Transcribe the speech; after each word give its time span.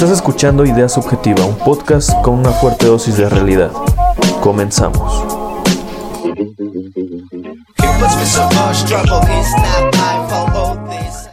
Estás 0.00 0.16
escuchando 0.16 0.64
Idea 0.64 0.88
Subjetiva, 0.88 1.44
un 1.44 1.58
podcast 1.58 2.10
con 2.22 2.38
una 2.38 2.52
fuerte 2.52 2.86
dosis 2.86 3.18
de 3.18 3.28
realidad. 3.28 3.70
Comenzamos. 4.40 5.12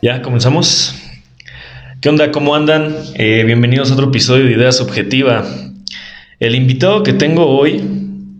Ya, 0.02 0.22
comenzamos. 0.22 0.96
¿Qué 2.02 2.10
onda? 2.10 2.30
¿Cómo 2.34 2.56
andan? 2.56 2.94
Eh, 3.16 3.44
bienvenidos 3.46 3.90
a 3.90 3.94
otro 3.94 4.08
episodio 4.08 4.44
de 4.44 4.52
Idea 4.52 4.74
Subjetiva. 4.74 5.46
El 6.42 6.54
invitado 6.54 7.04
que 7.04 7.14
tengo 7.14 7.48
hoy, 7.48 7.82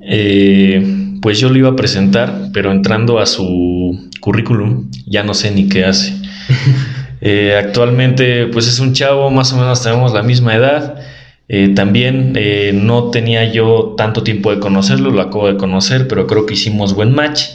eh, 0.02 1.16
pues 1.22 1.40
yo 1.40 1.48
lo 1.48 1.58
iba 1.58 1.70
a 1.70 1.78
presentar, 1.78 2.50
pero 2.52 2.74
entrando 2.74 3.20
a 3.20 3.26
su 3.26 4.10
currículum, 4.20 4.92
ya 5.06 5.24
no 5.24 5.34
sé 5.34 5.52
ni 5.52 5.70
qué 5.70 5.86
hace. 5.86 6.14
Eh, 7.22 7.56
actualmente, 7.58 8.48
pues 8.48 8.68
es 8.68 8.80
un 8.80 8.94
chavo, 8.94 9.30
más 9.30 9.52
o 9.54 9.58
menos 9.58 9.82
tenemos 9.82 10.14
la 10.14 10.24
misma 10.24 10.56
edad. 10.56 11.02
Eh, 11.50 11.74
también 11.74 12.34
eh, 12.36 12.72
no 12.74 13.10
tenía 13.10 13.52
yo 13.52 13.96
tanto 13.98 14.24
tiempo 14.24 14.52
de 14.52 14.60
conocerlo, 14.60 15.12
lo 15.12 15.22
acabo 15.22 15.48
de 15.48 15.58
conocer, 15.58 16.08
pero 16.08 16.28
creo 16.28 16.46
que 16.46 16.56
hicimos 16.56 16.94
buen 16.94 17.14
match. 17.14 17.46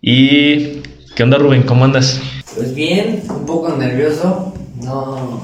¿Y 0.00 0.82
qué 1.14 1.22
onda, 1.22 1.38
Rubén? 1.38 1.62
¿Cómo 1.62 1.84
andas? 1.84 2.20
Pues 2.56 2.74
bien, 2.74 3.22
un 3.28 3.46
poco 3.46 3.76
nervioso. 3.76 4.52
No, 4.82 5.40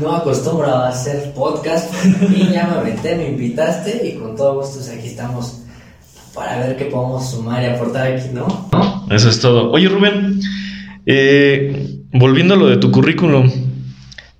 no 0.00 0.16
acostumbro 0.16 0.66
a 0.66 0.88
hacer 0.88 1.32
podcast 1.32 1.94
y 2.34 2.52
ya 2.52 2.66
me 2.66 2.80
aventé, 2.80 3.14
me 3.14 3.28
invitaste 3.28 4.08
y 4.08 4.18
con 4.18 4.34
todo 4.34 4.56
gusto 4.56 4.80
aquí 4.92 5.06
estamos 5.06 5.62
para 6.34 6.58
ver 6.58 6.76
qué 6.76 6.86
podemos 6.86 7.30
sumar 7.30 7.62
y 7.62 7.66
aportar 7.66 8.12
aquí, 8.12 8.28
¿no? 8.32 8.68
Eso 9.10 9.28
es 9.28 9.40
todo. 9.40 9.70
Oye, 9.70 9.88
Rubén, 9.88 10.40
eh, 11.06 11.99
volviendo 12.12 12.54
a 12.54 12.56
lo 12.56 12.68
de 12.68 12.76
tu 12.76 12.90
currículum, 12.90 13.50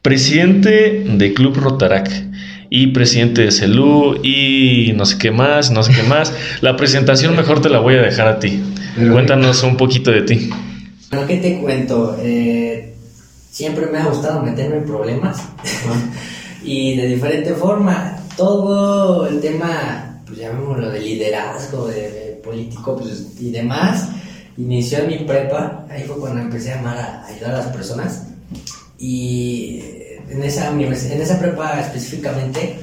presidente 0.02 1.04
de 1.06 1.34
Club 1.34 1.56
Rotarac 1.56 2.10
y 2.68 2.88
presidente 2.88 3.42
de 3.42 3.50
CELU 3.50 4.20
y 4.22 4.92
no 4.94 5.04
sé 5.04 5.18
qué 5.18 5.30
más, 5.30 5.70
no 5.70 5.82
sé 5.82 5.92
qué 5.92 6.02
más. 6.04 6.32
La 6.60 6.76
presentación 6.76 7.36
mejor 7.36 7.60
te 7.60 7.68
la 7.68 7.80
voy 7.80 7.94
a 7.94 8.02
dejar 8.02 8.28
a 8.28 8.38
ti. 8.38 8.62
Cuéntanos 8.96 9.62
un 9.62 9.76
poquito 9.76 10.10
de 10.10 10.22
ti. 10.22 10.50
Bueno, 11.10 11.26
¿qué 11.26 11.36
te 11.36 11.58
cuento? 11.60 12.16
Eh, 12.22 12.94
siempre 13.50 13.86
me 13.86 13.98
ha 13.98 14.06
gustado 14.06 14.42
meterme 14.42 14.76
en 14.76 14.84
problemas 14.84 15.48
y 16.64 16.96
de 16.96 17.06
diferente 17.08 17.54
forma. 17.54 18.16
Todo 18.36 19.26
el 19.26 19.40
tema, 19.40 20.22
pues 20.24 20.38
llamémoslo 20.38 20.90
de 20.90 21.00
liderazgo, 21.00 21.88
de, 21.88 22.40
político 22.42 22.96
pues, 22.96 23.36
y 23.38 23.50
demás, 23.50 24.08
inició 24.64 24.98
en 24.98 25.06
mi 25.08 25.18
prepa. 25.18 25.86
Ahí 25.90 26.02
fue 26.04 26.16
cuando 26.16 26.40
empecé 26.40 26.72
a 26.72 26.78
amar 26.78 26.98
a 26.98 27.26
ayudar 27.26 27.54
a 27.54 27.58
las 27.58 27.66
personas. 27.68 28.26
Y 28.98 29.82
en 30.28 30.42
esa, 30.42 30.70
universidad, 30.70 31.16
en 31.16 31.22
esa 31.22 31.38
prepa 31.38 31.80
específicamente 31.80 32.76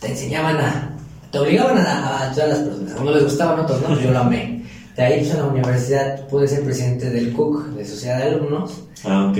te 0.00 0.08
enseñaban 0.08 0.56
a, 0.56 0.96
te 1.30 1.38
obligaban 1.38 1.78
a, 1.78 1.82
a 1.82 2.30
ayudar 2.30 2.46
a 2.46 2.54
las 2.54 2.58
personas. 2.58 2.96
A 2.96 3.00
unos 3.00 3.14
les 3.14 3.24
gustaban, 3.24 3.60
otros 3.60 3.80
no, 3.82 4.00
yo 4.00 4.10
lo 4.10 4.18
amé. 4.18 4.62
De 4.96 5.02
ahí 5.02 5.20
pues, 5.20 5.30
en 5.30 5.38
la 5.38 5.46
universidad 5.46 6.28
pude 6.28 6.46
ser 6.46 6.62
presidente 6.62 7.08
del 7.10 7.32
CUC, 7.32 7.68
de 7.68 7.84
Sociedad 7.84 8.18
de 8.18 8.24
Alumnos. 8.24 8.84
Ah, 9.04 9.28
ok. 9.30 9.38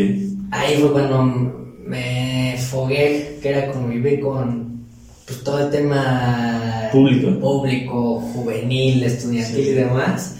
Ahí 0.51 0.77
fue 0.81 0.93
cuando 0.93 1.23
me 1.85 2.57
fogué, 2.71 3.39
que 3.43 3.49
era 3.51 3.71
convivir 3.73 4.21
con 4.21 4.87
pues, 5.27 5.43
todo 5.45 5.59
el 5.59 5.71
tema 5.71 6.89
Público. 6.91 7.39
público 7.39 8.21
juvenil, 8.21 9.03
estudiantil 9.05 9.69
y 9.69 9.73
demás. 9.73 10.37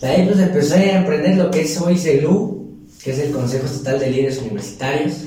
De 0.00 0.06
ahí 0.06 0.26
pues 0.26 0.38
empecé 0.38 0.92
a 0.92 1.00
aprender 1.02 1.36
lo 1.36 1.50
que 1.50 1.62
es 1.62 1.80
hoy 1.80 1.98
CELU, 1.98 2.76
que 3.02 3.10
es 3.10 3.18
el 3.18 3.32
Consejo 3.32 3.66
Estatal 3.66 4.00
de 4.00 4.10
Líderes 4.10 4.38
Universitarios. 4.38 5.24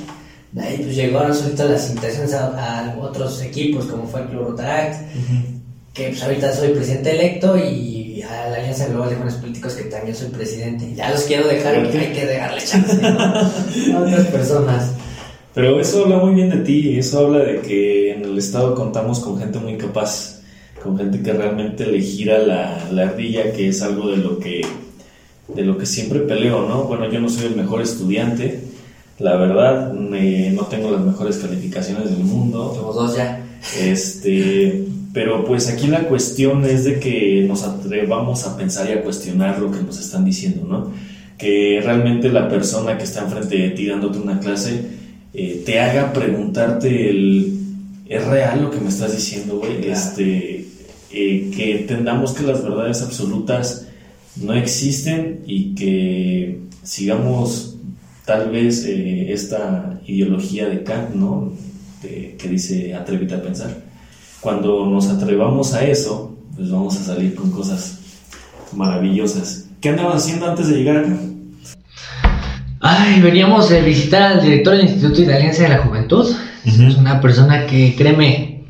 De 0.52 0.62
ahí 0.62 0.78
pues 0.78 0.96
llegaron 0.96 1.32
ahorita 1.32 1.66
las 1.66 1.90
invitaciones 1.90 2.34
a, 2.34 2.90
a 2.90 2.98
otros 3.00 3.42
equipos 3.42 3.86
como 3.86 4.08
fue 4.08 4.22
el 4.22 4.28
Club 4.28 4.50
Rotaract, 4.50 5.02
que 5.94 6.08
pues 6.08 6.24
ahorita 6.24 6.56
soy 6.56 6.70
presidente 6.70 7.12
electo 7.12 7.58
y 7.58 8.22
a 8.24 8.50
la 8.50 8.58
Alianza 8.58 8.88
Global 8.88 9.10
de 9.10 9.16
Jóvenes 9.16 9.36
Políticos 9.36 9.74
que 9.74 9.84
también 9.84 10.16
soy 10.16 10.30
presidente. 10.30 10.94
Ya 10.96 11.12
los 11.12 11.24
quiero 11.24 11.48
dejar 11.48 11.82
porque 11.82 11.98
hay 11.98 12.14
que 12.14 12.26
dejarle 12.26 12.62
chance 12.62 13.02
¿no? 13.02 13.10
a 13.98 14.02
otras 14.02 14.28
personas. 14.28 14.92
Pero 15.54 15.80
eso 15.82 16.04
habla 16.04 16.18
muy 16.18 16.34
bien 16.34 16.50
de 16.50 16.58
ti, 16.58 16.98
eso 16.98 17.20
habla 17.20 17.40
de 17.40 17.62
que 17.62 18.14
en 18.14 18.24
el 18.24 18.38
estado 18.38 18.74
contamos 18.74 19.20
con 19.20 19.38
gente 19.38 19.60
muy 19.60 19.78
capaz, 19.78 20.31
con 20.84 20.98
gente 20.98 21.22
que 21.22 21.34
realmente 21.34 21.86
le 21.86 22.02
gira 22.02 22.40
la, 22.40 22.90
la 22.92 23.04
ardilla, 23.10 23.52
que 23.54 23.70
es 23.70 23.82
algo 23.82 24.10
de 24.10 24.18
lo 24.18 24.40
que 24.40 24.62
de 25.54 25.64
lo 25.66 25.78
que 25.78 25.86
siempre 25.86 26.20
peleo, 26.22 26.66
¿no? 26.68 26.84
Bueno, 26.86 27.12
yo 27.12 27.20
no 27.20 27.28
soy 27.30 27.48
el 27.48 27.56
mejor 27.58 27.82
estudiante, 27.82 28.62
la 29.20 29.36
verdad, 29.36 29.92
me- 29.94 30.50
no 30.52 30.64
tengo 30.68 30.92
las 30.92 31.02
mejores 31.02 31.38
calificaciones 31.38 32.06
del 32.10 32.24
mundo, 32.24 32.74
Somos 32.74 32.96
dos 32.96 33.16
ya. 33.18 33.44
este, 33.78 34.86
pero 35.14 35.44
pues 35.44 35.68
aquí 35.70 35.88
la 35.88 36.08
cuestión 36.08 36.64
es 36.66 36.86
de 36.86 37.00
que 37.00 37.44
nos 37.48 37.64
atrevamos 37.64 38.46
a 38.48 38.56
pensar 38.58 38.88
y 38.90 38.94
a 38.94 39.04
cuestionar 39.04 39.60
lo 39.60 39.72
que 39.72 39.82
nos 39.84 40.00
están 40.00 40.24
diciendo, 40.24 40.66
¿no? 40.68 40.92
Que 41.38 41.82
realmente 41.84 42.30
la 42.30 42.48
persona 42.48 42.98
que 42.98 43.04
está 43.04 43.24
enfrente 43.24 43.58
de 43.58 43.70
ti 43.72 43.88
dándote 43.88 44.20
una 44.20 44.40
clase 44.40 44.86
eh, 45.34 45.64
te 45.66 45.80
haga 45.80 46.14
preguntarte 46.14 47.10
el 47.10 47.58
¿es 48.16 48.26
real 48.28 48.62
lo 48.64 48.72
que 48.72 48.80
me 48.80 48.90
estás 48.90 49.16
diciendo, 49.16 49.58
güey? 49.60 49.78
Claro. 49.82 49.94
Este, 49.94 50.66
eh, 51.12 51.52
que 51.56 51.80
entendamos 51.82 52.34
que 52.34 52.44
las 52.44 52.64
verdades 52.64 53.02
absolutas 53.02 53.88
no 54.36 54.54
existen 54.54 55.42
y 55.46 55.76
que 55.76 56.60
sigamos 56.84 57.76
tal 58.26 58.50
vez 58.52 58.86
eh, 58.86 59.32
esta 59.34 60.00
ideología 60.08 60.68
de 60.70 60.84
Kant, 60.84 61.16
¿no? 61.16 61.54
De- 62.02 62.36
que 62.40 62.48
dice 62.48 62.94
atrévete 62.96 63.36
a 63.36 63.42
pensar. 63.42 63.78
Cuando 64.40 64.86
nos 64.86 65.08
atrevamos 65.10 65.74
a 65.74 65.86
eso, 65.86 66.36
pues 66.56 66.72
vamos 66.72 66.98
a 66.98 67.04
salir 67.04 67.36
con 67.36 67.52
cosas 67.52 68.00
maravillosas. 68.74 69.66
¿Qué 69.80 69.90
andabas 69.90 70.24
haciendo 70.24 70.50
antes 70.50 70.68
de 70.70 70.78
llegar 70.78 70.98
acá? 70.98 71.18
Ay, 72.80 73.22
veníamos 73.22 73.70
de 73.70 73.82
visitar 73.82 74.24
al 74.24 74.42
director 74.42 74.76
del 74.76 74.88
Instituto 74.88 75.22
Alianza 75.32 75.64
de 75.64 75.70
la 75.70 75.84
Juventud. 75.84 76.26
Es 76.66 76.96
una 76.96 77.22
persona 77.22 77.66
que, 77.66 77.96
créeme, 77.96 78.66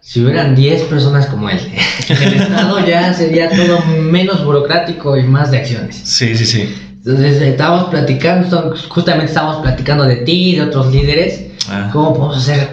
si 0.00 0.22
hubieran 0.22 0.54
10 0.54 0.82
personas 0.82 1.26
como 1.26 1.48
él, 1.48 1.58
el 2.08 2.34
Estado 2.34 2.86
ya 2.86 3.12
sería 3.14 3.50
todo 3.50 3.80
menos 3.86 4.44
burocrático 4.44 5.16
y 5.16 5.22
más 5.22 5.50
de 5.50 5.58
acciones. 5.58 5.96
Sí, 5.96 6.36
sí, 6.36 6.44
sí. 6.44 6.74
Entonces, 7.06 7.40
estábamos 7.40 7.90
platicando, 7.90 8.74
justamente 8.88 9.32
estábamos 9.32 9.62
platicando 9.62 10.04
de 10.04 10.16
ti 10.16 10.50
y 10.50 10.56
de 10.56 10.62
otros 10.62 10.92
líderes. 10.92 11.46
Ah. 11.68 11.90
¿Cómo 11.92 12.14
podemos 12.14 12.38
hacer 12.38 12.68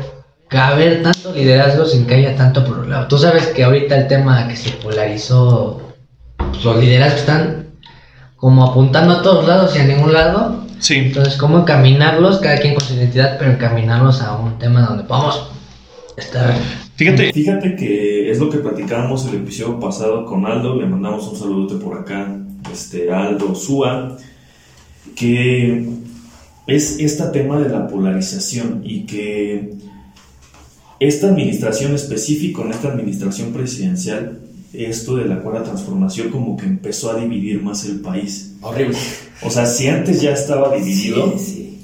caber 0.47 1.03
tanto 1.03 1.33
liderazgo 1.33 1.85
sin 1.85 2.05
que 2.05 2.15
haya 2.15 2.35
tanto 2.35 2.65
problema? 2.65 3.07
Tú 3.07 3.17
sabes 3.17 3.47
que 3.47 3.63
ahorita 3.63 3.95
el 3.97 4.07
tema 4.07 4.47
que 4.47 4.55
se 4.55 4.71
polarizó, 4.71 5.81
pues, 6.37 6.63
los 6.63 6.77
liderazgos 6.77 7.19
están 7.21 7.67
como 8.37 8.65
apuntando 8.65 9.13
a 9.15 9.21
todos 9.21 9.47
lados 9.47 9.75
y 9.75 9.79
a 9.79 9.85
ningún 9.85 10.13
lado. 10.13 10.60
Sí. 10.81 10.95
Entonces, 10.95 11.37
¿cómo 11.37 11.59
encaminarlos, 11.59 12.39
cada 12.39 12.57
quien 12.57 12.73
con 12.73 12.83
su 12.83 12.95
identidad, 12.95 13.37
pero 13.37 13.51
encaminarlos 13.51 14.21
a 14.21 14.35
un 14.37 14.57
tema 14.57 14.81
donde 14.81 15.03
podamos 15.03 15.51
estar? 16.17 16.55
Fíjate, 16.95 17.31
Fíjate 17.31 17.75
que 17.75 18.29
es 18.31 18.39
lo 18.39 18.49
que 18.49 18.57
platicábamos 18.57 19.25
el 19.27 19.35
episodio 19.35 19.79
pasado 19.79 20.25
con 20.25 20.45
Aldo, 20.45 20.75
le 20.75 20.87
mandamos 20.87 21.27
un 21.27 21.37
saludote 21.37 21.83
por 21.83 21.99
acá, 21.99 22.35
este 22.71 23.11
Aldo 23.11 23.53
Súa, 23.55 24.17
que 25.15 25.87
es 26.65 26.99
este 26.99 27.23
tema 27.25 27.59
de 27.59 27.69
la 27.69 27.87
polarización 27.87 28.81
y 28.83 29.05
que 29.05 29.73
esta 30.99 31.27
administración 31.27 31.93
específica, 31.93 32.63
en 32.63 32.71
esta 32.71 32.89
administración 32.89 33.53
presidencial, 33.53 34.39
esto 34.73 35.15
de 35.17 35.25
la 35.25 35.41
cuarta 35.41 35.63
transformación 35.63 36.29
como 36.29 36.55
que 36.57 36.65
empezó 36.65 37.11
a 37.11 37.15
dividir 37.19 37.61
más 37.61 37.85
el 37.85 37.99
país. 37.99 38.53
Horrible. 38.61 38.97
O 39.43 39.49
sea, 39.49 39.65
si 39.65 39.87
antes 39.87 40.21
ya 40.21 40.31
estaba 40.33 40.75
dividido, 40.75 41.33
Sí, 41.37 41.43
sí. 41.45 41.79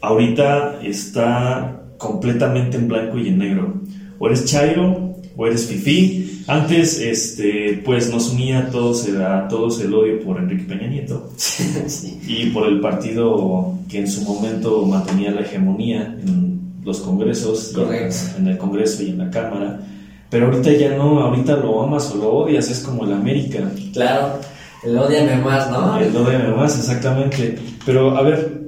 ahorita 0.00 0.80
está 0.82 1.82
completamente 1.98 2.76
en 2.76 2.88
blanco 2.88 3.18
y 3.18 3.28
en 3.28 3.38
negro. 3.38 3.74
O 4.18 4.26
eres 4.26 4.44
Chairo 4.44 5.16
o 5.36 5.46
eres 5.46 5.66
Fifi. 5.66 6.42
Antes, 6.48 6.98
este, 6.98 7.80
pues 7.84 8.10
nos 8.10 8.30
unía 8.30 8.58
a 8.60 8.70
todos, 8.70 9.06
el- 9.06 9.22
a 9.22 9.46
todos 9.46 9.80
el 9.80 9.94
odio 9.94 10.20
por 10.24 10.38
Enrique 10.38 10.64
Peña 10.64 10.88
Nieto 10.88 11.30
sí. 11.36 12.18
y 12.26 12.46
por 12.50 12.66
el 12.66 12.80
partido 12.80 13.78
que 13.88 14.00
en 14.00 14.08
su 14.10 14.22
momento 14.22 14.84
mantenía 14.84 15.30
la 15.30 15.42
hegemonía 15.42 16.18
en 16.20 16.60
los 16.84 16.98
congresos, 17.00 17.72
en- 17.76 18.40
en 18.42 18.48
el 18.48 18.58
Congreso 18.58 19.04
y 19.04 19.10
en 19.10 19.18
la 19.18 19.30
Cámara. 19.30 19.80
Pero 20.32 20.46
ahorita 20.46 20.72
ya 20.72 20.96
no, 20.96 21.20
ahorita 21.20 21.58
lo 21.58 21.82
amas 21.82 22.10
o 22.10 22.16
lo 22.16 22.32
odias, 22.32 22.70
es 22.70 22.80
como 22.80 23.04
el 23.04 23.12
América. 23.12 23.70
Claro, 23.92 24.38
el 24.82 24.96
odiame 24.96 25.36
más, 25.36 25.70
¿no? 25.70 25.98
El 25.98 26.10
de 26.10 26.48
más, 26.56 26.78
exactamente. 26.78 27.58
Pero 27.84 28.16
a 28.16 28.22
ver, 28.22 28.62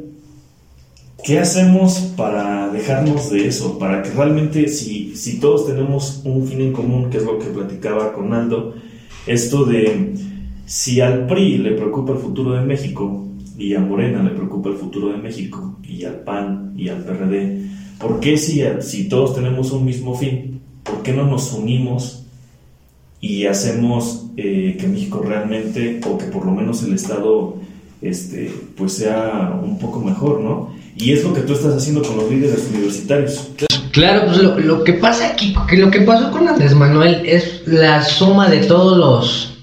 ¿qué 1.24 1.38
hacemos 1.38 2.12
para 2.18 2.68
dejarnos 2.68 3.30
de 3.30 3.46
eso? 3.48 3.78
Para 3.78 4.02
que 4.02 4.10
realmente, 4.10 4.68
si, 4.68 5.16
si 5.16 5.40
todos 5.40 5.66
tenemos 5.66 6.20
un 6.26 6.46
fin 6.46 6.60
en 6.60 6.74
común, 6.74 7.08
que 7.08 7.16
es 7.16 7.24
lo 7.24 7.38
que 7.38 7.46
platicaba 7.46 8.12
con 8.12 8.34
Aldo, 8.34 8.74
esto 9.26 9.64
de 9.64 10.12
si 10.66 11.00
al 11.00 11.26
PRI 11.26 11.56
le 11.56 11.72
preocupa 11.72 12.12
el 12.12 12.18
futuro 12.18 12.52
de 12.52 12.60
México 12.60 13.26
y 13.56 13.74
a 13.74 13.80
Morena 13.80 14.22
le 14.22 14.32
preocupa 14.32 14.68
el 14.68 14.76
futuro 14.76 15.08
de 15.08 15.16
México 15.16 15.78
y 15.82 16.04
al 16.04 16.20
PAN 16.24 16.74
y 16.76 16.90
al 16.90 17.04
PRD, 17.04 17.64
¿Por 17.98 18.20
qué 18.20 18.36
si, 18.36 18.62
si 18.80 19.08
todos 19.08 19.34
tenemos 19.34 19.70
un 19.70 19.86
mismo 19.86 20.14
fin, 20.14 20.60
por 20.84 21.02
qué 21.02 21.12
no 21.12 21.24
nos 21.24 21.52
unimos 21.52 22.22
y 23.20 23.46
hacemos 23.46 24.26
eh, 24.36 24.76
que 24.78 24.86
México 24.86 25.22
realmente, 25.26 26.00
o 26.06 26.18
que 26.18 26.26
por 26.26 26.44
lo 26.44 26.52
menos 26.52 26.82
el 26.82 26.94
Estado, 26.94 27.56
este, 28.02 28.52
pues 28.76 28.92
sea 28.92 29.58
un 29.62 29.78
poco 29.78 30.00
mejor, 30.00 30.40
¿no? 30.40 30.74
Y 30.96 31.12
es 31.12 31.24
lo 31.24 31.32
que 31.32 31.40
tú 31.40 31.54
estás 31.54 31.74
haciendo 31.74 32.02
con 32.02 32.16
los 32.16 32.30
líderes 32.30 32.68
universitarios. 32.72 33.48
Claro, 33.92 34.26
pues 34.26 34.38
lo, 34.38 34.84
que 34.84 34.94
pasa 34.94 35.28
aquí, 35.28 35.54
que 35.68 35.76
lo 35.76 35.90
que 35.90 36.00
pasó 36.00 36.30
con 36.32 36.48
Andrés 36.48 36.74
Manuel 36.74 37.22
es 37.24 37.62
la 37.66 38.02
suma 38.02 38.48
de 38.48 38.58
todos 38.58 38.98
los 38.98 39.58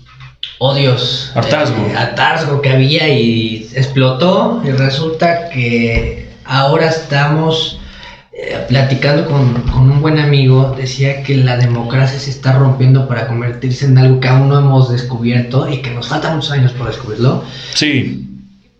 odios. 0.58 1.32
Hartazgo. 1.36 1.86
Eh, 1.86 1.96
hartazgo 1.96 2.62
que 2.62 2.70
había 2.70 3.10
y 3.10 3.70
explotó 3.76 4.62
y 4.66 4.72
resulta 4.72 5.50
que 5.50 6.30
ahora 6.46 6.88
estamos 6.88 7.81
eh, 8.44 8.66
platicando 8.68 9.28
con, 9.28 9.54
con, 9.72 9.92
un 9.92 10.02
buen 10.02 10.18
amigo, 10.18 10.74
decía 10.76 11.22
que 11.22 11.38
la 11.38 11.58
democracia 11.58 12.18
se 12.18 12.32
está 12.32 12.54
rompiendo 12.54 13.08
para 13.08 13.28
convertirse 13.28 13.86
en 13.86 14.00
algo 14.00 14.20
que 14.20 14.30
aún 14.30 14.50
no 14.50 14.58
hemos 14.58 14.92
descubierto 14.92 15.70
y 15.70 15.84
que 15.84 15.92
nos 15.92 16.08
faltan 16.08 16.38
muchos 16.38 16.52
años 16.52 16.72
por 16.72 16.88
descubrirlo. 16.88 17.44
Sí. 17.76 18.28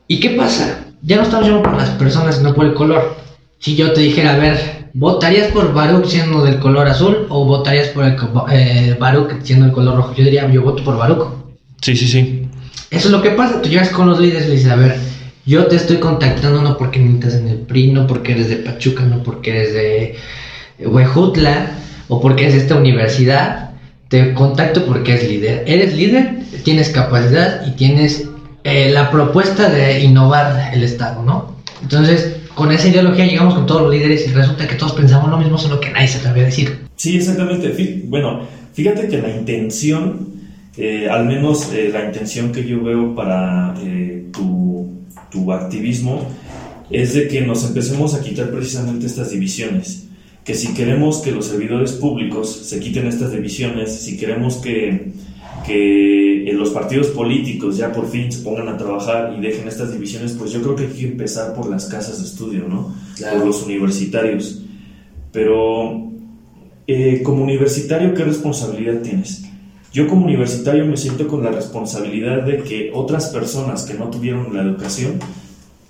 ¿Y 0.08 0.20
qué 0.20 0.32
pasa? 0.32 0.86
Ya 1.04 1.18
no 1.18 1.22
estamos 1.22 1.46
yendo 1.46 1.62
por 1.62 1.78
las 1.78 1.90
personas, 1.92 2.38
sino 2.38 2.56
por 2.56 2.66
el 2.66 2.74
color. 2.74 3.16
Si 3.60 3.76
yo 3.76 3.94
te 3.94 4.02
dijera, 4.02 4.34
a 4.34 4.38
ver, 4.38 4.90
¿votarías 4.96 5.52
por 5.52 5.76
Baruch 5.76 6.08
siendo 6.08 6.44
del 6.44 6.58
color 6.58 6.88
azul 6.88 7.28
o 7.30 7.46
votarías 7.46 7.90
por 7.90 8.06
el 8.06 8.18
eh, 8.52 8.98
Baruch 9.00 9.44
siendo 9.44 9.66
del 9.66 9.76
color 9.76 9.96
rojo? 9.96 10.16
Yo 10.16 10.24
diría, 10.24 10.50
yo 10.50 10.64
voto 10.64 10.84
por 10.84 10.98
Baruch. 10.98 11.28
Sí, 11.84 11.96
sí, 11.96 12.08
sí. 12.08 12.48
Eso 12.90 13.10
es 13.10 13.12
lo 13.12 13.22
que 13.22 13.30
pasa. 13.30 13.62
Tú 13.62 13.70
llegas 13.70 13.90
con 13.90 14.10
los 14.10 14.20
líderes 14.20 14.46
y 14.46 14.48
le 14.48 14.56
dices, 14.56 14.72
a 14.72 14.76
ver, 14.76 15.11
yo 15.46 15.66
te 15.68 15.76
estoy 15.76 15.98
contactando 15.98 16.62
no 16.62 16.78
porque 16.78 17.00
militas 17.00 17.36
en 17.36 17.48
el 17.48 17.58
PRI, 17.58 17.92
no 17.92 18.06
porque 18.06 18.34
eres 18.34 18.50
de 18.50 18.58
Pachuca, 18.58 19.04
no 19.04 19.24
porque 19.24 19.52
eres 19.52 19.74
de 19.74 20.16
Huejutla 20.80 21.72
o 22.08 22.22
porque 22.22 22.48
es 22.48 22.54
esta 22.54 22.76
universidad. 22.76 23.72
Te 24.08 24.34
contacto 24.34 24.86
porque 24.86 25.16
es 25.16 25.28
líder. 25.28 25.64
Eres 25.68 25.96
líder, 25.96 26.42
tienes 26.64 26.90
capacidad 26.90 27.66
y 27.66 27.72
tienes 27.72 28.28
eh, 28.64 28.92
la 28.92 29.10
propuesta 29.10 29.70
de 29.70 30.02
innovar 30.02 30.72
el 30.74 30.84
Estado, 30.84 31.24
¿no? 31.24 31.56
Entonces, 31.82 32.36
con 32.54 32.72
esa 32.72 32.90
ideología 32.90 33.26
llegamos 33.26 33.56
con 33.56 33.66
todos 33.66 33.84
los 33.84 33.92
líderes 33.92 34.28
y 34.28 34.32
resulta 34.34 34.68
que 34.68 34.76
todos 34.76 34.92
pensamos 34.92 35.30
lo 35.30 35.38
mismo, 35.38 35.58
solo 35.58 35.80
que 35.80 35.90
nadie 35.90 36.10
se 36.10 36.20
atreve 36.20 36.42
a 36.42 36.46
decir. 36.46 36.78
Sí, 36.98 37.18
exactamente. 37.18 37.74
Bueno, 38.06 38.42
fíjate 38.74 39.08
que 39.08 39.18
la 39.18 39.30
intención, 39.30 40.28
eh, 40.78 41.08
al 41.10 41.26
menos 41.26 41.72
eh, 41.74 41.90
la 41.92 42.06
intención 42.06 42.52
que 42.52 42.64
yo 42.64 42.84
veo 42.84 43.16
para 43.16 43.74
tu 44.32 45.01
tu 45.32 45.52
activismo 45.52 46.28
es 46.90 47.14
de 47.14 47.28
que 47.28 47.42
nos 47.42 47.64
empecemos 47.66 48.14
a 48.14 48.22
quitar 48.22 48.52
precisamente 48.52 49.06
estas 49.08 49.32
divisiones. 49.32 50.08
Que 50.44 50.56
si 50.56 50.74
queremos 50.74 51.22
que 51.22 51.32
los 51.32 51.46
servidores 51.46 51.94
públicos 51.94 52.52
se 52.66 52.80
quiten 52.80 53.08
estas 53.08 53.32
divisiones, 53.32 53.96
si 53.96 54.18
queremos 54.18 54.58
que, 54.58 55.14
que 55.66 56.52
los 56.54 56.72
partidos 56.72 57.08
políticos 57.08 57.78
ya 57.78 57.92
por 57.92 58.10
fin 58.10 58.32
se 58.32 58.42
pongan 58.42 58.68
a 58.68 58.78
trabajar 58.78 59.36
y 59.38 59.42
dejen 59.42 59.68
estas 59.68 59.94
divisiones, 59.94 60.34
pues 60.34 60.52
yo 60.52 60.62
creo 60.62 60.76
que 60.76 60.84
hay 60.84 60.90
que 60.90 61.08
empezar 61.08 61.54
por 61.54 61.70
las 61.70 61.86
casas 61.86 62.20
de 62.20 62.26
estudio, 62.26 62.68
¿no? 62.68 62.94
Por 63.32 63.46
los 63.46 63.64
universitarios. 63.64 64.64
Pero 65.32 66.12
eh, 66.88 67.22
como 67.24 67.44
universitario, 67.44 68.14
¿qué 68.14 68.24
responsabilidad 68.24 69.02
tienes? 69.02 69.44
Yo 69.94 70.08
como 70.08 70.26
universitario 70.26 70.86
me 70.86 70.96
siento 70.96 71.28
con 71.28 71.44
la 71.44 71.52
responsabilidad 71.52 72.44
de 72.44 72.64
que 72.64 72.92
otras 72.94 73.30
personas 73.30 73.84
que 73.84 73.94
no 73.96 74.10
tuvieron 74.10 74.56
la 74.56 74.62
educación 74.62 75.20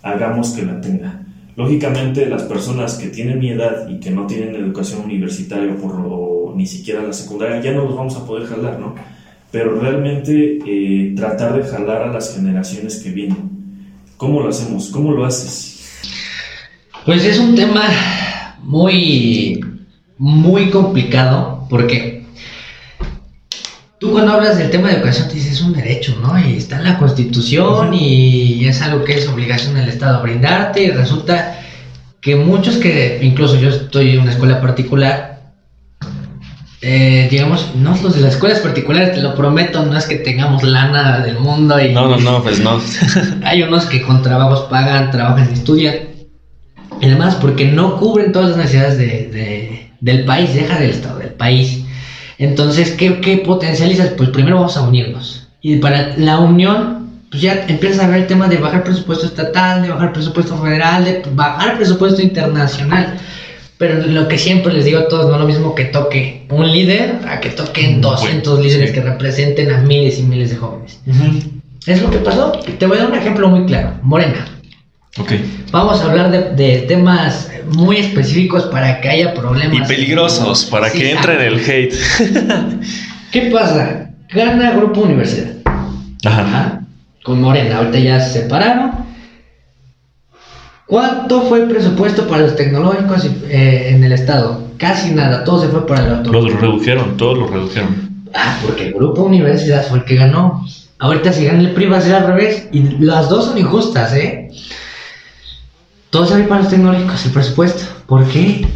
hagamos 0.01 0.51
que 0.51 0.63
la 0.63 0.81
tengan. 0.81 1.27
Lógicamente 1.56 2.25
las 2.25 2.44
personas 2.44 2.95
que 2.95 3.07
tienen 3.07 3.39
mi 3.39 3.50
edad 3.50 3.88
y 3.88 4.00
que 4.00 4.09
no 4.09 4.25
tienen 4.25 4.56
educación 4.56 5.01
universitaria 5.01 5.75
por 5.75 6.56
ni 6.56 6.65
siquiera 6.65 7.01
la 7.01 7.13
secundaria 7.13 7.62
ya 7.62 7.71
no 7.71 7.86
los 7.86 7.95
vamos 7.95 8.15
a 8.15 8.25
poder 8.25 8.48
jalar, 8.48 8.80
¿no? 8.80 8.95
Pero 9.51 9.80
realmente 9.80 10.59
eh, 10.65 11.13
tratar 11.15 11.56
de 11.56 11.69
jalar 11.69 12.03
a 12.03 12.13
las 12.13 12.36
generaciones 12.36 12.98
que 13.03 13.12
vienen. 13.12 13.50
¿Cómo 14.18 14.42
lo 14.42 14.50
hacemos? 14.50 14.89
¿Cómo 14.89 15.12
lo 15.12 15.25
haces? 15.25 16.00
Pues 17.06 17.24
es 17.25 17.39
un 17.39 17.56
tema 17.56 17.83
muy, 18.63 19.59
muy 20.18 20.69
complicado 20.69 21.65
porque 21.69 22.11
Tú 24.12 24.16
cuando 24.16 24.34
hablas 24.34 24.58
del 24.58 24.69
tema 24.69 24.90
de 24.90 24.96
educación 24.96 25.30
te 25.30 25.36
dices 25.36 25.54
es 25.54 25.62
un 25.62 25.72
derecho, 25.72 26.18
¿no? 26.22 26.38
Y 26.38 26.58
está 26.58 26.75
en 26.80 26.84
la 26.84 26.98
Constitución 26.98 27.94
y 27.94 28.66
es 28.68 28.81
algo 28.81 29.06
que 29.06 29.13
es 29.13 29.25
obligación 29.30 29.74
del 29.74 29.88
Estado 29.88 30.22
brindarte 30.22 30.84
y 30.84 30.92
resulta 30.92 31.62
que 32.19 32.36
muchos 32.36 32.75
que, 32.75 33.19
incluso 33.22 33.56
yo 33.56 33.69
estoy 33.69 34.12
en 34.12 34.19
una 34.19 34.31
escuela 34.31 34.60
particular, 34.60 35.54
eh, 36.81 37.30
digamos, 37.31 37.74
no 37.74 37.96
los 38.04 38.13
de 38.13 38.19
las 38.19 38.34
escuelas 38.34 38.60
particulares, 38.60 39.13
te 39.13 39.22
lo 39.22 39.34
prometo, 39.34 39.86
no 39.86 39.98
es 39.98 40.06
que 40.08 40.16
tengamos 40.16 40.63
lana 40.63 41.19
del 41.19 41.40
mundo 41.40 41.80
y... 41.80 41.94
No, 41.94 42.10
no, 42.10 42.18
no, 42.18 42.44
pues 42.44 42.60
no. 42.60 42.81
hay 43.46 43.63
unos 43.63 43.86
que 43.86 44.02
con 44.02 44.22
trabajos 44.22 44.68
pagan, 44.69 45.10
trabajan 45.12 45.48
y 45.52 45.54
estudian. 45.54 45.96
Y 47.00 47.06
además, 47.06 47.36
porque 47.36 47.63
no 47.63 47.98
cubren 47.98 48.34
todas 48.34 48.50
las 48.50 48.58
necesidades 48.58 48.98
de, 48.98 49.94
del 50.02 50.25
país, 50.25 50.54
deja 50.54 50.78
del 50.78 50.90
Estado, 50.90 51.19
del 51.19 51.34
país. 51.34 51.81
Entonces, 52.42 52.92
¿qué, 52.92 53.22
¿qué, 53.22 53.38
potencializas? 53.38 54.10
Pues 54.18 54.30
primero 54.30 54.56
vamos 54.56 54.76
a 54.76 54.82
unirnos. 54.82 55.48
Y 55.62 55.76
para 55.76 56.18
la 56.18 56.40
unión, 56.40 57.22
pues 57.30 57.44
ya 57.44 57.66
empieza 57.68 58.04
a 58.04 58.08
ver 58.08 58.22
el 58.22 58.28
tema 58.28 58.48
de 58.48 58.58
bajar 58.58 58.84
presupuesto 58.84 59.28
estatal, 59.28 59.84
de 59.84 59.90
bajar 59.90 60.12
presupuesto 60.12 60.58
federal, 60.58 61.06
de 61.06 61.22
bajar 61.36 61.78
presupuesto 61.78 62.20
internacional. 62.20 63.20
Pero 63.78 64.08
lo 64.08 64.28
que 64.28 64.40
siempre 64.40 64.74
les 64.74 64.86
digo 64.86 65.00
a 65.00 65.08
todos, 65.08 65.30
no 65.30 65.38
lo 65.38 65.46
mismo 65.46 65.76
que 65.76 65.86
toque 65.86 66.48
un 66.50 66.72
líder 66.72 67.20
a 67.28 67.40
que 67.40 67.50
toquen 67.50 68.02
200 68.02 68.60
líderes 68.60 68.92
que 68.92 69.02
representen 69.02 69.72
a 69.72 69.82
miles 69.82 70.18
y 70.18 70.24
miles 70.24 70.50
de 70.50 70.56
jóvenes. 70.56 71.00
Es 71.86 72.02
lo 72.02 72.10
que 72.10 72.18
pasó. 72.18 72.54
Te 72.54 72.88
voy 72.88 72.98
a 72.98 73.02
dar 73.02 73.12
un 73.12 73.18
ejemplo 73.20 73.50
muy 73.50 73.66
claro. 73.66 74.00
Morena. 74.02 74.48
Okay. 75.18 75.66
Vamos 75.72 76.00
a 76.02 76.10
hablar 76.10 76.56
de, 76.56 76.86
temas 76.88 77.52
muy 77.74 77.98
específicos 77.98 78.63
para 78.63 79.02
que 79.02 79.10
haya 79.10 79.34
problemas. 79.34 79.90
Y 79.90 79.94
peligrosos, 79.94 80.66
para 80.66 80.90
que 80.90 81.12
entre 81.12 81.34
en 81.36 81.42
el 81.42 81.60
hate. 81.60 81.94
¿Qué 83.31 83.42
pasa? 83.52 84.10
Gana 84.30 84.72
Grupo 84.72 85.02
Universidad. 85.02 85.52
Ajá. 86.24 86.81
Con 87.24 87.42
Morena, 87.42 87.78
ahorita 87.78 88.00
ya 88.00 88.19
se 88.22 88.42
separaron. 88.42 88.92
¿Cuánto 90.88 91.42
fue 91.44 91.63
el 91.63 91.68
presupuesto 91.68 92.28
para 92.28 92.44
los 92.44 92.56
tecnológicos 92.56 93.25
eh, 93.50 93.92
en 93.94 94.04
el 94.04 94.13
estado? 94.13 94.72
Casi 94.77 95.12
nada, 95.12 95.44
todo 95.44 95.62
se 95.62 95.68
fue 95.68 95.86
para 95.86 96.06
el 96.06 96.13
auto. 96.15 96.32
Los 96.32 96.53
redujeron, 96.53 97.18
todos 97.18 97.38
lo 97.38 97.48
redujeron. 97.48 98.25
Ah, 98.34 98.58
porque 98.65 98.88
el 98.88 98.94
Grupo 98.94 99.24
Universidad 99.24 99.86
fue 99.88 100.00
el 100.00 100.06
que 100.06 100.15
ganó. 100.15 100.65
Ahorita 101.00 101.34
si 101.34 101.46
gana 101.46 101.60
el 101.60 101.72
PRI 101.72 101.86
va 101.88 101.98
a 101.98 102.01
ser 102.01 102.15
al 102.15 102.27
revés. 102.27 102.68
Y 102.72 102.82
las 103.00 103.30
dos 103.30 103.46
son 103.46 103.58
injustas, 103.58 104.13
¿eh? 104.15 104.40
Todo 106.12 106.25
se 106.25 106.44
para 106.44 106.63
los 106.63 106.70
tecnológicos, 106.70 107.25
el 107.25 107.32
presupuesto. 107.32 107.84
¿Por 108.06 108.27
qué? 108.27 108.68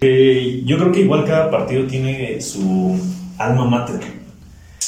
Eh, 0.00 0.62
yo 0.64 0.78
creo 0.78 0.92
que 0.92 1.00
igual 1.00 1.24
cada 1.24 1.50
partido 1.50 1.84
tiene 1.88 2.40
su 2.40 2.96
alma 3.38 3.64
mater. 3.64 3.98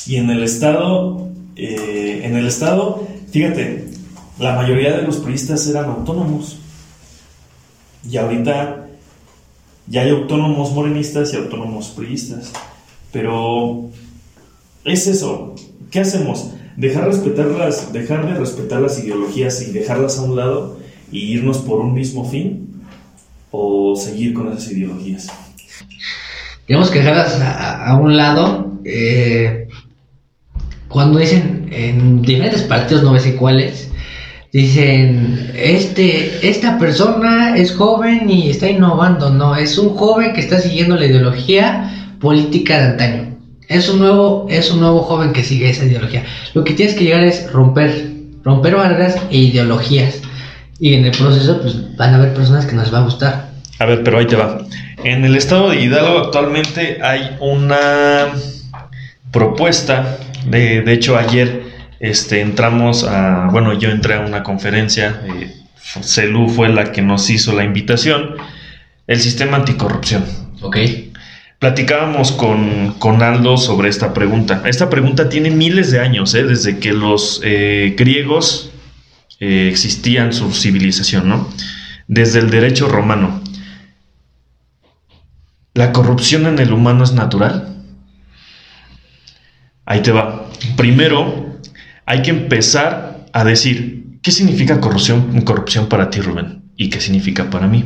Y 0.06 0.14
en 0.14 0.30
el 0.30 0.44
Estado, 0.44 1.28
eh, 1.56 2.20
en 2.22 2.36
el 2.36 2.46
Estado, 2.46 3.04
fíjate, 3.32 3.88
la 4.38 4.54
mayoría 4.54 4.96
de 4.96 5.02
los 5.02 5.16
priistas 5.16 5.66
eran 5.66 5.86
autónomos. 5.86 6.58
Y 8.08 8.16
ahorita 8.16 8.86
ya 9.88 10.02
hay 10.02 10.10
autónomos 10.10 10.70
morenistas 10.70 11.34
y 11.34 11.36
autónomos 11.36 11.88
priistas. 11.88 12.52
Pero 13.10 13.90
es 14.84 15.08
eso. 15.08 15.56
¿Qué 15.90 15.98
hacemos? 15.98 16.52
Dejar, 16.76 17.08
respetar 17.08 17.46
las, 17.46 17.92
dejar 17.92 18.24
de 18.24 18.38
respetar 18.38 18.80
las 18.80 19.00
ideologías 19.00 19.60
y 19.62 19.72
dejarlas 19.72 20.16
a 20.18 20.22
un 20.22 20.36
lado 20.36 20.77
y 21.10 21.34
irnos 21.34 21.58
por 21.58 21.80
un 21.80 21.94
mismo 21.94 22.24
fin 22.24 22.82
o 23.50 23.96
seguir 23.96 24.34
con 24.34 24.52
esas 24.52 24.70
ideologías? 24.72 25.28
Tenemos 26.66 26.90
que 26.90 26.98
dejarlas 26.98 27.40
a, 27.40 27.98
un 27.98 28.16
lado. 28.16 28.78
Eh, 28.84 29.68
cuando 30.88 31.18
dicen 31.18 31.68
en 31.72 32.22
diferentes 32.22 32.62
partidos, 32.62 33.02
no 33.02 33.18
sé 33.18 33.36
cuáles, 33.36 33.90
dicen, 34.52 35.50
este, 35.56 36.46
esta 36.48 36.78
persona 36.78 37.56
es 37.56 37.74
joven 37.74 38.28
y 38.28 38.50
está 38.50 38.68
innovando. 38.68 39.30
No, 39.30 39.56
es 39.56 39.78
un 39.78 39.90
joven 39.90 40.34
que 40.34 40.40
está 40.40 40.60
siguiendo 40.60 40.96
la 40.96 41.06
ideología 41.06 42.14
política 42.20 42.78
de 42.78 42.84
antaño. 42.88 43.38
Es 43.68 43.88
un 43.88 43.98
nuevo, 43.98 44.46
es 44.48 44.70
un 44.70 44.80
nuevo 44.80 45.02
joven 45.02 45.32
que 45.32 45.44
sigue 45.44 45.70
esa 45.70 45.84
ideología. 45.84 46.24
Lo 46.54 46.64
que 46.64 46.72
tienes 46.74 46.94
que 46.94 47.04
llegar 47.04 47.24
es 47.24 47.50
romper, 47.52 48.10
romper 48.42 48.76
barreras 48.76 49.16
e 49.30 49.38
ideologías. 49.38 50.22
Y 50.80 50.94
en 50.94 51.04
el 51.04 51.12
proceso, 51.12 51.60
pues 51.60 51.96
van 51.96 52.14
a 52.14 52.16
haber 52.18 52.34
personas 52.34 52.66
que 52.66 52.74
nos 52.76 52.92
va 52.92 52.98
a 52.98 53.02
gustar. 53.02 53.50
A 53.78 53.84
ver, 53.84 54.02
pero 54.02 54.18
ahí 54.18 54.26
te 54.26 54.36
va. 54.36 54.58
En 55.04 55.24
el 55.24 55.36
estado 55.36 55.70
de 55.70 55.80
Hidalgo 55.80 56.18
actualmente 56.18 56.98
hay 57.02 57.36
una 57.40 58.28
propuesta. 59.32 60.18
De, 60.46 60.82
de 60.82 60.92
hecho, 60.92 61.16
ayer 61.16 61.62
este, 62.00 62.40
entramos 62.40 63.04
a. 63.04 63.48
Bueno, 63.50 63.72
yo 63.78 63.90
entré 63.90 64.14
a 64.14 64.20
una 64.20 64.42
conferencia. 64.42 65.20
Eh, 65.26 65.54
Celú 66.02 66.48
fue 66.48 66.68
la 66.68 66.92
que 66.92 67.02
nos 67.02 67.28
hizo 67.30 67.52
la 67.54 67.64
invitación. 67.64 68.36
el 69.06 69.20
sistema 69.20 69.56
anticorrupción. 69.56 70.24
Ok. 70.60 70.76
Platicábamos 71.58 72.30
con, 72.30 72.94
con 73.00 73.20
Aldo 73.22 73.56
sobre 73.56 73.88
esta 73.88 74.14
pregunta. 74.14 74.62
Esta 74.66 74.88
pregunta 74.88 75.28
tiene 75.28 75.50
miles 75.50 75.90
de 75.90 75.98
años, 75.98 76.34
¿eh? 76.34 76.44
desde 76.44 76.78
que 76.78 76.92
los 76.92 77.40
eh, 77.42 77.96
griegos 77.98 78.70
eh, 79.40 79.68
existían 79.70 80.32
su 80.32 80.52
civilización, 80.52 81.28
¿no? 81.28 81.48
Desde 82.06 82.38
el 82.40 82.50
derecho 82.50 82.88
romano. 82.88 83.40
¿La 85.74 85.92
corrupción 85.92 86.46
en 86.46 86.58
el 86.58 86.72
humano 86.72 87.04
es 87.04 87.12
natural? 87.12 87.76
Ahí 89.84 90.00
te 90.02 90.12
va. 90.12 90.46
Primero, 90.76 91.60
hay 92.04 92.22
que 92.22 92.30
empezar 92.30 93.26
a 93.32 93.44
decir, 93.44 94.18
¿qué 94.22 94.30
significa 94.32 94.80
corrupción, 94.80 95.40
corrupción 95.42 95.88
para 95.88 96.10
ti, 96.10 96.20
Rubén? 96.20 96.62
¿Y 96.76 96.90
qué 96.90 97.00
significa 97.00 97.50
para 97.50 97.66
mí? 97.66 97.84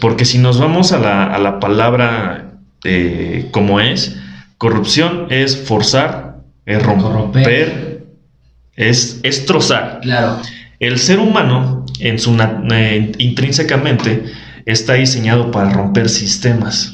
Porque 0.00 0.24
si 0.24 0.38
nos 0.38 0.58
vamos 0.58 0.92
a 0.92 0.98
la, 0.98 1.24
a 1.32 1.38
la 1.38 1.60
palabra 1.60 2.54
eh, 2.84 3.48
como 3.50 3.80
es, 3.80 4.16
corrupción 4.58 5.28
es 5.30 5.56
forzar, 5.56 6.42
es 6.66 6.82
romper, 6.82 7.02
Corromper. 7.02 8.04
es, 8.76 9.20
es 9.22 9.46
trozar. 9.46 10.00
Claro. 10.02 10.40
El 10.80 10.98
ser 10.98 11.18
humano, 11.20 11.84
eh, 12.00 13.12
intrínsecamente, 13.18 14.24
está 14.66 14.94
diseñado 14.94 15.50
para 15.50 15.70
romper 15.70 16.08
sistemas. 16.08 16.92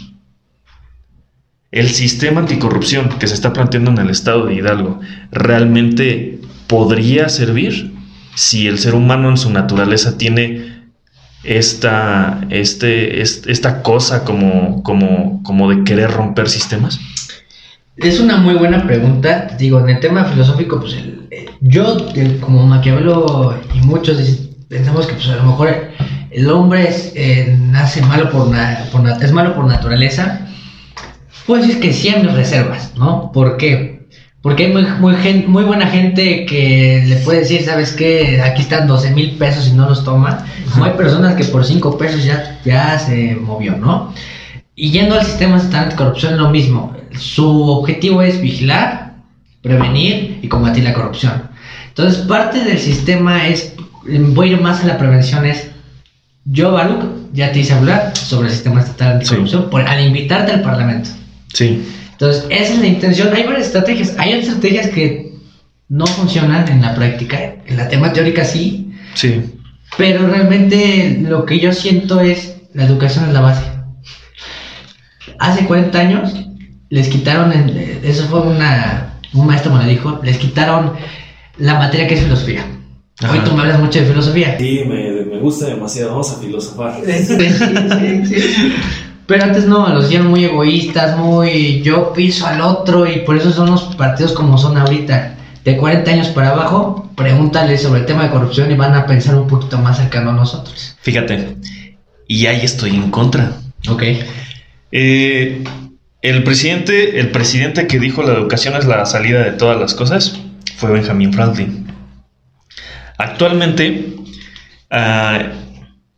El 1.71 1.89
sistema 1.91 2.41
anticorrupción 2.41 3.11
que 3.19 3.29
se 3.29 3.35
está 3.35 3.53
planteando 3.53 3.93
en 3.93 3.99
el 3.99 4.11
estado 4.11 4.47
de 4.47 4.55
Hidalgo 4.55 5.01
realmente 5.31 6.41
podría 6.67 7.29
servir 7.29 7.93
si 8.35 8.67
el 8.67 8.79
ser 8.79 8.95
humano 8.95 9.31
en 9.31 9.37
su 9.37 9.51
naturaleza 9.51 10.19
tiene 10.19 10.81
esta, 11.45 12.41
este, 12.51 13.23
es- 13.23 13.43
esta 13.47 13.83
cosa 13.83 14.25
como, 14.25 14.83
como, 14.83 15.43
como 15.43 15.71
de 15.71 15.85
querer 15.85 16.11
romper 16.11 16.49
sistemas. 16.49 17.01
Es 18.03 18.21
una 18.21 18.37
muy 18.39 18.55
buena 18.55 18.87
pregunta. 18.87 19.49
Digo, 19.59 19.81
en 19.81 19.91
el 19.91 20.01
tema 20.01 20.25
filosófico, 20.25 20.81
pues 20.81 20.95
el- 20.95 21.27
eh, 21.31 21.47
yo, 21.61 21.97
el- 22.15 22.39
como 22.41 22.67
Maquiavelo 22.67 23.55
y 23.75 23.81
muchos 23.87 24.19
pensamos 24.69 25.07
que 25.07 25.15
pues 25.15 25.29
a 25.29 25.37
lo 25.37 25.45
mejor 25.45 25.69
el 26.31 26.51
hombre 26.51 26.89
es, 26.89 27.13
eh, 27.15 27.57
nace 27.71 28.01
malo 28.03 28.31
por, 28.31 28.49
na- 28.49 28.85
por 28.93 29.03
na- 29.03 29.17
es 29.21 29.33
malo 29.33 29.55
por 29.55 29.67
naturaleza. 29.67 30.47
Puedo 31.47 31.63
decir 31.63 31.81
que 31.81 31.93
sí 31.93 32.09
hay 32.09 32.23
mis 32.23 32.33
reservas, 32.33 32.93
¿no? 32.97 33.31
¿Por 33.33 33.57
qué? 33.57 34.09
Porque 34.43 34.67
hay 34.67 34.73
muy, 34.73 34.85
muy, 35.01 35.15
gen- 35.17 35.51
muy 35.51 35.65
buena 35.65 35.87
gente 35.89 36.47
que 36.47 37.05
le 37.07 37.17
puede 37.17 37.41
decir, 37.41 37.63
¿sabes 37.63 37.93
qué? 37.93 38.41
Aquí 38.43 38.63
están 38.63 38.87
12 38.87 39.11
mil 39.11 39.33
pesos 39.33 39.69
y 39.69 39.73
no 39.73 39.89
los 39.89 40.05
toma. 40.05 40.47
Como 40.73 40.85
hay 40.87 40.93
personas 40.93 41.35
que 41.35 41.45
por 41.45 41.65
5 41.65 41.99
pesos 41.99 42.25
ya, 42.25 42.59
ya 42.65 42.99
se 42.99 43.35
movió, 43.37 43.77
¿no? 43.77 44.15
Y 44.75 44.91
yendo 44.93 45.17
al 45.17 45.27
sistema 45.27 45.59
estatal 45.59 45.85
anticorrupción, 45.85 46.39
lo 46.39 46.49
mismo. 46.49 46.95
Su 47.21 47.63
objetivo 47.71 48.23
es 48.23 48.41
vigilar, 48.41 49.15
prevenir 49.63 50.39
y 50.43 50.49
combatir 50.49 50.85
la 50.85 50.95
corrupción. 50.95 51.51
Entonces, 51.89 52.23
parte 52.27 52.65
del 52.65 52.79
sistema 52.79 53.47
es, 53.47 53.75
voy 54.05 54.49
a 54.49 54.53
ir 54.53 54.61
más 54.61 54.83
a 54.83 54.87
la 54.87 54.99
prevención, 54.99 55.45
es, 55.45 55.71
yo, 56.45 56.73
Baruch, 56.73 57.05
ya 57.33 57.53
te 57.53 57.61
hice 57.61 57.75
hablar 57.75 58.17
sobre 58.17 58.49
el 58.49 58.55
sistema 58.55 58.81
estatal 58.81 59.13
anticorrupción 59.15 59.71
por, 59.71 59.83
al 59.83 60.05
invitarte 60.05 60.53
al 60.53 60.63
Parlamento. 60.63 61.11
Sí, 61.53 61.85
Entonces, 62.13 62.47
esa 62.49 62.75
es 62.75 62.81
la 62.81 62.87
intención. 62.87 63.35
Hay 63.35 63.45
varias 63.45 63.67
estrategias. 63.67 64.15
Hay 64.19 64.33
estrategias 64.33 64.89
que 64.89 65.35
no 65.89 66.07
funcionan 66.07 66.69
en 66.69 66.81
la 66.81 66.95
práctica. 66.95 67.57
En 67.67 67.77
la 67.77 67.89
tema 67.89 68.13
teórica 68.13 68.45
sí, 68.45 68.93
sí, 69.15 69.43
pero 69.97 70.27
realmente 70.27 71.19
lo 71.21 71.45
que 71.45 71.61
yo 71.61 71.73
siento 71.73 72.21
es 72.21 72.57
la 72.73 72.85
educación 72.85 73.27
es 73.27 73.33
la 73.33 73.41
base. 73.41 73.65
Hace 75.39 75.65
40 75.65 75.99
años 75.99 76.35
les 76.91 77.09
quitaron, 77.09 77.53
el- 77.53 78.01
eso 78.05 78.25
fue 78.29 78.41
una, 78.41 79.15
un 79.33 79.47
maestro 79.47 79.73
me 79.75 79.83
lo 79.85 79.89
dijo, 79.89 80.21
les 80.23 80.37
quitaron 80.39 80.93
la 81.59 81.75
materia 81.79 82.07
que 82.07 82.15
es 82.15 82.21
filosofía. 82.23 82.67
Hoy 83.31 83.39
tú 83.45 83.53
me 83.55 83.63
hablas 83.63 83.79
mucho 83.81 84.01
de 84.01 84.07
filosofía. 84.07 84.57
Sí, 84.59 84.83
me, 84.87 85.11
me 85.27 85.39
gusta 85.39 85.67
demasiado. 85.67 86.11
Vamos 86.13 86.33
a 86.33 86.41
filosofar. 86.41 87.01
Sí, 87.05 87.13
sí, 87.23 88.27
sí. 88.27 88.75
Pero 89.27 89.45
antes 89.45 89.67
no, 89.67 89.89
los 89.91 90.07
hicieron 90.07 90.29
muy 90.29 90.45
egoístas, 90.45 91.17
muy 91.19 91.83
yo 91.83 92.13
piso 92.15 92.47
al 92.47 92.61
otro 92.63 93.07
y 93.07 93.21
por 93.21 93.37
eso 93.37 93.53
son 93.53 93.71
los 93.71 93.83
partidos 93.95 94.33
como 94.33 94.57
son 94.59 94.77
ahorita. 94.79 95.37
De 95.65 95.77
40 95.77 96.11
años 96.11 96.29
para 96.29 96.51
abajo, 96.53 97.11
pregúntale 97.15 97.77
sobre 97.77 98.01
el 98.01 98.07
tema 98.07 98.23
de 98.25 98.31
corrupción 98.31 98.71
y 98.71 98.75
van 98.75 98.95
a 98.95 99.05
pensar 99.07 99.35
un 99.37 99.47
poquito 99.47 99.77
más 99.79 99.99
cercano 99.99 100.31
a 100.31 100.33
nosotros. 100.33 100.97
fíjate. 101.03 101.57
Y 102.27 102.47
ahí 102.47 102.61
estoy 102.65 102.97
en 102.97 103.11
contra. 103.11 103.53
Ok. 103.89 104.03
Eh, 104.93 105.63
el 106.23 106.43
presidente, 106.45 107.19
el 107.21 107.31
presidente 107.31 107.87
que 107.87 107.99
dijo 107.99 108.23
la 108.23 108.33
educación 108.35 108.75
es 108.77 108.85
la 108.87 109.05
salida 109.07 109.43
de 109.43 109.53
todas 109.53 109.79
las 109.81 109.95
cosas 109.95 110.39
fue 110.77 110.93
Benjamin 110.93 111.33
Franklin. 111.33 111.87
Actualmente 113.19 114.15
ah, 114.91 115.43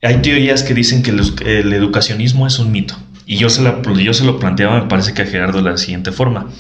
hay 0.03 0.17
teorías 0.23 0.63
que 0.63 0.75
dicen 0.75 1.03
que 1.03 1.11
el, 1.11 1.21
el 1.47 1.73
educacionismo 1.73 2.47
es 2.47 2.59
un 2.59 2.73
mito. 2.73 2.97
Y 3.27 3.37
yo 3.37 3.49
se, 3.51 3.63
la- 3.63 3.81
yo 3.83 4.15
se 4.15 4.25
lo 4.25 4.39
planteaba, 4.39 4.81
me 4.81 4.89
parece 4.89 5.15
que 5.15 5.23
a 5.23 5.27
Gerardo 5.27 5.63
de 5.63 5.71
la 5.71 5.77
siguiente 5.77 6.13
forma. 6.13 6.51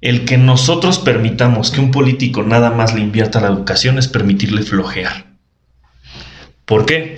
El 0.00 0.24
que 0.24 0.36
nosotros 0.36 0.98
permitamos 0.98 1.70
que 1.70 1.80
un 1.80 1.90
político 1.90 2.42
nada 2.42 2.70
más 2.70 2.94
le 2.94 3.00
invierta 3.00 3.40
la 3.40 3.48
educación 3.48 3.98
es 3.98 4.08
permitirle 4.08 4.62
flojear. 4.62 5.26
¿Por 6.64 6.86
qué? 6.86 7.16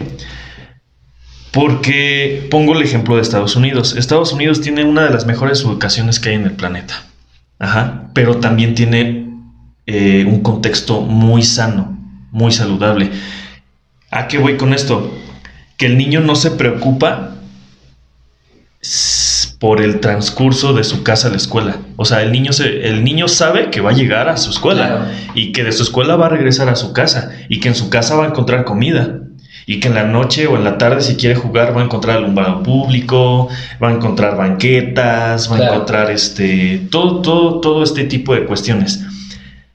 Porque 1.53 2.47
pongo 2.51 2.75
el 2.75 2.83
ejemplo 2.83 3.17
de 3.17 3.23
Estados 3.23 3.57
Unidos. 3.57 3.97
Estados 3.97 4.33
Unidos 4.33 4.61
tiene 4.61 4.85
una 4.85 5.05
de 5.05 5.11
las 5.11 5.27
mejores 5.27 5.61
educaciones 5.63 6.21
que 6.21 6.31
hay 6.31 6.35
en 6.37 6.45
el 6.45 6.53
planeta. 6.53 7.07
Ajá. 7.59 8.11
Pero 8.13 8.37
también 8.37 8.75
tiene 8.75 9.29
eh, 9.87 10.25
un 10.27 10.43
contexto 10.43 11.01
muy 11.01 11.43
sano, 11.43 11.97
muy 12.31 12.53
saludable. 12.53 13.11
¿A 14.11 14.29
qué 14.29 14.39
voy 14.39 14.57
con 14.57 14.75
esto? 14.75 15.15
Que 15.77 15.87
el 15.87 15.97
niño 15.97 16.21
no 16.21 16.35
se 16.35 16.51
preocupa 16.51 17.35
por 19.59 19.81
el 19.81 20.01
transcurso 20.01 20.73
de 20.73 20.85
su 20.85 21.03
casa 21.03 21.29
a 21.29 21.31
la 21.31 21.37
escuela. 21.37 21.79
O 21.97 22.05
sea, 22.05 22.23
el 22.23 22.31
niño, 22.31 22.53
se, 22.53 22.89
el 22.89 23.03
niño 23.03 23.27
sabe 23.27 23.71
que 23.71 23.81
va 23.81 23.91
a 23.91 23.95
llegar 23.95 24.29
a 24.29 24.37
su 24.37 24.51
escuela 24.51 24.87
Claro. 24.87 25.05
y 25.35 25.53
que 25.53 25.65
de 25.65 25.73
su 25.73 25.83
escuela 25.83 26.17
va 26.17 26.27
a 26.27 26.31
regresar 26.31 26.69
a 26.69 26.77
su 26.77 26.93
casa 26.93 27.33
y 27.49 27.59
que 27.61 27.69
en 27.69 27.75
su 27.75 27.91
casa 27.91 28.15
va 28.15 28.25
a 28.25 28.29
encontrar 28.29 28.65
comida 28.65 29.21
y 29.69 29.81
que 29.81 29.89
en 29.89 29.95
la 29.95 30.05
noche 30.05 30.47
o 30.47 30.57
en 30.57 30.65
la 30.65 30.79
tarde 30.79 31.03
si 31.03 31.17
quiere 31.17 31.35
jugar 31.35 31.77
va 31.77 31.83
a 31.83 31.85
encontrar 31.85 32.17
alumbrado 32.17 32.63
público, 32.63 33.51
va 33.81 33.91
a 33.91 33.93
encontrar 33.93 34.35
banquetas, 34.35 35.53
va 35.53 35.59
a 35.59 35.65
encontrar 35.67 36.11
este 36.11 36.87
todo 36.91 37.21
todo 37.21 37.61
todo 37.61 37.83
este 37.85 38.05
tipo 38.05 38.35
de 38.35 38.47
cuestiones. 38.47 39.05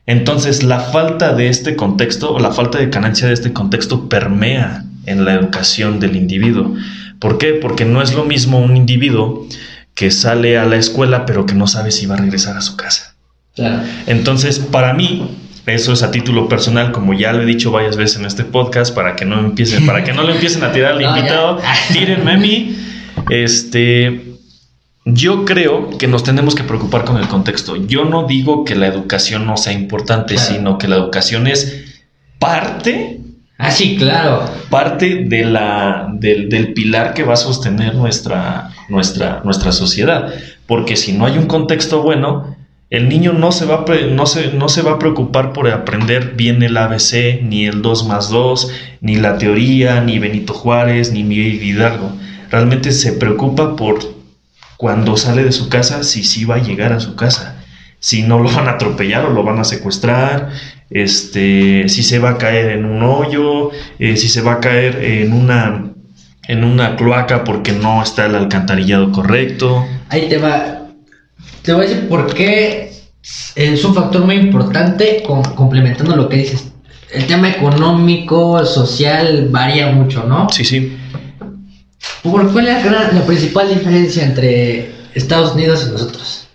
Entonces, 0.08 0.64
la 0.64 0.80
falta 0.80 1.34
de 1.34 1.48
este 1.48 1.76
contexto 1.76 2.34
o 2.34 2.40
la 2.40 2.52
falta 2.52 2.80
de 2.80 2.88
ganancia 2.88 3.28
de 3.28 3.36
este 3.36 3.54
contexto 3.54 4.10
permea 4.10 4.84
en 5.06 5.26
la 5.26 5.36
educación 5.36 6.00
del 6.00 6.16
individuo. 6.16 6.76
¿Por 7.20 7.38
qué? 7.38 7.54
Porque 7.54 7.86
no 7.86 8.02
es 8.02 8.16
lo 8.16 8.26
mismo 8.26 8.60
un 8.60 8.76
individuo 8.76 9.48
que 9.94 10.10
sale 10.10 10.58
a 10.58 10.66
la 10.66 10.78
escuela 10.78 11.28
pero 11.28 11.46
que 11.46 11.54
no 11.54 11.68
sabe 11.68 11.92
si 11.92 12.08
va 12.08 12.16
a 12.16 12.18
regresar 12.18 12.58
a 12.58 12.62
su 12.62 12.76
casa. 12.76 13.14
Claro. 13.56 13.84
Entonces, 14.08 14.58
para 14.58 14.94
mí, 14.96 15.38
eso 15.66 15.94
es 15.94 16.04
a 16.04 16.12
título 16.12 16.50
personal, 16.50 16.92
como 16.92 17.14
ya 17.14 17.32
lo 17.34 17.42
he 17.42 17.46
dicho 17.46 17.72
varias 17.72 17.96
veces 17.96 18.20
en 18.20 18.26
este 18.26 18.44
podcast, 18.44 18.94
para 18.94 19.16
que 19.16 19.26
no 19.26 19.40
empiecen, 19.40 19.86
para 19.86 20.04
que 20.04 20.12
no 20.14 20.24
le 20.24 20.34
empiecen 20.34 20.64
a 20.64 20.72
tirar 20.72 20.94
al 20.94 21.02
No, 21.02 21.18
invitado, 21.18 21.60
tírenme 21.92 22.32
a 22.34 22.38
mí. 22.38 22.76
Este, 23.30 24.24
yo 25.06 25.46
creo 25.46 25.98
que 25.98 26.08
nos 26.08 26.24
tenemos 26.24 26.56
que 26.56 26.64
preocupar 26.64 27.06
con 27.06 27.18
el 27.18 27.28
contexto. 27.28 27.76
Yo 27.76 28.06
no 28.06 28.26
digo 28.28 28.66
que 28.66 28.76
la 28.76 28.88
educación 28.88 29.46
no 29.46 29.58
sea 29.58 29.74
importante, 29.74 30.36
Claro. 30.36 30.54
sino 30.54 30.78
que 30.78 30.88
la 30.88 30.96
educación 30.98 31.48
es 31.48 32.02
parte, 32.40 33.20
Ah, 33.58 33.72
sí, 33.72 33.96
claro. 33.98 34.44
parte 34.70 35.24
de 35.26 35.46
la, 35.46 36.08
del, 36.12 36.50
del 36.50 36.74
pilar 36.74 37.14
que 37.14 37.24
va 37.24 37.34
a 37.34 37.38
sostener 37.38 37.96
nuestra, 37.96 38.72
nuestra, 38.90 39.42
nuestra 39.46 39.72
sociedad. 39.72 40.34
Porque 40.68 40.98
si 40.98 41.14
no 41.14 41.26
hay 41.26 41.38
un 41.38 41.46
contexto 41.46 42.02
bueno, 42.02 42.58
el 42.94 43.10
niño 43.10 43.34
no 43.34 43.52
se, 43.52 43.66
va 43.66 43.86
no, 44.12 44.28
se, 44.28 44.54
no 44.54 44.70
se 44.70 44.84
va 44.84 44.92
a 44.92 45.00
preocupar 45.00 45.52
por 45.52 45.68
aprender 45.68 46.36
bien 46.36 46.62
el 46.62 46.78
ABC, 46.78 47.42
ni 47.42 47.66
el 47.66 47.82
2 47.82 48.08
más 48.08 48.30
2, 48.30 48.72
ni 49.02 49.16
la 49.16 49.40
teoría, 49.40 50.00
ni 50.02 50.20
Benito 50.20 50.54
Juárez, 50.54 51.12
ni 51.12 51.24
Miguel 51.24 51.64
Hidalgo. 51.64 52.12
Realmente 52.52 52.92
se 52.92 53.14
preocupa 53.14 53.76
por 53.76 53.98
cuando 54.78 55.18
sale 55.18 55.44
de 55.44 55.52
su 55.52 55.70
casa, 55.70 56.04
si 56.04 56.24
sí 56.24 56.46
va 56.46 56.58
a 56.58 56.62
llegar 56.62 56.94
a 56.94 57.00
su 57.00 57.16
casa. 57.16 57.64
Si 57.98 58.22
no 58.22 58.38
lo 58.38 58.52
van 58.52 58.68
a 58.68 58.74
atropellar 58.74 59.26
o 59.26 59.32
lo 59.32 59.42
van 59.42 59.58
a 59.58 59.64
secuestrar, 59.64 60.52
este, 60.92 61.90
si 61.90 62.04
se 62.04 62.20
va 62.20 62.30
a 62.30 62.38
caer 62.38 62.78
en 62.78 62.86
un 62.86 63.02
hoyo, 63.02 63.72
eh, 63.98 64.18
si 64.18 64.30
se 64.30 64.42
va 64.42 64.54
a 64.54 64.60
caer 64.60 65.04
en 65.04 65.34
una, 65.34 65.94
en 66.48 66.64
una 66.64 66.96
cloaca 66.96 67.44
porque 67.44 67.72
no 67.72 68.04
está 68.04 68.28
el 68.28 68.36
alcantarillado 68.36 69.12
correcto. 69.12 69.84
Ahí 70.10 70.30
te 70.30 70.38
va. 70.38 70.83
Te 71.64 71.74
voy 71.74 71.86
a 71.86 71.90
decir 71.90 72.08
por 72.10 72.34
qué 72.34 72.92
es 73.56 73.86
un 73.86 73.96
factor 73.96 74.24
muy 74.26 74.36
importante 74.36 75.24
com- 75.26 75.44
complementando 75.56 76.16
lo 76.16 76.28
que 76.30 76.38
dices. 76.38 76.72
El 77.14 77.26
tema 77.28 77.50
económico, 77.50 78.66
social 78.66 79.48
varía 79.50 79.92
mucho, 79.92 80.24
¿no? 80.28 80.48
Sí, 80.50 80.66
sí. 80.66 80.98
¿Por 82.24 82.52
cuál 82.52 82.68
es 82.68 82.86
la, 82.86 83.12
la 83.12 83.26
principal 83.26 83.70
diferencia 83.70 84.24
entre 84.24 84.92
Estados 85.14 85.54
Unidos 85.54 85.86
y 85.88 85.92
nosotros? 85.92 86.48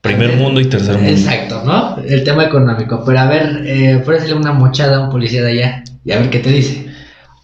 Primer 0.00 0.36
mundo 0.36 0.60
y 0.60 0.66
tercer 0.66 0.96
mundo. 0.96 1.10
Exacto, 1.10 1.62
¿no? 1.64 1.98
El 2.06 2.22
tema 2.22 2.44
económico. 2.44 3.02
Pero 3.04 3.18
a 3.18 3.26
ver, 3.26 3.62
eh, 3.66 3.96
ofrécele 3.96 4.34
una 4.34 4.52
mochada 4.52 4.98
a 4.98 5.00
un 5.00 5.10
policía 5.10 5.42
de 5.42 5.50
allá 5.52 5.84
y 6.04 6.12
a 6.12 6.18
ver 6.18 6.30
qué 6.30 6.38
te 6.38 6.50
dice. 6.50 6.86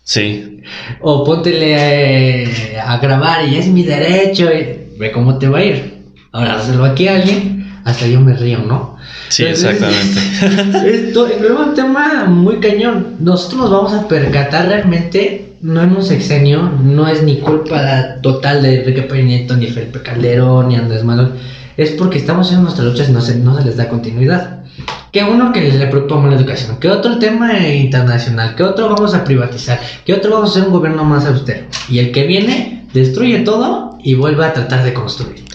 Sí, 0.04 0.60
O 1.00 1.24
póntele 1.24 2.44
eh, 2.44 2.78
a 2.80 2.98
grabar 2.98 3.48
y 3.48 3.56
es 3.56 3.66
mi 3.66 3.82
derecho. 3.82 4.44
y 4.52 4.96
ve 4.98 5.10
cómo 5.12 5.38
te 5.38 5.48
va 5.48 5.58
a 5.58 5.64
ir. 5.64 5.91
Ahora, 6.32 6.56
hacerlo 6.56 6.86
aquí 6.86 7.08
a 7.08 7.16
alguien, 7.16 7.70
hasta 7.84 8.06
yo 8.06 8.20
me 8.20 8.32
río, 8.32 8.60
¿no? 8.60 8.96
sí, 9.28 9.44
Entonces, 9.44 9.82
exactamente. 9.82 10.94
Esto 11.08 11.26
es 11.26 11.50
un 11.50 11.74
tema 11.74 12.24
muy 12.24 12.58
cañón. 12.58 13.16
Nosotros 13.20 13.60
nos 13.62 13.70
vamos 13.70 13.92
a 13.92 14.08
percatar 14.08 14.68
realmente, 14.68 15.56
no 15.60 15.82
en 15.82 15.94
un 15.94 16.02
sexenio, 16.02 16.70
no 16.82 17.06
es 17.06 17.22
ni 17.22 17.36
culpa 17.38 18.16
total 18.22 18.62
de 18.62 18.80
Enrique 18.80 19.02
Peña 19.02 19.24
Nieto, 19.24 19.56
ni 19.56 19.66
Felipe 19.66 20.00
Calderón, 20.00 20.68
ni 20.68 20.76
Andrés 20.76 21.04
Manuel. 21.04 21.32
Es 21.76 21.90
porque 21.90 22.16
estamos 22.16 22.50
en 22.50 22.62
nuestras 22.62 22.86
luchas 22.86 23.10
y 23.10 23.12
no 23.12 23.20
se, 23.20 23.36
no 23.36 23.56
se 23.58 23.64
les 23.64 23.76
da 23.76 23.90
continuidad. 23.90 24.62
Que 25.10 25.22
uno 25.22 25.52
que 25.52 25.60
le 25.60 25.86
preocupa 25.88 26.26
la 26.28 26.36
educación, 26.36 26.78
que 26.78 26.88
otro 26.88 27.12
el 27.12 27.18
tema 27.18 27.58
internacional, 27.68 28.54
que 28.54 28.62
otro 28.62 28.88
vamos 28.88 29.14
a 29.14 29.22
privatizar, 29.22 29.78
que 30.06 30.14
otro 30.14 30.30
vamos 30.32 30.48
a 30.48 30.52
hacer 30.52 30.64
un 30.64 30.72
gobierno 30.72 31.04
más 31.04 31.26
austero. 31.26 31.66
Y 31.90 31.98
el 31.98 32.10
que 32.10 32.26
viene 32.26 32.86
destruye 32.94 33.40
todo 33.40 33.98
y 34.02 34.14
vuelve 34.14 34.46
a 34.46 34.54
tratar 34.54 34.82
de 34.82 34.94
construir. 34.94 35.51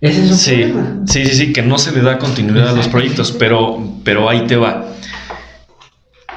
Ese 0.00 0.24
es 0.24 0.30
un 0.30 0.38
Sí, 0.38 0.56
problema. 0.56 1.00
sí, 1.06 1.26
sí, 1.26 1.34
sí, 1.34 1.52
que 1.52 1.62
no 1.62 1.78
se 1.78 1.92
le 1.92 2.00
da 2.02 2.18
continuidad 2.18 2.68
a 2.70 2.72
los 2.72 2.88
proyectos, 2.88 3.32
pero, 3.32 3.82
pero 4.04 4.28
ahí 4.30 4.46
te 4.46 4.56
va. 4.56 4.86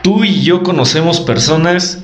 Tú 0.01 0.23
y 0.25 0.41
yo 0.43 0.63
conocemos 0.63 1.21
personas 1.21 2.03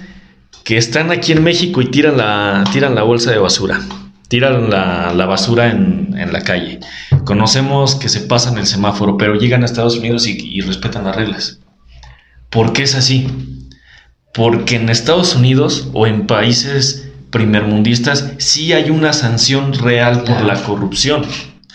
que 0.64 0.78
están 0.78 1.12
aquí 1.12 1.32
en 1.34 1.44
México 1.44 1.82
y 1.82 1.92
tiran 1.92 2.18
la, 2.18 2.64
tiran 2.72 2.96
la 2.96 3.04
bolsa 3.04 3.32
de 3.32 3.40
basura, 3.40 3.82
tiran 4.30 4.70
la, 4.70 5.14
la 5.14 5.26
basura 5.26 5.70
en, 5.72 6.16
en 6.18 6.32
la 6.32 6.42
calle. 6.42 6.80
Conocemos 7.26 7.96
que 7.96 8.08
se 8.10 8.22
pasan 8.22 8.58
el 8.58 8.66
semáforo, 8.66 9.18
pero 9.18 9.36
llegan 9.36 9.64
a 9.64 9.66
Estados 9.66 9.98
Unidos 9.98 10.28
y, 10.28 10.38
y 10.40 10.62
respetan 10.62 11.04
las 11.04 11.16
reglas. 11.16 11.60
¿Por 12.50 12.72
qué 12.74 12.84
es 12.84 12.96
así? 12.96 13.28
Porque 14.34 14.78
en 14.78 14.90
Estados 14.90 15.36
Unidos 15.36 15.90
o 15.94 16.08
en 16.08 16.26
países 16.26 17.09
primermundistas 17.30 18.34
sí 18.38 18.74
hay 18.74 18.90
una 18.90 19.14
sanción 19.14 19.74
real 19.74 20.24
por 20.24 20.42
la 20.42 20.56
corrupción. 20.64 21.24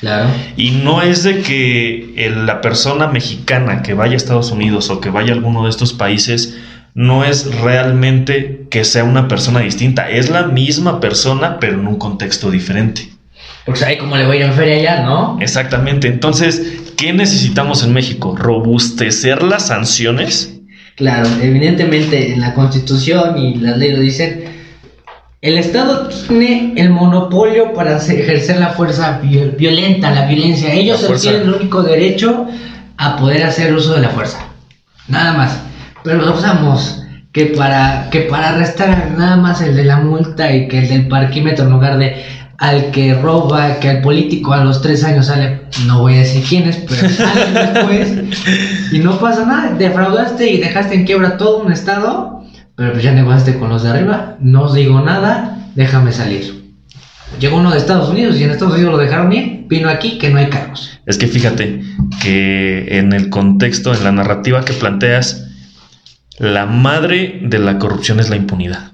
Claro. 0.01 0.29
Y 0.57 0.73
no 0.73 1.03
es 1.03 1.23
de 1.23 1.41
que 1.41 2.15
el- 2.17 2.47
la 2.47 2.61
persona 2.61 3.07
mexicana 3.09 3.83
que 3.83 3.95
vaya 3.95 4.15
a 4.15 4.17
Estados 4.17 4.51
Unidos 4.51 4.91
o 4.91 5.01
que 5.01 5.11
vaya 5.11 5.33
a 5.33 5.37
alguno 5.37 5.65
de 5.65 5.71
estos 5.71 5.93
países 5.93 6.57
no 6.95 7.25
es 7.25 7.53
realmente 7.61 8.67
que 8.71 8.85
sea 8.85 9.05
una 9.05 9.27
persona 9.29 9.61
distinta, 9.61 10.11
es 10.11 10.31
la 10.31 10.45
misma 10.45 11.01
persona 11.01 11.59
pero 11.59 11.75
en 11.81 11.87
un 11.87 11.97
contexto 11.97 12.51
diferente. 12.51 13.09
Porque 13.65 13.85
ahí 13.85 13.97
como 13.97 14.17
le 14.17 14.27
voy 14.27 14.37
a 14.37 14.41
ir 14.41 14.47
en 14.47 14.53
feria 14.53 14.77
allá, 14.77 15.05
¿no? 15.05 15.39
Exactamente, 15.41 16.07
entonces, 16.07 16.93
¿qué 16.97 17.13
necesitamos 17.13 17.83
en 17.83 17.95
México? 17.95 18.37
¿Robustecer 18.37 19.43
las 19.43 19.69
sanciones? 19.69 20.51
Claro, 20.97 21.29
evidentemente 21.43 22.33
en 22.33 22.41
la 22.41 22.55
constitución 22.55 23.39
y 23.39 23.57
las 23.57 23.79
leyes 23.79 23.97
lo 23.97 24.03
dicen, 24.03 24.44
el 25.45 25.59
Estado 25.59 26.09
tiene 26.09 26.73
el 26.77 26.89
monopolio 26.89 27.75
para 27.75 27.99
ejercer 27.99 28.59
la 28.59 28.71
fuerza 28.71 29.21
viol- 29.23 29.55
violenta, 29.59 30.11
la 30.11 30.25
violencia. 30.25 30.73
Ellos 30.73 31.03
La 31.03 31.17
tienen 31.17 31.43
el 31.43 31.55
único 31.55 31.83
derecho 31.83 32.47
a 32.97 33.17
poder 33.17 33.45
hacer 33.45 33.75
uso 33.75 33.93
de 33.93 34.01
la 34.01 34.09
fuerza. 34.09 34.39
Nada 35.07 35.35
más. 35.35 35.61
Pero 36.03 36.33
usamos 36.35 37.03
que 37.31 37.45
para, 37.47 38.09
que 38.11 38.21
para 38.21 38.55
arrestar 38.55 39.13
nada 39.19 39.37
más 39.37 39.61
el 39.61 39.77
de 39.77 39.85
la 39.85 39.99
multa 39.99 40.51
y 40.51 40.67
que 40.67 40.79
el 40.79 40.89
del 40.89 41.09
parquímetro 41.09 41.67
en 41.67 41.73
lugar 41.73 41.99
de 41.99 42.25
al 42.57 42.91
que 42.91 43.13
roba, 43.13 43.81
que 43.81 43.91
al 43.91 44.01
político 44.01 44.55
a 44.55 44.65
los 44.65 44.81
tres 44.81 45.05
años 45.05 45.27
sale, 45.27 45.63
no 45.87 46.01
voy 46.01 46.15
a 46.15 46.19
decir 46.21 46.43
quién 46.49 46.65
es, 46.67 46.79
pero 46.89 47.07
sale 47.11 47.47
después 47.53 48.13
y 48.93 48.99
no 49.01 49.19
pasa 49.19 49.45
nada, 49.45 49.75
defraudaste 49.77 50.49
y 50.51 50.59
dejaste 50.59 50.95
en 50.95 51.05
quiebra 51.05 51.37
todo 51.37 51.59
un 51.59 51.73
estado, 51.73 52.34
pero 52.77 52.93
pues 52.93 53.05
ya 53.05 53.13
negociaste 53.13 53.59
con 53.59 53.69
los 53.69 53.83
de 53.83 53.91
arriba, 53.91 54.37
no 54.41 54.65
os 54.65 54.75
digo 54.75 55.01
nada, 55.01 55.69
déjame 55.75 56.13
salir. 56.13 56.65
Llegó 57.39 57.57
uno 57.57 57.71
de 57.71 57.79
Estados 57.79 58.09
Unidos 58.11 58.39
y 58.39 58.45
en 58.45 58.51
Estados 58.51 58.75
Unidos 58.75 58.93
lo 58.93 58.99
dejaron 58.99 59.33
ir, 59.33 59.65
vino 59.69 59.89
aquí 59.89 60.19
que 60.19 60.31
no 60.31 60.39
hay 60.39 60.49
cargos. 60.49 61.01
Es 61.07 61.19
que 61.19 61.27
fíjate 61.27 61.83
que 62.23 62.99
en 62.99 63.13
el 63.13 63.29
contexto, 63.29 63.93
en 63.93 64.05
la 64.05 64.13
narrativa 64.13 64.65
que 64.65 64.73
planteas, 64.73 65.49
la 66.39 66.67
madre 66.67 67.41
de 67.43 67.59
la 67.59 67.79
corrupción 67.79 68.21
es 68.21 68.31
la 68.31 68.37
impunidad. 68.37 68.93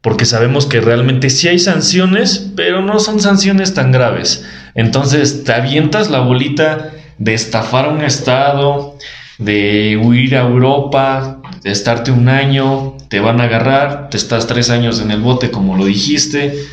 Porque 0.00 0.24
sabemos 0.24 0.66
que 0.66 0.80
realmente 0.80 1.28
sí 1.28 1.48
hay 1.48 1.58
sanciones, 1.58 2.52
pero 2.54 2.82
no 2.82 3.00
son 3.00 3.20
sanciones 3.20 3.74
tan 3.74 3.92
graves. 3.92 4.46
Entonces 4.74 5.44
te 5.44 5.52
avientas 5.52 6.10
la 6.10 6.20
bolita 6.20 6.90
de 7.18 7.34
estafar 7.34 7.86
a 7.86 7.90
un 7.90 8.02
estado, 8.02 8.96
de 9.38 10.00
huir 10.02 10.36
a 10.36 10.42
Europa, 10.42 11.37
de 11.62 11.70
estarte 11.70 12.10
un 12.10 12.28
año, 12.28 12.96
te 13.08 13.20
van 13.20 13.40
a 13.40 13.44
agarrar, 13.44 14.10
te 14.10 14.16
estás 14.16 14.46
tres 14.46 14.70
años 14.70 15.00
en 15.00 15.10
el 15.10 15.20
bote 15.20 15.50
como 15.50 15.76
lo 15.76 15.84
dijiste, 15.86 16.66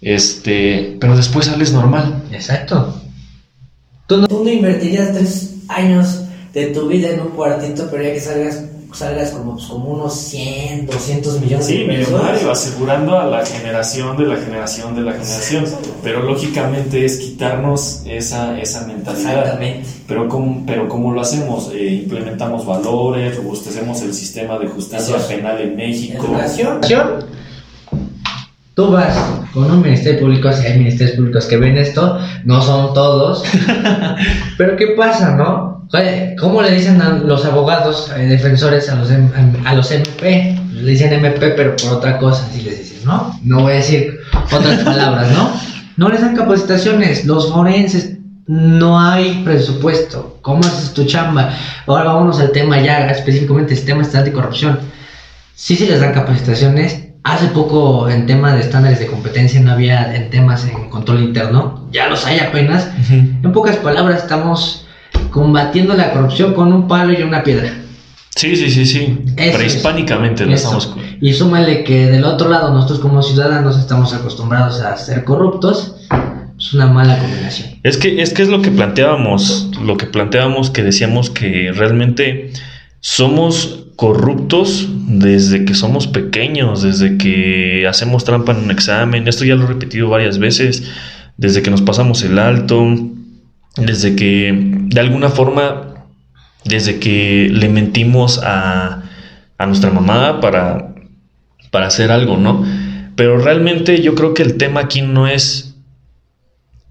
este, 0.00 0.96
pero 1.00 1.16
después 1.16 1.46
sales 1.46 1.72
normal. 1.72 2.24
Exacto. 2.32 3.00
Tú 4.06 4.26
no 4.28 4.50
invertirías 4.50 5.12
tres 5.12 5.54
años 5.68 6.22
de 6.52 6.66
tu 6.66 6.88
vida 6.88 7.10
en 7.10 7.20
un 7.20 7.28
cuartito, 7.28 7.88
pero 7.90 8.02
ya 8.02 8.12
que 8.12 8.20
salgas, 8.20 8.64
salgas 8.92 9.30
como, 9.30 9.54
pues, 9.54 9.66
como 9.66 9.90
unos 9.90 10.14
100, 10.14 10.86
200 10.86 11.40
millones 11.40 11.66
Sí, 11.66 11.78
de 11.78 11.84
pesos. 11.86 12.12
millonario, 12.12 12.50
asegurando 12.50 13.18
a 13.18 13.26
la 13.26 13.44
generación 13.44 14.16
de 14.16 14.26
la 14.26 14.36
generación 14.36 14.94
de 14.94 15.02
la 15.02 15.12
generación. 15.12 15.64
Pero 16.02 16.22
lógicamente 16.22 17.04
es 17.04 17.18
quitarnos 17.18 18.02
esa, 18.06 18.58
esa 18.60 18.86
mentalidad. 18.86 19.38
Exactamente. 19.38 19.88
Pero 20.06 20.28
¿cómo, 20.28 20.64
pero 20.66 20.88
¿cómo 20.88 21.12
lo 21.12 21.20
hacemos? 21.20 21.70
Eh, 21.72 22.02
implementamos 22.04 22.66
valores, 22.66 23.36
robustecemos 23.36 24.02
el 24.02 24.12
sistema 24.14 24.58
de 24.58 24.66
justicia 24.68 25.16
penal 25.28 25.60
en 25.60 25.76
México. 25.76 26.26
Educación. 26.26 26.80
Tú 28.74 28.92
vas 28.92 29.14
con 29.52 29.70
un 29.70 29.82
ministerio 29.82 30.20
público, 30.20 30.50
si 30.52 30.64
hay 30.66 30.78
ministerios 30.78 31.16
públicos 31.16 31.44
que 31.46 31.56
ven 31.56 31.76
esto, 31.76 32.18
no 32.44 32.62
son 32.62 32.94
todos. 32.94 33.42
Pero 34.58 34.76
¿qué 34.76 34.88
pasa, 34.96 35.36
no? 35.36 35.69
¿Cómo 36.38 36.62
le 36.62 36.70
dicen 36.72 37.02
a 37.02 37.10
los 37.10 37.44
abogados 37.44 38.10
eh, 38.16 38.20
defensores 38.26 38.88
a 38.88 38.94
los, 38.96 39.10
M- 39.10 39.28
a 39.64 39.74
los 39.74 39.90
MP? 39.90 40.56
Le 40.72 40.90
dicen 40.90 41.12
MP, 41.12 41.50
pero 41.50 41.74
por 41.76 41.94
otra 41.94 42.18
cosa, 42.18 42.46
así 42.46 42.62
les 42.62 42.78
dicen, 42.78 42.98
¿no? 43.04 43.38
No 43.42 43.60
voy 43.62 43.72
a 43.72 43.76
decir 43.76 44.20
otras 44.52 44.78
palabras, 44.84 45.30
¿no? 45.32 45.50
No 45.96 46.08
les 46.08 46.20
dan 46.20 46.36
capacitaciones. 46.36 47.24
Los 47.24 47.50
forenses, 47.52 48.12
no 48.46 49.00
hay 49.00 49.42
presupuesto. 49.44 50.38
¿Cómo 50.42 50.60
haces 50.60 50.94
tu 50.94 51.04
chamba? 51.04 51.50
Ahora 51.86 52.04
vámonos 52.04 52.38
al 52.40 52.52
tema 52.52 52.80
ya, 52.80 53.08
específicamente 53.08 53.74
el 53.74 53.84
tema 53.84 54.02
estatal 54.02 54.24
de 54.26 54.32
corrupción. 54.32 54.78
Sí 55.54 55.74
se 55.76 55.86
les 55.86 56.00
dan 56.00 56.12
capacitaciones. 56.14 57.00
Hace 57.24 57.48
poco 57.48 58.08
en 58.08 58.26
tema 58.26 58.54
de 58.54 58.60
estándares 58.60 58.98
de 59.00 59.06
competencia 59.08 59.60
no 59.60 59.72
había 59.72 60.14
en 60.16 60.30
temas 60.30 60.64
en 60.66 60.88
control 60.88 61.20
interno. 61.22 61.88
Ya 61.92 62.08
los 62.08 62.24
hay 62.24 62.38
apenas. 62.38 62.88
En 63.10 63.52
pocas 63.52 63.76
palabras 63.76 64.22
estamos 64.22 64.86
combatiendo 65.30 65.94
la 65.94 66.12
corrupción 66.12 66.54
con 66.54 66.72
un 66.72 66.88
palo 66.88 67.12
y 67.12 67.22
una 67.22 67.42
piedra. 67.42 67.72
Sí, 68.34 68.56
sí, 68.56 68.70
sí, 68.70 68.86
sí. 68.86 69.18
Eso 69.36 69.58
Prehispánicamente 69.58 70.46
lo 70.46 70.54
estamos. 70.54 70.94
Y 71.20 71.32
súmale 71.32 71.84
que 71.84 72.06
del 72.06 72.24
otro 72.24 72.48
lado 72.48 72.72
nosotros 72.72 73.00
como 73.00 73.22
ciudadanos 73.22 73.78
estamos 73.78 74.14
acostumbrados 74.14 74.80
a 74.80 74.96
ser 74.96 75.24
corruptos. 75.24 75.96
Es 76.58 76.72
una 76.74 76.86
mala 76.86 77.18
combinación. 77.18 77.80
Es 77.82 77.96
que, 77.96 78.22
es 78.22 78.32
que 78.32 78.42
es 78.42 78.48
lo 78.48 78.62
que 78.62 78.70
planteábamos, 78.70 79.70
lo 79.82 79.96
que 79.96 80.06
planteábamos 80.06 80.70
que 80.70 80.82
decíamos 80.82 81.30
que 81.30 81.72
realmente 81.74 82.52
somos 83.00 83.86
corruptos 83.96 84.88
desde 84.90 85.64
que 85.64 85.74
somos 85.74 86.06
pequeños, 86.06 86.82
desde 86.82 87.18
que 87.18 87.86
hacemos 87.88 88.24
trampa 88.24 88.52
en 88.52 88.64
un 88.64 88.70
examen, 88.70 89.28
esto 89.28 89.44
ya 89.44 89.56
lo 89.56 89.64
he 89.64 89.66
repetido 89.66 90.08
varias 90.08 90.38
veces, 90.38 90.84
desde 91.36 91.62
que 91.62 91.70
nos 91.70 91.82
pasamos 91.82 92.22
el 92.22 92.38
alto, 92.38 92.86
desde 93.76 94.16
que 94.16 94.52
de 94.54 95.00
alguna 95.00 95.28
forma, 95.28 95.94
desde 96.64 96.98
que 96.98 97.48
le 97.52 97.68
mentimos 97.68 98.40
a, 98.42 99.02
a 99.58 99.66
nuestra 99.66 99.90
mamá 99.90 100.40
para, 100.40 100.94
para 101.70 101.86
hacer 101.86 102.10
algo, 102.10 102.36
¿no? 102.36 102.64
Pero 103.16 103.38
realmente 103.38 104.00
yo 104.02 104.14
creo 104.14 104.34
que 104.34 104.42
el 104.42 104.56
tema 104.56 104.80
aquí 104.80 105.02
no 105.02 105.26
es 105.28 105.74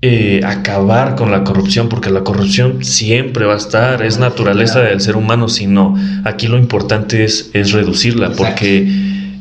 eh, 0.02 0.40
acabar 0.46 1.16
con 1.16 1.30
la 1.32 1.44
corrupción, 1.44 1.90
porque 1.90 2.10
la 2.10 2.24
corrupción 2.24 2.86
siempre 2.86 3.46
va 3.46 3.56
a 3.56 3.58
estar, 3.58 4.02
es 4.02 4.18
naturaleza 4.18 4.80
del 4.80 5.02
ser 5.02 5.18
humano, 5.18 5.50
sino 5.50 5.96
aquí 6.24 6.48
lo 6.48 6.58
importante 6.58 7.26
es, 7.26 7.52
es 7.54 7.74
reducirla, 7.74 8.32
porque 8.32 8.88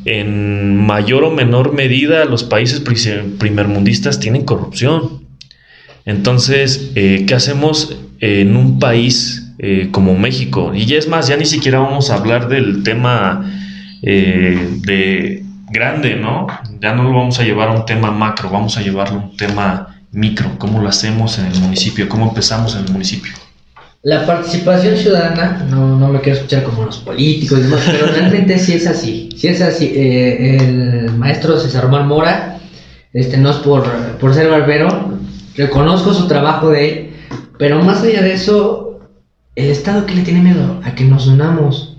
en 0.05 0.77
mayor 0.77 1.23
o 1.25 1.31
menor 1.31 1.75
medida 1.75 2.25
los 2.25 2.43
países 2.43 2.81
pri- 2.81 3.37
primermundistas 3.39 4.19
tienen 4.19 4.45
corrupción. 4.45 5.28
Entonces, 6.09 6.93
eh, 6.95 7.27
¿qué 7.29 7.35
hacemos 7.35 7.95
en 8.21 8.57
un 8.57 8.79
país 8.79 9.53
eh, 9.59 9.91
como 9.93 10.17
México? 10.17 10.73
Y 10.75 10.95
es 10.95 11.07
más, 11.07 11.29
ya 11.29 11.37
ni 11.37 11.45
siquiera 11.45 11.81
vamos 11.81 12.11
a 12.11 12.15
hablar 12.15 12.49
del 12.49 12.83
tema 12.83 13.45
eh, 14.03 14.71
de, 14.87 15.45
grande, 15.71 16.17
¿no? 16.17 16.47
Ya 16.81 16.95
no 16.95 17.03
lo 17.03 17.13
vamos 17.13 17.39
a 17.41 17.43
llevar 17.43 17.69
a 17.69 17.73
un 17.73 17.85
tema 17.85 18.11
macro, 18.11 18.49
vamos 18.49 18.79
a 18.79 18.81
llevarlo 18.81 19.21
a 19.21 19.23
un 19.25 19.37
tema 19.37 20.01
micro, 20.11 20.51
cómo 20.57 20.81
lo 20.81 20.89
hacemos 20.89 21.39
en 21.39 21.45
el 21.45 21.61
municipio, 21.61 22.09
cómo 22.09 22.31
empezamos 22.31 22.75
en 22.75 22.87
el 22.87 22.91
municipio. 22.91 23.33
La 24.03 24.25
participación 24.25 24.97
ciudadana, 24.97 25.67
no, 25.69 25.99
no 25.99 26.09
me 26.09 26.23
quiero 26.23 26.39
escuchar 26.39 26.63
como 26.63 26.87
los 26.87 26.97
políticos 27.01 27.59
y 27.59 27.63
demás, 27.65 27.83
pero 27.85 28.07
realmente 28.07 28.59
sí 28.59 28.73
es 28.73 28.87
así. 28.87 29.29
Sí 29.37 29.49
es 29.49 29.61
así. 29.61 29.93
Eh, 29.95 30.57
el 30.57 31.13
maestro 31.19 31.61
César 31.61 31.85
Román 31.85 32.09
Mora, 32.09 32.59
este, 33.13 33.37
no 33.37 33.51
es 33.51 33.57
por, 33.57 33.85
por 34.19 34.33
ser 34.33 34.49
barbero, 34.49 34.98
reconozco 35.59 36.15
su 36.15 36.27
trabajo 36.27 36.71
de 36.71 36.89
él, 36.89 37.11
pero 37.59 37.83
más 37.83 38.03
allá 38.03 38.23
de 38.23 38.33
eso, 38.33 39.01
el 39.57 39.69
Estado 39.71 40.07
que 40.07 40.15
le 40.15 40.23
tiene 40.23 40.41
miedo 40.41 40.81
a 40.85 40.95
que 40.95 41.05
nos 41.05 41.27
unamos. 41.27 41.97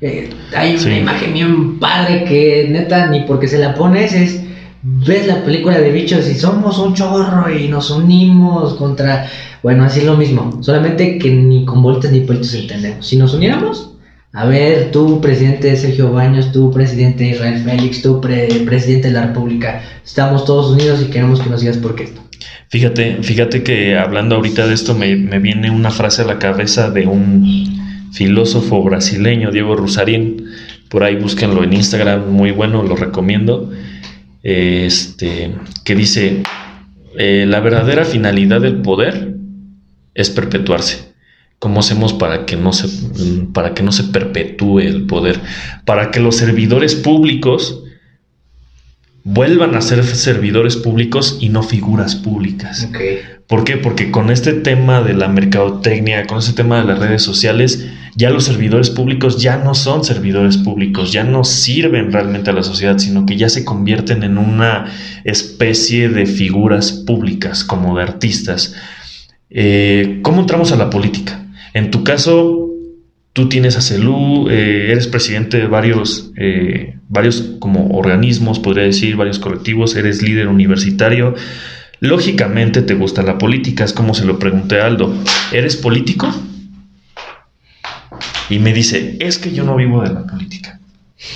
Eh, 0.00 0.30
hay 0.56 0.74
una 0.84 0.98
imagen 0.98 1.32
bien 1.32 1.78
padre 1.78 2.24
que 2.24 2.66
neta 2.68 3.06
ni 3.06 3.20
porque 3.20 3.46
se 3.46 3.58
la 3.58 3.72
pones 3.76 4.12
es 4.12 4.42
ves 4.82 5.28
la 5.28 5.44
película 5.44 5.78
de 5.78 5.92
bichos 5.92 6.28
y 6.28 6.34
somos 6.34 6.76
un 6.80 6.92
chorro 6.94 7.48
y 7.56 7.68
nos 7.68 7.88
unimos 7.92 8.74
contra 8.74 9.28
bueno 9.62 9.84
así 9.84 10.00
es 10.00 10.06
lo 10.06 10.16
mismo 10.16 10.60
solamente 10.60 11.18
que 11.18 11.30
ni 11.30 11.64
con 11.64 11.82
vueltas 11.82 12.10
ni 12.10 12.18
vueltas 12.18 12.52
entendemos. 12.54 13.06
Si 13.06 13.16
nos 13.16 13.32
uniéramos 13.32 13.90
a 14.32 14.44
ver 14.46 14.90
tú 14.90 15.20
presidente 15.20 15.76
Sergio 15.76 16.10
Baños 16.10 16.50
tú 16.50 16.72
presidente 16.72 17.28
Israel 17.28 17.62
Félix 17.64 18.02
tú 18.02 18.20
pre- 18.20 18.48
presidente 18.66 19.06
de 19.06 19.14
la 19.14 19.26
República 19.26 19.82
estamos 20.04 20.44
todos 20.44 20.72
unidos 20.72 21.00
y 21.00 21.10
queremos 21.12 21.38
que 21.40 21.48
nos 21.48 21.60
digas 21.60 21.76
por 21.76 21.94
qué 21.94 22.04
esto 22.04 22.20
Fíjate, 22.68 23.18
fíjate 23.22 23.62
que 23.62 23.96
hablando 23.96 24.36
ahorita 24.36 24.66
de 24.66 24.74
esto 24.74 24.94
me, 24.94 25.16
me 25.16 25.38
viene 25.38 25.70
una 25.70 25.90
frase 25.90 26.22
a 26.22 26.24
la 26.24 26.38
cabeza 26.38 26.90
de 26.90 27.06
un 27.06 28.10
filósofo 28.12 28.82
brasileño, 28.82 29.50
Diego 29.50 29.74
Rusarín. 29.74 30.46
Por 30.88 31.04
ahí 31.04 31.16
búsquenlo 31.16 31.64
en 31.64 31.72
Instagram, 31.72 32.30
muy 32.30 32.50
bueno, 32.50 32.82
lo 32.82 32.96
recomiendo. 32.96 33.70
Este, 34.42 35.54
que 35.84 35.94
dice: 35.94 36.42
eh, 37.18 37.46
La 37.48 37.60
verdadera 37.60 38.04
finalidad 38.04 38.60
del 38.60 38.82
poder 38.82 39.34
es 40.14 40.30
perpetuarse. 40.30 41.12
¿Cómo 41.58 41.80
hacemos 41.80 42.12
para 42.12 42.44
que 42.44 42.56
no 42.56 42.72
se, 42.72 42.88
para 43.52 43.72
que 43.72 43.84
no 43.84 43.92
se 43.92 44.04
perpetúe 44.04 44.80
el 44.80 45.06
poder? 45.06 45.40
Para 45.84 46.10
que 46.10 46.20
los 46.20 46.36
servidores 46.36 46.96
públicos 46.96 47.84
vuelvan 49.24 49.74
a 49.74 49.80
ser 49.80 50.04
servidores 50.04 50.76
públicos 50.76 51.38
y 51.40 51.48
no 51.48 51.62
figuras 51.62 52.16
públicas. 52.16 52.88
¿Por 53.46 53.64
qué? 53.64 53.76
Porque 53.76 54.10
con 54.10 54.30
este 54.30 54.52
tema 54.52 55.02
de 55.02 55.14
la 55.14 55.28
mercadotecnia, 55.28 56.26
con 56.26 56.38
este 56.38 56.54
tema 56.54 56.78
de 56.78 56.84
las 56.84 56.98
redes 56.98 57.22
sociales, 57.22 57.86
ya 58.16 58.30
los 58.30 58.44
servidores 58.44 58.90
públicos 58.90 59.40
ya 59.40 59.58
no 59.58 59.74
son 59.74 60.04
servidores 60.04 60.56
públicos, 60.56 61.12
ya 61.12 61.22
no 61.22 61.44
sirven 61.44 62.10
realmente 62.10 62.50
a 62.50 62.54
la 62.54 62.62
sociedad, 62.62 62.98
sino 62.98 63.24
que 63.24 63.36
ya 63.36 63.48
se 63.48 63.64
convierten 63.64 64.22
en 64.22 64.38
una 64.38 64.86
especie 65.24 66.08
de 66.08 66.26
figuras 66.26 66.92
públicas, 66.92 67.64
como 67.64 67.96
de 67.96 68.02
artistas. 68.02 68.74
Eh, 69.50 70.20
¿Cómo 70.22 70.40
entramos 70.40 70.72
a 70.72 70.76
la 70.76 70.90
política? 70.90 71.46
En 71.74 71.90
tu 71.90 72.04
caso, 72.04 72.71
tú 73.32 73.48
tienes 73.48 73.76
a 73.76 73.80
CELU, 73.80 74.48
eh, 74.48 74.90
eres 74.90 75.06
presidente 75.06 75.58
de 75.58 75.66
varios, 75.66 76.32
eh, 76.36 76.98
varios 77.08 77.54
como 77.58 77.96
organismos, 77.96 78.58
podría 78.58 78.84
decir, 78.84 79.16
varios 79.16 79.38
colectivos, 79.38 79.96
eres 79.96 80.22
líder 80.22 80.48
universitario. 80.48 81.34
Lógicamente 82.00 82.82
te 82.82 82.94
gusta 82.94 83.22
la 83.22 83.38
política, 83.38 83.84
es 83.84 83.92
como 83.92 84.14
se 84.14 84.24
lo 84.24 84.38
pregunté 84.38 84.80
a 84.80 84.86
Aldo. 84.86 85.14
¿Eres 85.52 85.76
político? 85.76 86.28
Y 88.50 88.58
me 88.58 88.72
dice, 88.72 89.16
es 89.20 89.38
que 89.38 89.52
yo 89.52 89.64
no 89.64 89.76
vivo 89.76 90.02
de 90.02 90.12
la 90.12 90.26
política. 90.26 90.80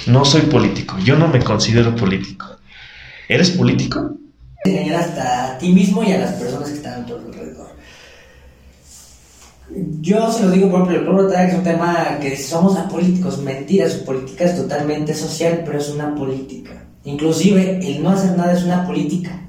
No 0.06 0.24
soy 0.24 0.42
político, 0.42 0.98
yo 1.04 1.16
no 1.16 1.28
me 1.28 1.38
considero 1.38 1.94
político. 1.94 2.58
¿Eres 3.28 3.50
político? 3.50 4.16
engañar 4.64 5.00
hasta 5.00 5.54
a 5.54 5.58
ti 5.58 5.72
mismo 5.72 6.02
y 6.02 6.12
a 6.12 6.18
las 6.18 6.32
personas 6.32 6.68
que 6.70 6.76
están 6.76 7.02
a 7.02 7.06
tu 7.06 7.14
alrededor. 7.14 7.75
Yo 10.00 10.30
se 10.30 10.44
lo 10.44 10.50
digo 10.52 10.70
por 10.70 10.82
ejemplo, 10.82 10.98
el 10.98 11.04
pueblo 11.04 11.32
es 11.32 11.54
un 11.54 11.64
tema 11.64 12.18
que 12.20 12.36
somos 12.36 12.76
apolíticos, 12.76 13.38
mentira, 13.42 13.90
su 13.90 14.04
política 14.04 14.44
es 14.44 14.56
totalmente 14.56 15.12
social, 15.12 15.62
pero 15.64 15.78
es 15.78 15.90
una 15.90 16.14
política. 16.14 16.84
Inclusive 17.04 17.80
el 17.82 18.02
no 18.02 18.10
hacer 18.10 18.36
nada 18.36 18.52
es 18.52 18.64
una 18.64 18.86
política. 18.86 19.42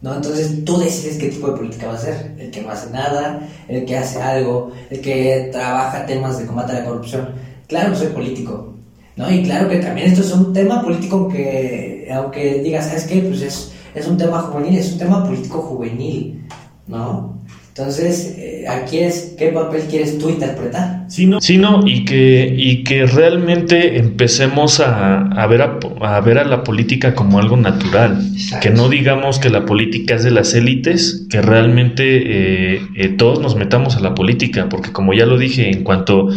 ¿No? 0.00 0.14
Entonces 0.14 0.64
tú 0.64 0.78
decides 0.78 1.16
qué 1.16 1.28
tipo 1.28 1.48
de 1.48 1.56
política 1.56 1.88
va 1.88 1.94
a 1.94 1.98
ser. 1.98 2.34
El 2.38 2.50
que 2.50 2.62
no 2.62 2.70
hace 2.70 2.90
nada, 2.90 3.40
el 3.66 3.84
que 3.84 3.96
hace 3.96 4.22
algo, 4.22 4.70
el 4.90 5.00
que 5.00 5.48
trabaja 5.50 6.06
temas 6.06 6.38
de 6.38 6.46
combate 6.46 6.72
a 6.72 6.80
la 6.80 6.84
corrupción. 6.84 7.30
Claro, 7.66 7.96
soy 7.96 8.08
político. 8.08 8.74
¿no? 9.16 9.30
Y 9.30 9.42
claro 9.42 9.68
que 9.68 9.78
también 9.78 10.08
esto 10.08 10.20
es 10.20 10.32
un 10.32 10.52
tema 10.52 10.82
político 10.82 11.28
que, 11.28 12.08
aunque 12.12 12.62
digas, 12.62 12.86
¿sabes 12.86 13.04
qué? 13.04 13.22
Pues 13.22 13.40
es, 13.42 13.72
es 13.94 14.06
un 14.06 14.18
tema 14.18 14.40
juvenil, 14.42 14.78
es 14.78 14.92
un 14.92 14.98
tema 14.98 15.24
político 15.24 15.62
juvenil, 15.62 16.46
¿no? 16.86 17.35
Entonces, 17.78 18.36
eh, 18.38 18.64
aquí 18.66 19.00
es, 19.00 19.34
¿qué 19.38 19.48
papel 19.48 19.82
quieres 19.82 20.16
tú 20.18 20.30
interpretar? 20.30 21.04
Sí, 21.08 21.26
no. 21.26 21.42
Sí, 21.42 21.58
no, 21.58 21.82
y 21.84 22.06
que, 22.06 22.54
y 22.56 22.84
que 22.84 23.04
realmente 23.04 23.98
empecemos 23.98 24.80
a, 24.80 25.20
a 25.20 25.46
ver 25.46 25.60
a, 25.60 25.78
a 26.00 26.20
ver 26.22 26.38
a 26.38 26.44
la 26.44 26.64
política 26.64 27.14
como 27.14 27.38
algo 27.38 27.58
natural. 27.58 28.26
Exacto. 28.32 28.66
Que 28.66 28.74
no 28.74 28.88
digamos 28.88 29.38
que 29.38 29.50
la 29.50 29.66
política 29.66 30.14
es 30.14 30.24
de 30.24 30.30
las 30.30 30.54
élites, 30.54 31.26
que 31.28 31.42
realmente 31.42 32.76
eh, 32.76 32.80
eh, 32.96 33.08
todos 33.08 33.40
nos 33.40 33.56
metamos 33.56 33.94
a 33.96 34.00
la 34.00 34.14
política, 34.14 34.70
porque 34.70 34.92
como 34.92 35.12
ya 35.12 35.26
lo 35.26 35.36
dije, 35.36 35.68
en 35.70 35.84
cuanto 35.84 36.30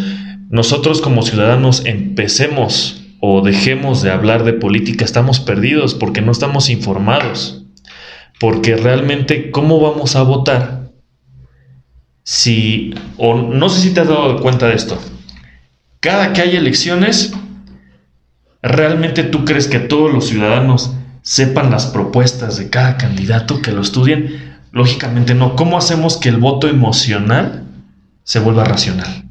nosotros 0.49 0.99
como 0.99 1.21
ciudadanos 1.21 1.85
empecemos 1.85 3.05
o 3.21 3.41
dejemos 3.41 4.01
de 4.01 4.11
hablar 4.11 4.43
de 4.43 4.51
política, 4.51 5.05
estamos 5.05 5.39
perdidos 5.39 5.93
porque 5.93 6.19
no 6.19 6.33
estamos 6.33 6.69
informados. 6.69 7.63
Porque 8.41 8.75
realmente, 8.75 9.51
¿cómo 9.51 9.79
vamos 9.79 10.17
a 10.17 10.23
votar? 10.23 10.78
Si, 12.31 12.93
o 13.17 13.33
no 13.33 13.69
sé 13.69 13.81
si 13.81 13.89
te 13.91 14.01
has 14.01 14.07
dado 14.07 14.39
cuenta 14.39 14.67
de 14.67 14.75
esto, 14.75 14.99
cada 15.99 16.31
que 16.31 16.41
hay 16.41 16.57
elecciones, 16.57 17.33
¿realmente 18.61 19.23
tú 19.23 19.45
crees 19.45 19.65
que 19.65 19.79
todos 19.79 20.13
los 20.13 20.27
ciudadanos 20.27 20.91
sepan 21.23 21.71
las 21.71 21.87
propuestas 21.87 22.57
de 22.57 22.69
cada 22.69 22.97
candidato, 22.97 23.63
que 23.63 23.71
lo 23.71 23.81
estudien? 23.81 24.59
Lógicamente 24.71 25.33
no. 25.33 25.55
¿Cómo 25.55 25.75
hacemos 25.75 26.17
que 26.17 26.29
el 26.29 26.37
voto 26.37 26.67
emocional 26.67 27.63
se 28.23 28.39
vuelva 28.39 28.63
racional? 28.63 29.27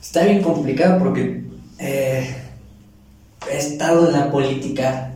Está 0.00 0.24
bien 0.24 0.42
complicado 0.42 0.98
porque 0.98 1.44
eh, 1.78 2.36
he 3.52 3.58
estado 3.58 4.06
en 4.06 4.14
la 4.14 4.30
política 4.30 5.12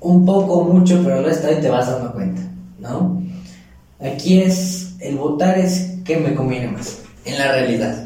un 0.00 0.26
poco, 0.26 0.64
mucho, 0.64 1.04
pero 1.04 1.20
lo 1.20 1.28
he 1.28 1.30
estado 1.30 1.56
y 1.56 1.60
te 1.60 1.68
vas 1.68 1.86
dando 1.86 2.12
cuenta, 2.12 2.42
¿no? 2.80 3.22
Aquí 4.00 4.40
es, 4.40 4.96
el 4.98 5.14
votar 5.14 5.56
es 5.56 5.89
me 6.18 6.34
conviene 6.34 6.68
más, 6.68 6.98
en 7.24 7.38
la 7.38 7.52
realidad. 7.52 8.04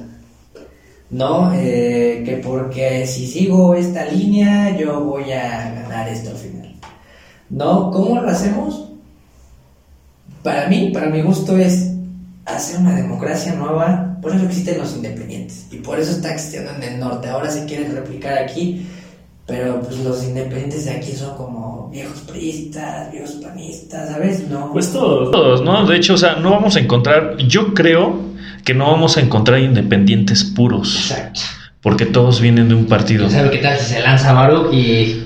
¿No? 1.11 1.53
Eh, 1.55 2.23
que 2.25 2.39
porque 2.39 3.07
si 3.07 3.27
sigo 3.27 3.75
esta 3.75 4.05
línea 4.07 4.77
yo 4.77 5.05
voy 5.05 5.31
a 5.33 5.71
ganar 5.71 6.09
esto 6.09 6.31
al 6.31 6.37
final. 6.37 6.75
¿No? 7.51 7.91
¿Cómo 7.91 8.21
lo 8.21 8.29
hacemos? 8.29 8.89
Para 10.43 10.67
mí, 10.69 10.91
para 10.93 11.09
mi 11.09 11.23
gusto 11.23 11.57
es 11.57 11.93
hacer 12.45 12.81
una 12.81 12.95
democracia 12.95 13.55
nueva. 13.55 14.19
Por 14.21 14.35
eso 14.35 14.45
existen 14.45 14.79
los 14.79 14.95
independientes. 14.97 15.67
Y 15.71 15.77
por 15.77 16.01
eso 16.01 16.13
está 16.13 16.33
existiendo 16.33 16.73
en 16.73 16.83
el 16.83 16.99
norte. 17.01 17.29
Ahora 17.29 17.51
se 17.51 17.65
quieren 17.65 17.95
replicar 17.95 18.39
aquí. 18.39 18.87
Pero 19.47 19.83
pues 19.83 19.99
los 20.01 20.25
independientes 20.25 20.87
de 20.87 20.93
aquí 20.93 21.13
son 21.13 21.37
como 21.37 21.91
viejos 21.93 22.21
priistas, 22.21 23.13
viejos 23.13 23.33
panistas, 23.33 24.09
¿sabes? 24.11 24.49
No. 24.49 24.73
Pues 24.73 24.91
todos. 24.91 25.31
Todos, 25.31 25.63
¿no? 25.63 25.87
De 25.87 25.97
hecho, 25.97 26.15
o 26.15 26.19
sea, 26.19 26.37
no 26.37 26.51
vamos 26.51 26.77
a 26.77 26.81
encontrar, 26.81 27.37
yo 27.37 27.75
creo 27.75 28.21
que 28.65 28.73
no 28.73 28.91
vamos 28.91 29.19
a 29.19 29.21
encontrar 29.21 29.61
independientes 29.61 30.45
puros, 30.45 30.97
Exacto. 31.11 31.41
porque 31.83 32.07
todos 32.07 32.41
vienen 32.41 32.71
de 32.71 32.75
un 32.75 32.87
partido. 32.87 33.29
¿Sabe 33.29 33.51
qué 33.51 33.59
tal 33.59 33.79
si 33.79 33.93
se 33.95 34.01
lanza 34.01 34.33
Baruch 34.33 34.73
y 34.73 35.25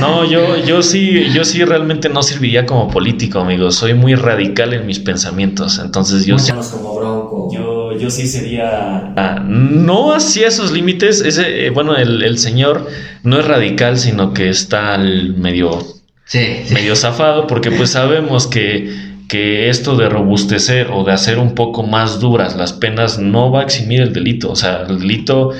No, 0.00 0.24
yo, 0.30 0.56
yo 0.64 0.80
sí, 0.82 1.26
yo 1.34 1.44
sí 1.44 1.64
realmente 1.64 2.08
no 2.08 2.22
serviría 2.22 2.64
como 2.64 2.88
político, 2.88 3.40
amigo. 3.40 3.72
Soy 3.72 3.94
muy 3.94 4.14
radical 4.14 4.72
en 4.72 4.86
mis 4.86 5.00
pensamientos. 5.00 5.80
Entonces 5.84 6.24
yo 6.24 6.38
sí. 6.38 6.50
Somos 6.50 6.68
como 6.68 6.94
Bronco. 6.94 7.50
Yo, 7.52 7.77
yo 7.98 8.10
sí 8.10 8.26
sería. 8.26 9.12
Ah, 9.16 9.42
no 9.46 10.12
hacia 10.14 10.48
esos 10.48 10.72
límites. 10.72 11.20
Ese, 11.20 11.66
eh, 11.66 11.70
bueno, 11.70 11.96
el, 11.96 12.22
el 12.22 12.38
señor 12.38 12.86
no 13.22 13.38
es 13.38 13.46
radical, 13.46 13.98
sino 13.98 14.32
que 14.32 14.48
está 14.48 14.94
al 14.94 15.34
medio, 15.34 15.78
Sí, 16.24 16.40
sí. 16.64 16.74
medio 16.74 16.94
zafado, 16.96 17.46
porque 17.46 17.70
pues 17.70 17.90
sabemos 17.90 18.46
que, 18.46 18.90
que 19.28 19.68
esto 19.68 19.96
de 19.96 20.08
robustecer 20.08 20.88
o 20.92 21.04
de 21.04 21.12
hacer 21.12 21.38
un 21.38 21.54
poco 21.54 21.82
más 21.82 22.20
duras 22.20 22.56
las 22.56 22.72
penas 22.72 23.18
no 23.18 23.50
va 23.50 23.60
a 23.60 23.64
eximir 23.64 24.00
el 24.02 24.12
delito. 24.12 24.50
O 24.50 24.56
sea, 24.56 24.82
el 24.88 24.98
delito 25.00 25.50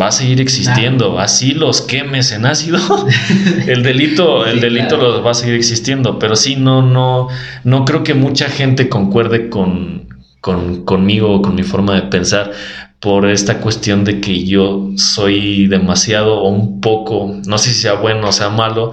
va 0.00 0.06
a 0.08 0.12
seguir 0.12 0.40
existiendo. 0.40 1.18
Así 1.18 1.52
los 1.52 1.80
quemes 1.80 2.30
en 2.30 2.46
ácido, 2.46 2.78
el 3.66 3.82
delito, 3.82 4.46
el 4.46 4.54
Sí, 4.56 4.60
delito 4.60 4.96
claro. 4.98 5.16
lo 5.16 5.22
va 5.24 5.32
a 5.32 5.34
seguir 5.34 5.56
existiendo. 5.56 6.18
Pero 6.20 6.36
sí, 6.36 6.54
no, 6.56 6.82
no, 6.82 7.26
no 7.64 7.84
creo 7.84 8.04
que 8.04 8.14
mucha 8.14 8.48
gente 8.48 8.88
concuerde 8.88 9.48
con, 9.48 9.99
con, 10.40 10.84
conmigo 10.84 11.34
o 11.34 11.42
con 11.42 11.54
mi 11.54 11.62
forma 11.62 11.94
de 11.94 12.02
pensar. 12.02 12.52
por 13.00 13.26
esta 13.30 13.60
cuestión 13.60 14.04
de 14.04 14.20
que 14.20 14.44
yo 14.44 14.90
soy 14.96 15.66
demasiado 15.68 16.40
o 16.42 16.48
un 16.50 16.80
poco, 16.82 17.34
no 17.46 17.56
sé 17.56 17.70
si 17.70 17.80
sea 17.80 17.94
bueno 17.94 18.28
o 18.28 18.32
sea 18.32 18.50
malo, 18.50 18.92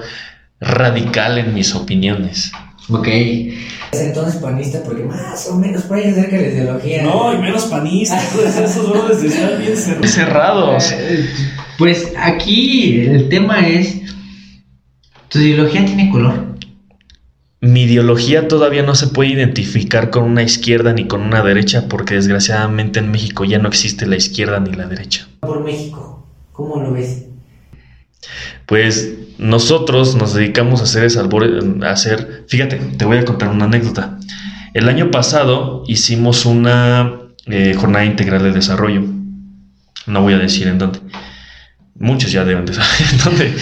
radical 0.61 1.37
en 1.37 1.53
mis 1.53 1.75
opiniones. 1.75 2.51
Ok. 2.89 3.07
Es 3.07 4.01
entonces 4.01 4.41
panista 4.41 4.81
porque 4.83 5.03
más 5.03 5.47
o 5.47 5.55
menos 5.57 5.83
por 5.83 5.97
ahí 5.97 6.09
acerca 6.09 6.37
de 6.37 6.41
la 6.41 6.53
ideología. 6.53 7.03
No, 7.03 7.33
y 7.33 7.37
menos 7.37 7.65
panista. 7.65 8.21
Pues 8.33 8.57
esos 8.57 8.89
brothers 8.89 9.23
están 9.23 9.59
bien 9.59 9.75
cerrados. 9.75 10.11
Cerrados. 10.11 10.91
Eh, 10.93 11.29
Pues 11.77 12.13
aquí 12.17 13.01
el 13.01 13.29
tema 13.29 13.67
es, 13.67 14.01
tu 15.29 15.39
ideología 15.39 15.85
tiene 15.85 16.09
color. 16.09 16.56
Mi 17.59 17.83
ideología 17.83 18.47
todavía 18.47 18.83
no 18.83 18.93
se 18.93 19.07
puede 19.07 19.31
identificar 19.31 20.11
con 20.11 20.23
una 20.23 20.43
izquierda 20.43 20.93
ni 20.93 21.07
con 21.07 21.21
una 21.21 21.41
derecha 21.41 21.85
porque 21.89 22.13
desgraciadamente 22.13 22.99
en 22.99 23.09
México 23.11 23.45
ya 23.45 23.57
no 23.57 23.67
existe 23.67 24.05
la 24.05 24.15
izquierda 24.15 24.59
ni 24.59 24.73
la 24.73 24.85
derecha. 24.87 25.27
Por 25.39 25.63
México. 25.63 26.27
¿Cómo 26.51 26.81
lo 26.81 26.93
ves? 26.93 27.25
Pues 28.65 29.13
nosotros 29.37 30.15
nos 30.15 30.33
dedicamos 30.33 30.81
a 30.81 30.83
hacer 30.83 31.03
ese 31.05 31.19
albor- 31.19 31.83
a 31.83 31.91
hacer, 31.91 32.45
fíjate, 32.47 32.77
te 32.77 33.05
voy 33.05 33.17
a 33.17 33.25
contar 33.25 33.49
una 33.49 33.65
anécdota. 33.65 34.17
El 34.73 34.87
año 34.89 35.09
pasado 35.11 35.83
hicimos 35.87 36.45
una 36.45 37.13
eh, 37.47 37.73
jornada 37.77 38.05
integral 38.05 38.43
de 38.43 38.51
desarrollo. 38.51 39.01
No 40.05 40.21
voy 40.21 40.33
a 40.33 40.37
decir 40.37 40.67
en 40.67 40.77
dónde. 40.77 40.99
Muchos 41.95 42.31
ya 42.31 42.43
deben 42.45 42.65
de 42.65 42.73
saber 42.73 42.89
en 43.11 43.17
dónde. 43.17 43.53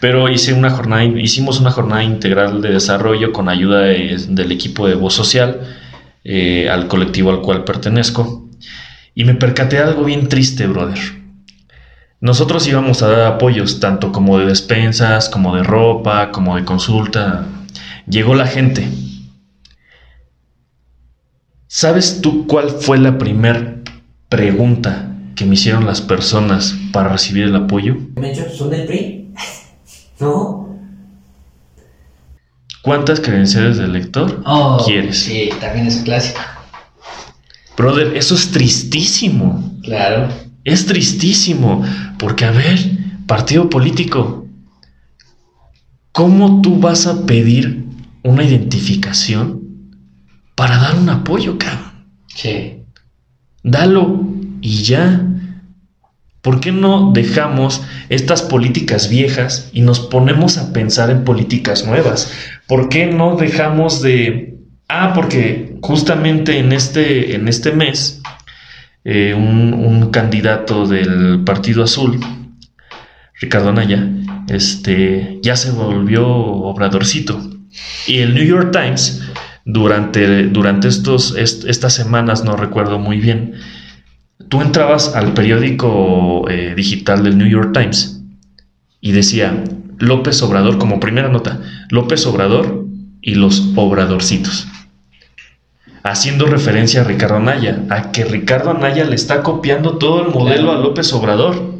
Pero 0.00 0.28
hice 0.28 0.52
una 0.52 0.70
jornada, 0.70 1.04
hicimos 1.04 1.60
una 1.60 1.70
jornada 1.70 2.04
integral 2.04 2.60
de 2.62 2.70
desarrollo 2.70 3.32
con 3.32 3.48
ayuda 3.48 3.80
de- 3.80 4.16
del 4.28 4.52
equipo 4.52 4.86
de 4.86 4.94
voz 4.94 5.14
social, 5.14 5.60
eh, 6.24 6.68
al 6.70 6.86
colectivo 6.88 7.30
al 7.30 7.40
cual 7.40 7.64
pertenezco. 7.64 8.48
Y 9.14 9.24
me 9.24 9.34
percaté 9.34 9.76
de 9.76 9.82
algo 9.82 10.04
bien 10.04 10.28
triste, 10.28 10.66
brother. 10.66 10.98
Nosotros 12.20 12.66
íbamos 12.66 13.02
a 13.02 13.08
dar 13.08 13.32
apoyos, 13.32 13.80
tanto 13.80 14.12
como 14.12 14.38
de 14.38 14.46
despensas, 14.46 15.28
como 15.28 15.56
de 15.56 15.62
ropa, 15.62 16.30
como 16.30 16.56
de 16.56 16.64
consulta. 16.64 17.46
Llegó 18.08 18.34
la 18.34 18.46
gente. 18.46 18.88
¿Sabes 21.66 22.20
tú 22.22 22.46
cuál 22.46 22.70
fue 22.70 22.98
la 22.98 23.18
primera 23.18 23.76
pregunta 24.28 25.12
que 25.36 25.44
me 25.44 25.54
hicieron 25.54 25.86
las 25.86 26.00
personas 26.00 26.74
para 26.92 27.10
recibir 27.10 27.44
el 27.44 27.56
apoyo? 27.56 27.96
¿Son 28.56 28.70
del 28.70 28.86
PRI? 28.86 29.27
¿No? 30.20 30.68
¿Cuántas 32.82 33.20
credenciales 33.20 33.76
de 33.76 33.88
lector 33.88 34.42
Oh, 34.46 34.82
quieres? 34.86 35.18
Sí, 35.18 35.50
también 35.60 35.86
es 35.86 35.96
un 35.96 36.02
clásico. 36.04 36.40
Brother, 37.76 38.16
eso 38.16 38.34
es 38.34 38.50
tristísimo. 38.50 39.78
Claro. 39.82 40.28
Es 40.64 40.86
tristísimo. 40.86 41.84
Porque, 42.18 42.44
a 42.44 42.50
ver, 42.50 42.78
partido 43.26 43.68
político, 43.70 44.46
¿cómo 46.12 46.60
tú 46.62 46.78
vas 46.80 47.06
a 47.06 47.24
pedir 47.26 47.84
una 48.22 48.42
identificación 48.42 49.62
para 50.54 50.78
dar 50.78 50.96
un 50.96 51.08
apoyo, 51.08 51.56
cabrón? 51.58 52.06
Sí. 52.34 52.82
Dalo 53.62 54.24
y 54.60 54.82
ya. 54.82 55.24
¿Por 56.48 56.60
qué 56.60 56.72
no 56.72 57.12
dejamos 57.12 57.82
estas 58.08 58.40
políticas 58.40 59.10
viejas 59.10 59.68
y 59.74 59.82
nos 59.82 60.00
ponemos 60.00 60.56
a 60.56 60.72
pensar 60.72 61.10
en 61.10 61.22
políticas 61.22 61.84
nuevas? 61.84 62.32
¿Por 62.66 62.88
qué 62.88 63.04
no 63.04 63.36
dejamos 63.36 64.00
de... 64.00 64.56
Ah, 64.88 65.12
porque 65.14 65.76
justamente 65.82 66.58
en 66.58 66.72
este, 66.72 67.34
en 67.34 67.48
este 67.48 67.72
mes, 67.72 68.22
eh, 69.04 69.34
un, 69.34 70.08
candidato 70.10 70.86
del 70.86 71.44
Partido 71.44 71.84
Azul, 71.84 72.18
Ricardo 73.38 73.68
Anaya, 73.68 74.08
este, 74.48 75.40
ya 75.42 75.54
se 75.54 75.70
volvió 75.70 76.26
obradorcito. 76.26 77.38
Y 78.06 78.20
el 78.20 78.32
New 78.34 78.44
York 78.44 78.72
Times, 78.72 79.20
durante, 79.66 80.44
durante 80.44 80.88
estos, 80.88 81.36
est- 81.36 81.66
estas 81.66 81.92
semanas, 81.92 82.42
no 82.42 82.56
recuerdo 82.56 82.98
muy 82.98 83.18
bien, 83.18 83.52
tú 84.48 84.62
entrabas 84.62 85.14
al 85.14 85.34
periódico 85.34 86.48
eh, 86.48 86.74
digital 86.76 87.24
del 87.24 87.38
New 87.38 87.48
York 87.48 87.72
Times 87.72 88.22
y 89.00 89.12
decía 89.12 89.64
López 89.98 90.42
Obrador 90.42 90.78
como 90.78 91.00
primera 91.00 91.28
nota, 91.28 91.60
López 91.90 92.24
Obrador 92.26 92.86
y 93.20 93.34
los 93.34 93.72
obradorcitos. 93.74 94.68
Haciendo 96.04 96.46
referencia 96.46 97.00
a 97.00 97.04
Ricardo 97.04 97.36
Anaya, 97.36 97.82
a 97.90 98.12
que 98.12 98.24
Ricardo 98.24 98.70
Anaya 98.70 99.04
le 99.04 99.16
está 99.16 99.42
copiando 99.42 99.98
todo 99.98 100.24
el 100.24 100.32
modelo 100.32 100.72
a 100.72 100.78
López 100.78 101.12
Obrador, 101.12 101.76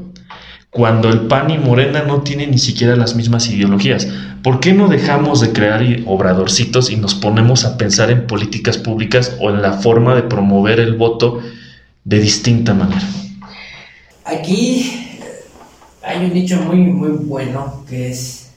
cuando 0.71 1.09
el 1.09 1.21
PAN 1.23 1.51
y 1.51 1.59
Morena 1.59 2.03
no 2.03 2.21
tienen 2.23 2.51
ni 2.51 2.59
siquiera 2.59 2.95
las 2.95 3.15
mismas 3.15 3.49
ideologías. 3.49 4.07
¿Por 4.43 4.61
qué 4.61 4.75
no 4.75 4.89
dejamos 4.89 5.41
de 5.41 5.53
crear 5.53 5.83
obradorcitos 6.05 6.91
y 6.91 6.97
nos 6.97 7.15
ponemos 7.15 7.65
a 7.65 7.79
pensar 7.79 8.11
en 8.11 8.27
políticas 8.27 8.77
públicas 8.77 9.37
o 9.41 9.51
en 9.51 9.63
la 9.63 9.73
forma 9.73 10.15
de 10.15 10.23
promover 10.23 10.79
el 10.79 10.95
voto 10.95 11.41
de 12.09 12.21
distinta 12.21 12.73
manera? 12.73 13.07
Aquí 14.25 14.91
eh, 15.21 15.45
hay 16.03 16.25
un 16.25 16.33
dicho 16.33 16.57
muy, 16.57 16.79
muy 16.79 17.11
bueno 17.11 17.85
que 17.87 18.11
es 18.11 18.49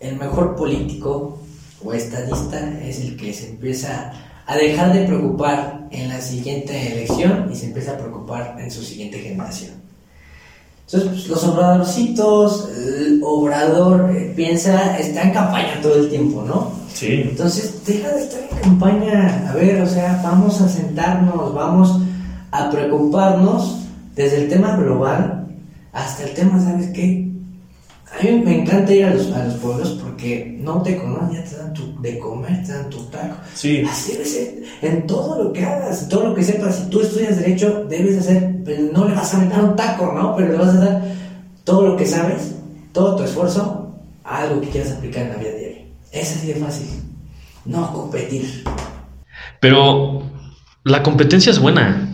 el 0.00 0.16
mejor 0.16 0.54
político 0.54 1.38
o 1.82 1.92
estadista 1.94 2.78
es 2.82 3.00
el 3.00 3.16
que 3.16 3.32
se 3.32 3.48
empieza 3.48 4.12
a 4.46 4.56
dejar 4.56 4.92
de 4.92 5.04
preocupar 5.04 5.88
en 5.90 6.10
la 6.10 6.20
siguiente 6.20 6.92
elección 6.92 7.48
y 7.50 7.56
se 7.56 7.66
empieza 7.66 7.92
a 7.92 7.96
preocupar 7.96 8.56
en 8.60 8.70
su 8.70 8.82
siguiente 8.82 9.18
generación. 9.18 9.72
Entonces, 10.86 11.08
pues, 11.08 11.28
los 11.28 11.44
obradorcitos, 11.44 12.68
el 12.76 13.22
obrador 13.24 14.14
eh, 14.14 14.30
piensa, 14.36 14.98
está 14.98 15.22
en 15.22 15.32
campaña 15.32 15.80
todo 15.80 15.94
el 15.94 16.10
tiempo, 16.10 16.44
¿no? 16.46 16.72
Sí. 16.92 17.22
Entonces, 17.30 17.82
deja 17.86 18.10
de 18.10 18.24
estar 18.24 18.42
en 18.42 18.58
campaña. 18.58 19.50
A 19.50 19.54
ver, 19.54 19.80
o 19.80 19.88
sea, 19.88 20.20
vamos 20.22 20.60
a 20.60 20.68
sentarnos, 20.68 21.54
vamos 21.54 22.03
a 22.54 22.70
preocuparnos 22.70 23.80
desde 24.14 24.44
el 24.44 24.48
tema 24.48 24.76
global 24.76 25.48
hasta 25.92 26.22
el 26.22 26.34
tema, 26.34 26.60
¿sabes 26.60 26.90
qué? 26.94 27.28
A 28.12 28.22
mí 28.22 28.42
me 28.44 28.60
encanta 28.60 28.94
ir 28.94 29.06
a 29.06 29.14
los, 29.14 29.32
a 29.32 29.44
los 29.44 29.54
pueblos 29.54 29.98
porque 30.00 30.56
no 30.60 30.80
te 30.80 30.96
conocen, 30.96 31.32
ya 31.32 31.44
te 31.50 31.56
dan 31.56 31.74
tu, 31.74 32.00
de 32.00 32.16
comer, 32.20 32.64
te 32.64 32.72
dan 32.72 32.88
tu 32.90 33.02
taco. 33.06 33.34
Sí. 33.54 33.82
Así 33.90 34.12
debe 34.12 34.24
ser 34.24 34.62
en 34.82 35.04
todo 35.04 35.42
lo 35.42 35.52
que 35.52 35.64
hagas, 35.64 36.04
en 36.04 36.08
todo 36.08 36.28
lo 36.28 36.34
que 36.34 36.44
sepas. 36.44 36.76
Si 36.76 36.90
tú 36.90 37.00
estudias 37.00 37.38
Derecho, 37.38 37.86
debes 37.88 38.20
hacer, 38.20 38.62
pues, 38.62 38.92
no 38.92 39.08
le 39.08 39.16
vas 39.16 39.34
a 39.34 39.38
meter 39.38 39.58
un 39.58 39.74
taco, 39.74 40.12
¿no? 40.12 40.36
Pero 40.36 40.52
le 40.52 40.58
vas 40.58 40.76
a 40.76 40.84
dar 40.84 41.02
todo 41.64 41.88
lo 41.88 41.96
que 41.96 42.06
sabes, 42.06 42.54
todo 42.92 43.16
tu 43.16 43.24
esfuerzo 43.24 43.96
a 44.22 44.42
algo 44.42 44.60
que 44.60 44.68
quieras 44.68 44.92
aplicar 44.92 45.24
en 45.24 45.30
la 45.30 45.36
vida 45.38 45.50
diaria. 45.58 45.86
Es 46.12 46.36
así 46.36 46.46
de 46.46 46.54
fácil. 46.54 46.86
No 47.64 47.92
competir. 47.92 48.62
Pero 49.60 50.22
la 50.84 51.02
competencia 51.02 51.50
es 51.50 51.58
buena. 51.58 52.13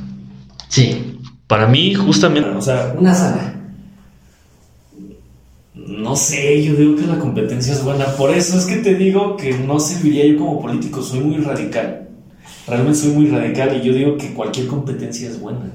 Sí. 0.70 1.18
Para 1.46 1.66
mí, 1.66 1.94
justamente, 1.94 2.48
O 2.48 2.62
sea, 2.62 2.94
Una 2.98 3.12
sana. 3.14 3.54
no 5.74 6.14
sé, 6.16 6.62
yo 6.64 6.74
digo 6.74 6.96
que 6.96 7.06
la 7.06 7.18
competencia 7.18 7.72
es 7.72 7.82
buena. 7.84 8.06
Por 8.16 8.30
eso 8.30 8.56
es 8.58 8.66
que 8.66 8.76
te 8.76 8.94
digo 8.94 9.36
que 9.36 9.52
no 9.58 9.80
serviría 9.80 10.26
yo 10.26 10.38
como 10.38 10.60
político. 10.60 11.02
Soy 11.02 11.20
muy 11.20 11.38
radical. 11.38 12.08
Realmente 12.66 12.98
soy 13.00 13.10
muy 13.12 13.26
radical 13.28 13.76
y 13.76 13.86
yo 13.86 13.92
digo 13.92 14.16
que 14.16 14.32
cualquier 14.32 14.68
competencia 14.68 15.28
es 15.28 15.40
buena. 15.40 15.72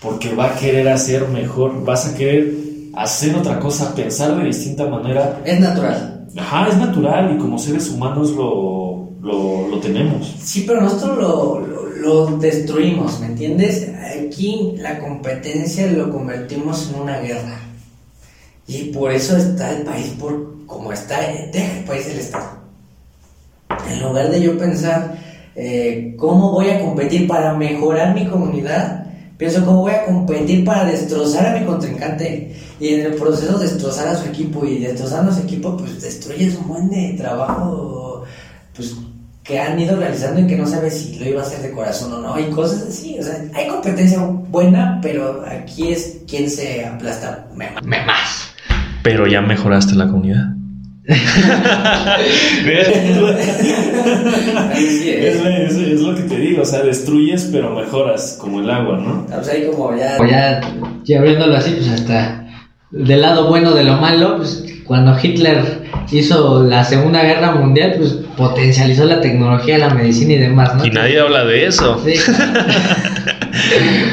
Porque 0.00 0.34
va 0.34 0.46
a 0.46 0.54
querer 0.54 0.88
hacer 0.88 1.26
mejor, 1.28 1.84
vas 1.84 2.06
a 2.06 2.14
querer 2.16 2.54
hacer 2.94 3.34
otra 3.34 3.58
cosa, 3.58 3.94
pensar 3.94 4.36
de 4.36 4.44
distinta 4.44 4.86
manera. 4.86 5.40
Es 5.44 5.58
natural. 5.60 6.28
Ajá, 6.38 6.68
es 6.68 6.76
natural 6.76 7.34
y 7.34 7.38
como 7.38 7.58
seres 7.58 7.90
humanos 7.90 8.30
lo, 8.30 9.08
lo, 9.20 9.68
lo 9.68 9.78
tenemos. 9.80 10.32
Sí, 10.40 10.64
pero 10.66 10.80
nosotros 10.80 11.18
lo, 11.18 11.60
lo, 11.66 11.90
lo 12.30 12.38
destruimos, 12.38 13.18
¿me 13.20 13.26
entiendes? 13.26 13.90
Aquí 14.30 14.76
la 14.76 15.00
competencia 15.00 15.88
lo 15.88 16.08
convertimos 16.08 16.88
en 16.88 17.00
una 17.00 17.18
guerra. 17.18 17.58
Y 18.68 18.84
por 18.92 19.10
eso 19.10 19.36
está 19.36 19.72
el 19.72 19.82
país 19.82 20.14
por 20.20 20.66
como 20.66 20.92
está, 20.92 21.18
deja 21.52 21.78
el 21.78 21.84
país 21.84 22.06
el 22.06 22.20
Estado. 22.20 22.60
En 23.90 24.00
lugar 24.00 24.30
de 24.30 24.40
yo 24.40 24.56
pensar 24.56 25.18
eh, 25.56 26.14
cómo 26.16 26.52
voy 26.52 26.70
a 26.70 26.78
competir 26.78 27.26
para 27.26 27.54
mejorar 27.54 28.14
mi 28.14 28.24
comunidad, 28.28 29.04
pienso 29.36 29.64
cómo 29.64 29.80
voy 29.80 29.94
a 29.94 30.04
competir 30.04 30.64
para 30.64 30.84
destrozar 30.84 31.46
a 31.46 31.58
mi 31.58 31.66
contrincante 31.66 32.54
y 32.78 32.94
en 32.94 33.06
el 33.06 33.14
proceso 33.14 33.58
destrozar 33.58 34.06
a 34.06 34.16
su 34.16 34.28
equipo 34.28 34.64
y 34.64 34.78
destrozando 34.78 35.32
a 35.32 35.34
su 35.34 35.42
equipo 35.42 35.76
pues 35.76 36.00
destruyes 36.00 36.54
un 36.54 36.68
buen 36.68 37.16
trabajo 37.16 38.22
pues 38.76 38.94
que 39.50 39.58
han 39.58 39.78
ido 39.80 39.96
realizando 39.96 40.40
y 40.40 40.46
que 40.46 40.56
no 40.56 40.64
sabes 40.66 40.96
si 40.96 41.18
lo 41.18 41.26
iba 41.28 41.40
a 41.40 41.44
hacer 41.44 41.60
de 41.62 41.72
corazón 41.72 42.12
o 42.12 42.18
no 42.20 42.38
y 42.38 42.44
cosas 42.50 42.82
así, 42.88 43.18
o 43.18 43.22
sea, 43.22 43.34
hay 43.54 43.66
competencia 43.66 44.20
buena, 44.20 45.00
pero 45.02 45.44
aquí 45.44 45.88
es 45.92 46.18
quien 46.28 46.48
se 46.48 46.84
aplasta 46.86 47.46
me- 47.56 47.70
Me 47.82 48.04
más. 48.06 48.52
pero 49.02 49.26
ya 49.26 49.40
mejoraste 49.40 49.94
la 49.96 50.06
comunidad. 50.06 50.54
Así 54.70 55.10
es. 55.10 55.36
Es, 55.36 55.44
es- 55.44 55.76
es 55.76 56.00
lo 56.00 56.14
que 56.14 56.22
te 56.22 56.36
digo, 56.38 56.62
o 56.62 56.64
sea, 56.64 56.82
destruyes 56.82 57.48
pero 57.52 57.74
mejoras, 57.74 58.36
como 58.40 58.60
el 58.60 58.70
agua, 58.70 58.98
¿no? 58.98 59.26
Pues 59.26 59.48
ahí 59.48 59.66
como 59.66 59.96
ya... 59.96 60.16
O 60.20 60.26
ya, 60.26 60.60
ya 61.04 61.18
abriéndolo 61.18 61.56
así, 61.56 61.72
pues 61.72 61.88
hasta 61.88 62.46
del 62.90 63.20
lado 63.22 63.48
bueno 63.48 63.72
de 63.72 63.84
lo 63.84 63.96
malo, 63.96 64.36
pues 64.38 64.64
cuando 64.84 65.16
Hitler 65.20 65.79
hizo 66.12 66.64
la 66.64 66.84
Segunda 66.84 67.22
Guerra 67.22 67.52
Mundial, 67.52 67.94
pues 67.98 68.16
potencializó 68.36 69.04
la 69.04 69.20
tecnología, 69.20 69.78
la 69.78 69.90
medicina 69.94 70.32
y 70.34 70.38
demás, 70.38 70.74
¿no? 70.76 70.84
Y 70.84 70.90
nadie 70.90 71.20
habla 71.20 71.44
de 71.44 71.66
eso. 71.66 72.00
Sí, 72.04 72.14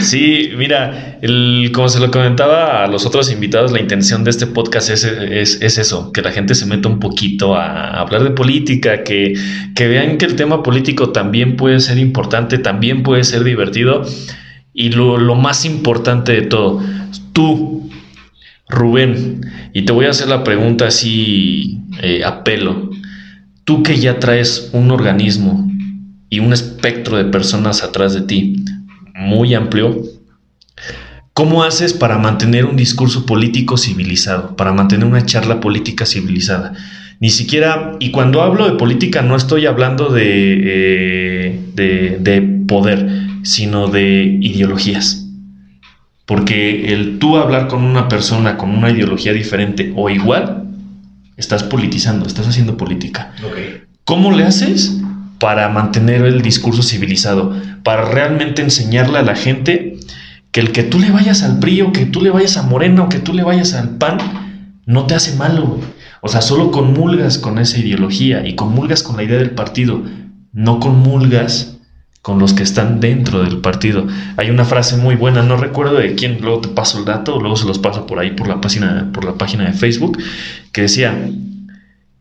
Sí, 0.02 0.50
mira, 0.58 1.18
el, 1.22 1.72
como 1.74 1.90
se 1.90 2.00
lo 2.00 2.12
comentaba 2.12 2.84
a 2.84 2.88
los 2.88 3.06
otros 3.06 3.32
invitados, 3.32 3.72
la 3.72 3.80
intención 3.80 4.24
de 4.24 4.30
este 4.32 4.48
podcast 4.48 4.90
es, 4.90 5.04
es- 5.04 5.62
es 5.62 5.78
eso, 5.78 6.12
que 6.12 6.22
la 6.22 6.32
gente 6.32 6.56
se 6.56 6.66
meta 6.66 6.88
un 6.90 7.00
poquito 7.00 7.56
a 7.56 8.00
hablar 8.00 8.24
de 8.24 8.32
política, 8.32 9.04
que, 9.04 9.34
que 9.76 9.88
vean 9.88 10.18
que 10.18 10.26
el 10.26 10.36
tema 10.36 10.64
político 10.64 11.10
también 11.10 11.56
puede 11.56 11.80
ser 11.80 11.98
importante, 11.98 12.58
también 12.58 13.04
puede 13.04 13.24
ser 13.24 13.44
divertido. 13.44 14.04
Y 14.74 14.90
lo, 14.90 15.18
lo 15.18 15.36
más 15.36 15.66
importante 15.66 16.34
de 16.34 16.42
todo, 16.44 16.80
tú, 17.34 17.90
Rubén, 18.70 19.42
y 19.74 19.84
te 19.84 19.92
voy 19.92 20.06
a 20.06 20.10
hacer 20.12 20.28
la 20.28 20.44
pregunta 20.44 20.88
así 20.88 21.80
eh, 22.02 22.24
a 22.24 22.44
pelo, 22.44 22.90
tú 23.64 23.84
que 23.84 23.98
ya 23.98 24.20
traes 24.20 24.70
un 24.74 24.92
organismo 24.92 25.70
y 26.30 26.40
un 26.40 26.54
espectro 26.54 27.18
de 27.18 27.26
personas 27.26 27.84
atrás 27.84 28.14
de 28.14 28.22
ti 28.22 28.66
muy 29.16 29.54
amplio, 29.54 30.02
¿cómo 31.34 31.64
haces 31.64 31.94
para 31.94 32.18
mantener 32.18 32.66
un 32.66 32.76
discurso 32.76 33.26
político 33.26 33.78
civilizado, 33.78 34.56
para 34.56 34.74
mantener 34.74 35.06
una 35.06 35.26
charla 35.26 35.60
política 35.60 36.06
civilizada? 36.06 36.74
Ni 37.20 37.30
siquiera, 37.30 37.96
y 38.00 38.12
cuando 38.12 38.42
hablo 38.42 38.70
de 38.70 38.78
política 38.78 39.22
no 39.24 39.36
estoy 39.36 39.66
hablando 39.66 40.10
de, 40.10 40.60
eh, 40.64 41.60
de 41.76 42.42
poder, 42.68 43.08
sino 43.42 43.88
de 43.88 44.38
ideologías. 44.42 45.26
Porque 46.26 46.94
el 46.94 47.20
tú 47.20 47.38
hablar 47.38 47.68
con 47.68 47.84
una 47.84 48.10
persona 48.10 48.58
con 48.58 48.70
una 48.72 48.92
ideología 48.92 49.32
diferente 49.32 49.94
o 49.96 50.10
igual, 50.10 50.67
estás 51.38 51.64
politizando, 51.64 52.28
estás 52.28 52.48
haciendo 52.48 52.76
política. 52.76 53.34
¿Cómo 54.04 54.32
le 54.32 54.44
haces 54.44 55.00
para 55.40 55.70
mantener 55.70 56.26
el 56.26 56.42
discurso 56.42 56.82
civilizado? 56.84 57.56
Para 57.84 58.06
realmente 58.06 58.62
enseñarle 58.62 59.20
a 59.20 59.24
la 59.24 59.36
gente 59.36 59.98
que 60.52 60.60
el 60.60 60.72
que 60.72 60.84
tú 60.84 61.00
le 61.00 61.12
vayas 61.12 61.44
al 61.44 61.60
PRI 61.60 61.82
o 61.82 61.92
que 61.92 62.06
tú 62.06 62.22
le 62.22 62.32
vayas 62.32 62.58
a 62.58 62.64
Morena 62.64 63.04
o 63.04 63.10
que 63.10 63.20
tú 63.20 63.34
le 63.34 63.44
vayas 63.44 63.74
al 63.74 63.98
PAN 63.98 64.18
no 64.86 65.06
te 65.06 65.16
hace 65.16 65.36
malo. 65.36 65.80
O 66.22 66.30
sea, 66.30 66.42
solo 66.42 66.72
comulgas 66.72 67.38
con 67.38 67.60
esa 67.60 67.78
ideología 67.78 68.48
y 68.48 68.56
comulgas 68.56 69.04
con 69.04 69.18
la 69.18 69.24
idea 69.24 69.38
del 69.38 69.52
partido. 69.52 70.02
No 70.54 70.80
comulgas 70.80 71.77
con 72.22 72.40
los 72.40 72.54
que 72.54 72.64
están 72.64 73.00
dentro 73.00 73.44
del 73.44 73.58
partido. 73.58 74.06
Hay 74.36 74.50
una 74.50 74.66
frase 74.66 74.98
muy 74.98 75.16
buena, 75.16 75.44
no 75.44 75.58
recuerdo 75.58 75.96
de 75.96 76.16
quién, 76.16 76.40
luego 76.42 76.62
te 76.62 76.68
paso 76.70 77.00
el 77.00 77.06
dato, 77.06 77.40
luego 77.40 77.56
se 77.56 77.66
los 77.66 77.80
paso 77.80 78.06
por 78.06 78.20
ahí 78.20 78.32
por 78.32 78.48
la 78.48 78.60
página, 78.60 79.10
por 79.14 79.24
la 79.24 79.36
página 79.36 79.66
de 79.66 79.74
Facebook, 79.74 80.18
que 80.72 80.82
decía, 80.82 81.30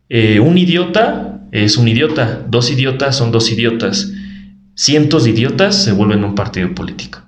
eh, 0.08 0.38
un 0.40 0.58
idiota 0.58 1.36
es 1.52 1.76
un 1.76 1.88
idiota, 1.88 2.44
dos 2.48 2.70
idiotas 2.70 3.16
son 3.16 3.32
dos 3.32 3.50
idiotas, 3.50 4.10
cientos 4.74 5.24
de 5.24 5.30
idiotas 5.30 5.82
se 5.82 5.92
vuelven 5.92 6.24
un 6.24 6.34
partido 6.34 6.74
político. 6.74 7.20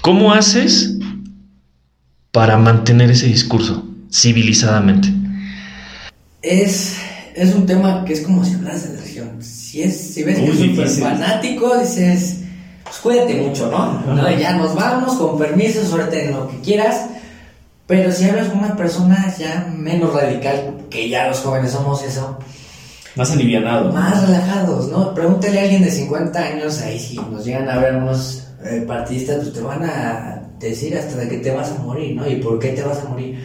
¿Cómo 0.00 0.32
haces 0.32 0.98
para 2.32 2.56
mantener 2.56 3.10
ese 3.10 3.26
discurso 3.26 3.86
civilizadamente? 4.10 5.08
Es, 6.42 6.98
es 7.34 7.54
un 7.54 7.66
tema 7.66 8.04
que 8.04 8.14
es 8.14 8.22
como 8.22 8.44
si 8.44 8.54
hablas 8.54 8.90
de 8.90 8.96
Si, 9.40 9.82
es, 9.82 10.14
si 10.14 10.22
ves 10.22 10.38
que 10.38 10.50
es 10.50 10.58
súper 10.58 10.88
fanático, 10.88 11.78
dices, 11.78 12.38
pues 12.84 12.96
cuídate 12.98 13.34
mucho, 13.36 13.70
¿no? 13.70 14.14
¿no? 14.14 14.30
Ya 14.38 14.54
nos 14.54 14.74
vamos, 14.74 15.14
con 15.16 15.38
permiso, 15.38 15.84
suerte 15.86 16.26
en 16.26 16.32
lo 16.32 16.48
que 16.48 16.60
quieras. 16.60 17.06
Pero 17.86 18.12
si 18.12 18.28
hablas 18.28 18.48
con 18.48 18.58
una 18.60 18.76
persona 18.76 19.34
ya 19.36 19.68
menos 19.76 20.14
radical, 20.14 20.74
que 20.90 21.08
ya 21.08 21.26
los 21.26 21.40
jóvenes 21.40 21.72
somos 21.72 22.02
eso, 22.04 22.38
Más 23.16 23.32
alivianado. 23.32 23.92
más 23.92 24.26
relajados, 24.28 24.88
¿no? 24.88 25.12
Pregúntale 25.12 25.58
a 25.58 25.62
alguien 25.64 25.82
de 25.82 25.90
50 25.90 26.38
años, 26.38 26.80
ahí 26.82 27.00
si 27.00 27.16
nos 27.16 27.44
llegan 27.44 27.68
a 27.68 27.78
ver 27.78 27.96
unos 27.96 28.44
eh, 28.64 28.84
partidistas, 28.86 29.38
pues 29.38 29.52
te 29.54 29.60
van 29.60 29.82
a 29.82 30.42
decir 30.60 30.96
hasta 30.96 31.16
de 31.16 31.28
que 31.28 31.38
te 31.38 31.50
vas 31.50 31.70
a 31.72 31.82
morir, 31.82 32.14
¿no? 32.14 32.28
Y 32.28 32.36
por 32.36 32.58
qué 32.60 32.68
te 32.68 32.82
vas 32.82 33.00
a 33.04 33.08
morir. 33.08 33.44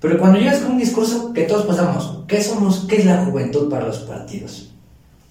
Pero 0.00 0.18
cuando 0.18 0.38
llegas 0.38 0.60
con 0.60 0.72
un 0.72 0.78
discurso 0.78 1.32
que 1.34 1.42
todos 1.42 1.66
pasamos, 1.66 2.20
¿qué 2.28 2.42
somos? 2.42 2.86
¿Qué 2.88 2.96
es 2.96 3.04
la 3.04 3.24
juventud 3.24 3.68
para 3.68 3.86
los 3.86 3.98
partidos? 3.98 4.70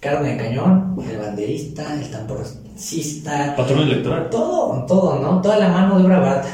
Carne 0.06 0.30
de 0.30 0.36
cañón, 0.36 0.96
el 1.10 1.18
banderista, 1.18 1.82
el 1.94 2.08
tamborcista, 2.08 3.56
Patrón 3.56 3.80
electoral. 3.80 4.30
todo, 4.30 4.84
todo, 4.86 5.18
¿no? 5.18 5.42
Toda 5.42 5.58
la 5.58 5.68
mano 5.68 5.98
de 5.98 6.04
obra 6.04 6.20
barata, 6.20 6.48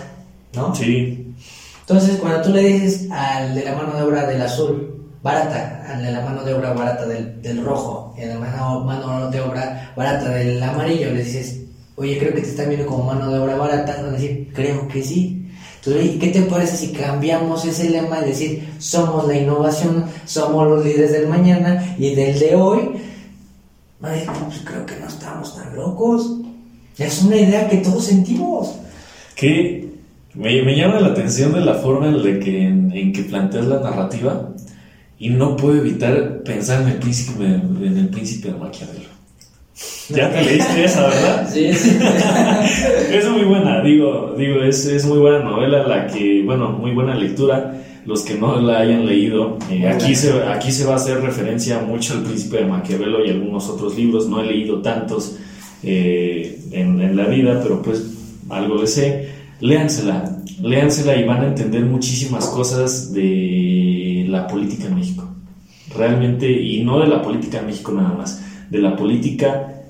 ¿no? 0.55 0.75
Sí. 0.75 1.35
Entonces, 1.81 2.17
cuando 2.19 2.41
tú 2.41 2.49
le 2.49 2.63
dices 2.63 3.11
al 3.11 3.55
de 3.55 3.63
la 3.63 3.75
mano 3.75 3.95
de 3.95 4.05
obra 4.05 4.27
del 4.27 4.41
azul, 4.41 5.05
barata, 5.23 5.85
al 5.87 6.03
de 6.03 6.13
la 6.13 6.23
mano 6.23 6.45
de 6.45 6.55
obra 6.55 6.73
barata 6.73 7.05
del, 7.07 7.43
del 7.43 7.63
rojo, 7.63 8.15
y 8.17 8.23
al 8.23 8.29
de 8.29 8.35
la 8.37 8.41
mano, 8.41 8.81
mano 8.85 9.31
de 9.31 9.41
obra 9.43 9.93
barata 9.95 10.31
del 10.31 10.63
amarillo, 10.63 11.13
le 11.13 11.23
dices, 11.23 11.61
oye, 11.97 12.19
creo 12.19 12.33
que 12.33 12.41
te 12.41 12.49
están 12.49 12.71
viendo 12.71 12.87
como 12.87 13.05
mano 13.05 13.31
de 13.31 13.39
obra 13.39 13.57
barata, 13.57 13.97
van 13.99 14.07
a 14.07 14.13
decir, 14.13 14.51
creo 14.55 14.89
que 14.89 15.03
sí. 15.03 15.47
Entonces, 15.85 16.17
¿qué 16.19 16.29
te 16.29 16.41
parece 16.43 16.79
si 16.79 16.93
cambiamos 16.93 17.67
ese 17.67 17.91
lema 17.91 18.21
y 18.21 18.29
decir, 18.29 18.73
somos 18.79 19.29
la 19.29 19.37
innovación, 19.37 20.07
somos 20.25 20.67
los 20.67 20.83
líderes 20.83 21.13
del 21.13 21.29
mañana 21.29 21.97
y 21.99 22.15
del 22.15 22.39
de 22.39 22.55
hoy? 22.55 23.12
Decir, 24.03 24.31
pues 24.45 24.63
creo 24.65 24.85
que 24.85 24.97
no 24.97 25.07
estamos 25.07 25.57
tan 25.57 25.77
locos. 25.77 26.39
Es 26.99 27.23
una 27.23 27.37
idea 27.37 27.69
que 27.69 27.79
todos 27.79 28.05
sentimos. 28.05 28.75
Que 29.37 29.89
me, 30.35 30.63
me 30.63 30.77
llama 30.77 31.01
la 31.01 31.09
atención 31.09 31.53
de 31.53 31.61
la 31.61 31.75
forma 31.75 32.09
en 32.09 32.19
la 32.19 32.41
que, 32.41 32.63
en, 32.65 32.93
en 32.93 33.13
que 33.13 33.23
planteas 33.23 33.67
la 33.67 33.81
narrativa 33.81 34.51
y 35.19 35.31
no 35.31 35.57
puedo 35.57 35.77
evitar 35.77 36.43
pensar 36.43 36.83
en 36.83 36.89
el 36.89 36.97
príncipe, 36.99 37.45
en 37.45 37.97
el 37.97 38.09
príncipe 38.09 38.49
de 38.49 38.59
Maquiavelo. 38.59 39.13
Ya 40.09 40.31
te 40.31 40.43
leíste 40.43 40.85
esa, 40.85 41.07
¿verdad? 41.07 41.49
Sí, 41.53 41.73
sí. 41.73 41.97
Es 43.13 43.29
muy 43.29 43.45
buena, 43.45 43.83
digo, 43.83 44.35
digo, 44.37 44.63
es, 44.63 44.85
es 44.87 45.07
muy 45.07 45.19
buena 45.19 45.39
novela 45.45 45.87
la 45.87 46.07
que, 46.09 46.43
bueno, 46.45 46.71
muy 46.73 46.93
buena 46.93 47.15
lectura. 47.15 47.73
Los 48.05 48.23
que 48.23 48.35
no 48.35 48.61
la 48.61 48.81
hayan 48.81 49.07
leído, 49.07 49.59
eh, 49.71 49.87
aquí, 49.87 50.15
se, 50.17 50.33
aquí 50.43 50.73
se 50.73 50.85
va 50.85 50.95
a 50.95 50.97
hacer 50.97 51.21
referencia 51.21 51.81
mucho 51.81 52.15
al 52.15 52.25
Príncipe 52.25 52.59
de 52.59 52.67
Maquiavelo 52.67 53.25
y 53.25 53.31
algunos 53.31 53.69
otros 53.69 53.97
libros. 53.97 54.29
No 54.29 54.41
he 54.41 54.47
leído 54.47 54.83
tantos 54.83 55.37
eh, 55.85 56.61
en, 56.73 57.01
en 57.01 57.17
la 57.17 57.27
vida, 57.27 57.61
pero 57.63 57.81
pues 57.81 58.05
algo 58.51 58.77
le 58.77 58.87
sé. 58.87 59.29
Léansela, 59.61 60.39
léansela 60.61 61.17
y 61.17 61.25
van 61.25 61.43
a 61.43 61.47
entender 61.47 61.85
muchísimas 61.85 62.47
cosas 62.49 63.13
de 63.13 64.27
la 64.29 64.49
política 64.49 64.87
en 64.87 64.97
México. 64.97 65.29
Realmente, 65.97 66.51
y 66.51 66.83
no 66.83 66.99
de 66.99 67.07
la 67.07 67.23
política 67.23 67.61
en 67.61 67.67
México 67.67 67.93
nada 67.93 68.15
más, 68.15 68.43
de 68.69 68.79
la 68.79 68.97
política 68.97 69.85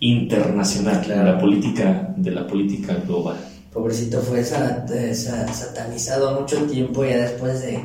internacional, 0.00 1.06
de 1.06 1.16
la 1.16 1.38
política, 1.38 2.14
de 2.16 2.30
la 2.30 2.46
política 2.46 2.96
global. 3.06 3.36
Pobrecito 3.74 4.20
fue 4.22 4.42
sa- 4.44 4.86
sa- 5.14 5.52
satanizado 5.52 6.40
mucho 6.40 6.56
tiempo 6.62 7.04
ya 7.04 7.16
después 7.18 7.60
de, 7.60 7.80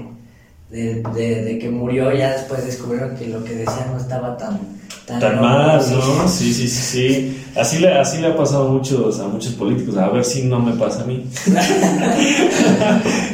de, 0.70 1.02
de- 1.16 1.44
de 1.44 1.58
que 1.60 1.68
murió, 1.70 2.14
ya 2.16 2.32
después 2.34 2.64
descubrieron 2.66 3.16
que 3.18 3.26
lo 3.28 3.44
que 3.44 3.56
decía 3.56 3.88
no 3.92 3.98
estaba 4.00 4.38
tan, 4.38 4.60
tan, 5.08 5.20
Tan 5.20 5.42
mal. 5.42 5.78
¿no? 5.92 6.28
Sí, 6.30 6.54
sí, 6.54 6.68
sí, 6.68 6.82
sí. 6.84 7.42
Así 7.56 7.80
le, 7.80 7.92
así 7.98 8.20
le 8.22 8.28
ha 8.28 8.36
pasado 8.38 8.68
a 8.68 8.72
muchos, 8.72 9.20
a 9.20 9.28
muchos 9.28 9.54
políticos. 9.54 9.98
A 9.98 10.10
ver 10.10 10.24
si 10.24 10.44
no 10.44 10.60
me 10.60 10.74
pasa 10.74 11.02
a 11.02 11.06
mí. 11.06 11.26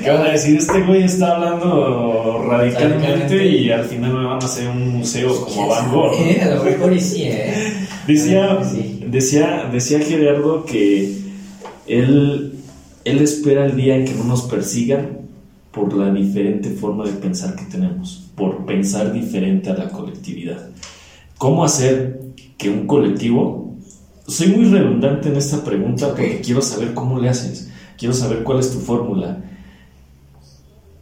¿Qué 0.03 0.09
van 0.09 0.21
a 0.27 0.29
decir? 0.31 0.57
Este 0.57 0.81
güey 0.81 1.03
está 1.03 1.35
hablando 1.35 2.45
radicalmente 2.49 3.45
y 3.45 3.71
al 3.71 3.83
final 3.85 4.13
me 4.13 4.23
van 4.25 4.41
a 4.41 4.45
hacer 4.45 4.69
un 4.69 4.89
museo 4.97 5.41
como 5.41 5.67
Van 5.67 5.91
Gogh. 5.91 6.11
¿no? 6.11 6.25
Eh, 6.25 6.41
a 6.41 6.55
lo 6.55 6.63
mejor 6.63 6.93
y 6.93 6.99
sí, 7.01 7.23
¿eh? 7.23 7.73
Decía, 8.07 8.59
decía, 9.07 9.69
decía 9.71 9.99
Gerardo 9.99 10.63
que 10.65 11.24
él, 11.87 12.53
él 13.03 13.17
espera 13.19 13.65
el 13.65 13.75
día 13.75 13.95
en 13.95 14.05
que 14.05 14.13
no 14.13 14.23
nos 14.23 14.43
persigan 14.43 15.19
por 15.71 15.93
la 15.93 16.11
diferente 16.11 16.69
forma 16.69 17.05
de 17.05 17.11
pensar 17.11 17.55
que 17.55 17.65
tenemos, 17.65 18.29
por 18.35 18.65
pensar 18.65 19.11
diferente 19.11 19.69
a 19.69 19.75
la 19.75 19.89
colectividad. 19.89 20.69
¿Cómo 21.37 21.63
hacer 21.63 22.21
que 22.57 22.69
un 22.69 22.87
colectivo... 22.87 23.75
Soy 24.27 24.47
muy 24.47 24.65
redundante 24.65 25.29
en 25.29 25.35
esta 25.35 25.63
pregunta 25.63 26.07
porque 26.07 26.41
quiero 26.41 26.61
saber 26.61 26.93
cómo 26.93 27.19
le 27.19 27.29
haces, 27.29 27.69
quiero 27.97 28.13
saber 28.13 28.43
cuál 28.43 28.59
es 28.59 28.71
tu 28.71 28.79
fórmula. 28.79 29.43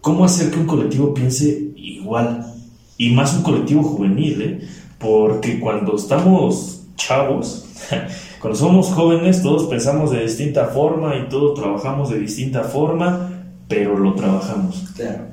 ¿Cómo 0.01 0.25
hacer 0.25 0.51
que 0.51 0.59
un 0.59 0.65
colectivo 0.65 1.13
piense 1.13 1.71
igual? 1.77 2.53
Y 2.97 3.11
más 3.11 3.33
un 3.35 3.43
colectivo 3.43 3.83
juvenil, 3.83 4.41
¿eh? 4.41 4.67
Porque 4.99 5.59
cuando 5.59 5.95
estamos 5.95 6.81
chavos, 6.97 7.65
cuando 8.43 8.59
somos 8.59 8.87
jóvenes, 8.89 9.41
todos 9.41 9.69
pensamos 9.69 10.11
de 10.11 10.23
distinta 10.23 10.65
forma 10.65 11.15
y 11.15 11.29
todos 11.29 11.57
trabajamos 11.57 12.09
de 12.09 12.19
distinta 12.19 12.65
forma, 12.65 13.29
pero 13.69 13.97
lo 13.97 14.13
trabajamos. 14.15 14.83
Claro. 14.97 15.27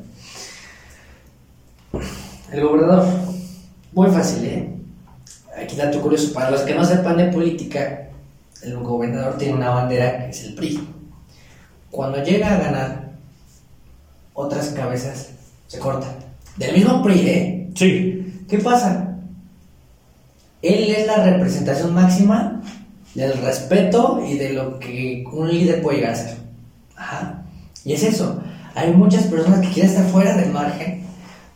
El 2.52 2.62
gobernador. 2.62 3.04
Muy 3.94 4.08
fácil, 4.12 4.44
¿eh? 4.44 4.72
Aquí 5.60 5.74
dato 5.74 6.00
curioso. 6.00 6.32
Para 6.32 6.52
los 6.52 6.60
que 6.60 6.72
no 6.72 6.84
sepan 6.84 7.16
de 7.16 7.24
política, 7.32 8.10
el 8.62 8.76
gobernador 8.76 9.36
tiene 9.36 9.54
una 9.54 9.70
bandera 9.70 10.26
que 10.26 10.30
es 10.30 10.44
el 10.44 10.54
PRI. 10.54 10.80
Cuando 11.90 12.22
llega 12.22 12.54
a 12.54 12.58
ganar, 12.58 13.10
otras 14.34 14.68
cabezas 14.68 15.30
se 15.66 15.80
cortan. 15.80 16.14
Del 16.56 16.74
mismo 16.74 17.02
PRI, 17.02 17.28
¿eh? 17.28 17.70
Sí. 17.74 18.44
¿Qué 18.48 18.58
pasa? 18.58 19.16
Él 20.62 20.94
es 20.94 21.08
la 21.08 21.24
representación 21.24 21.92
máxima 21.92 22.62
del 23.14 23.36
respeto 23.38 24.22
y 24.26 24.36
de 24.36 24.52
lo 24.52 24.78
que 24.78 25.24
un 25.32 25.48
líder 25.48 25.82
puede 25.82 25.98
llegar 25.98 26.12
a 26.12 26.16
ser. 26.16 26.36
Ajá. 26.96 27.42
Y 27.84 27.92
es 27.92 28.02
eso. 28.02 28.40
Hay 28.74 28.92
muchas 28.92 29.24
personas 29.24 29.60
que 29.60 29.72
quieren 29.72 29.90
estar 29.90 30.06
fuera 30.06 30.36
del 30.36 30.50
margen, 30.50 31.02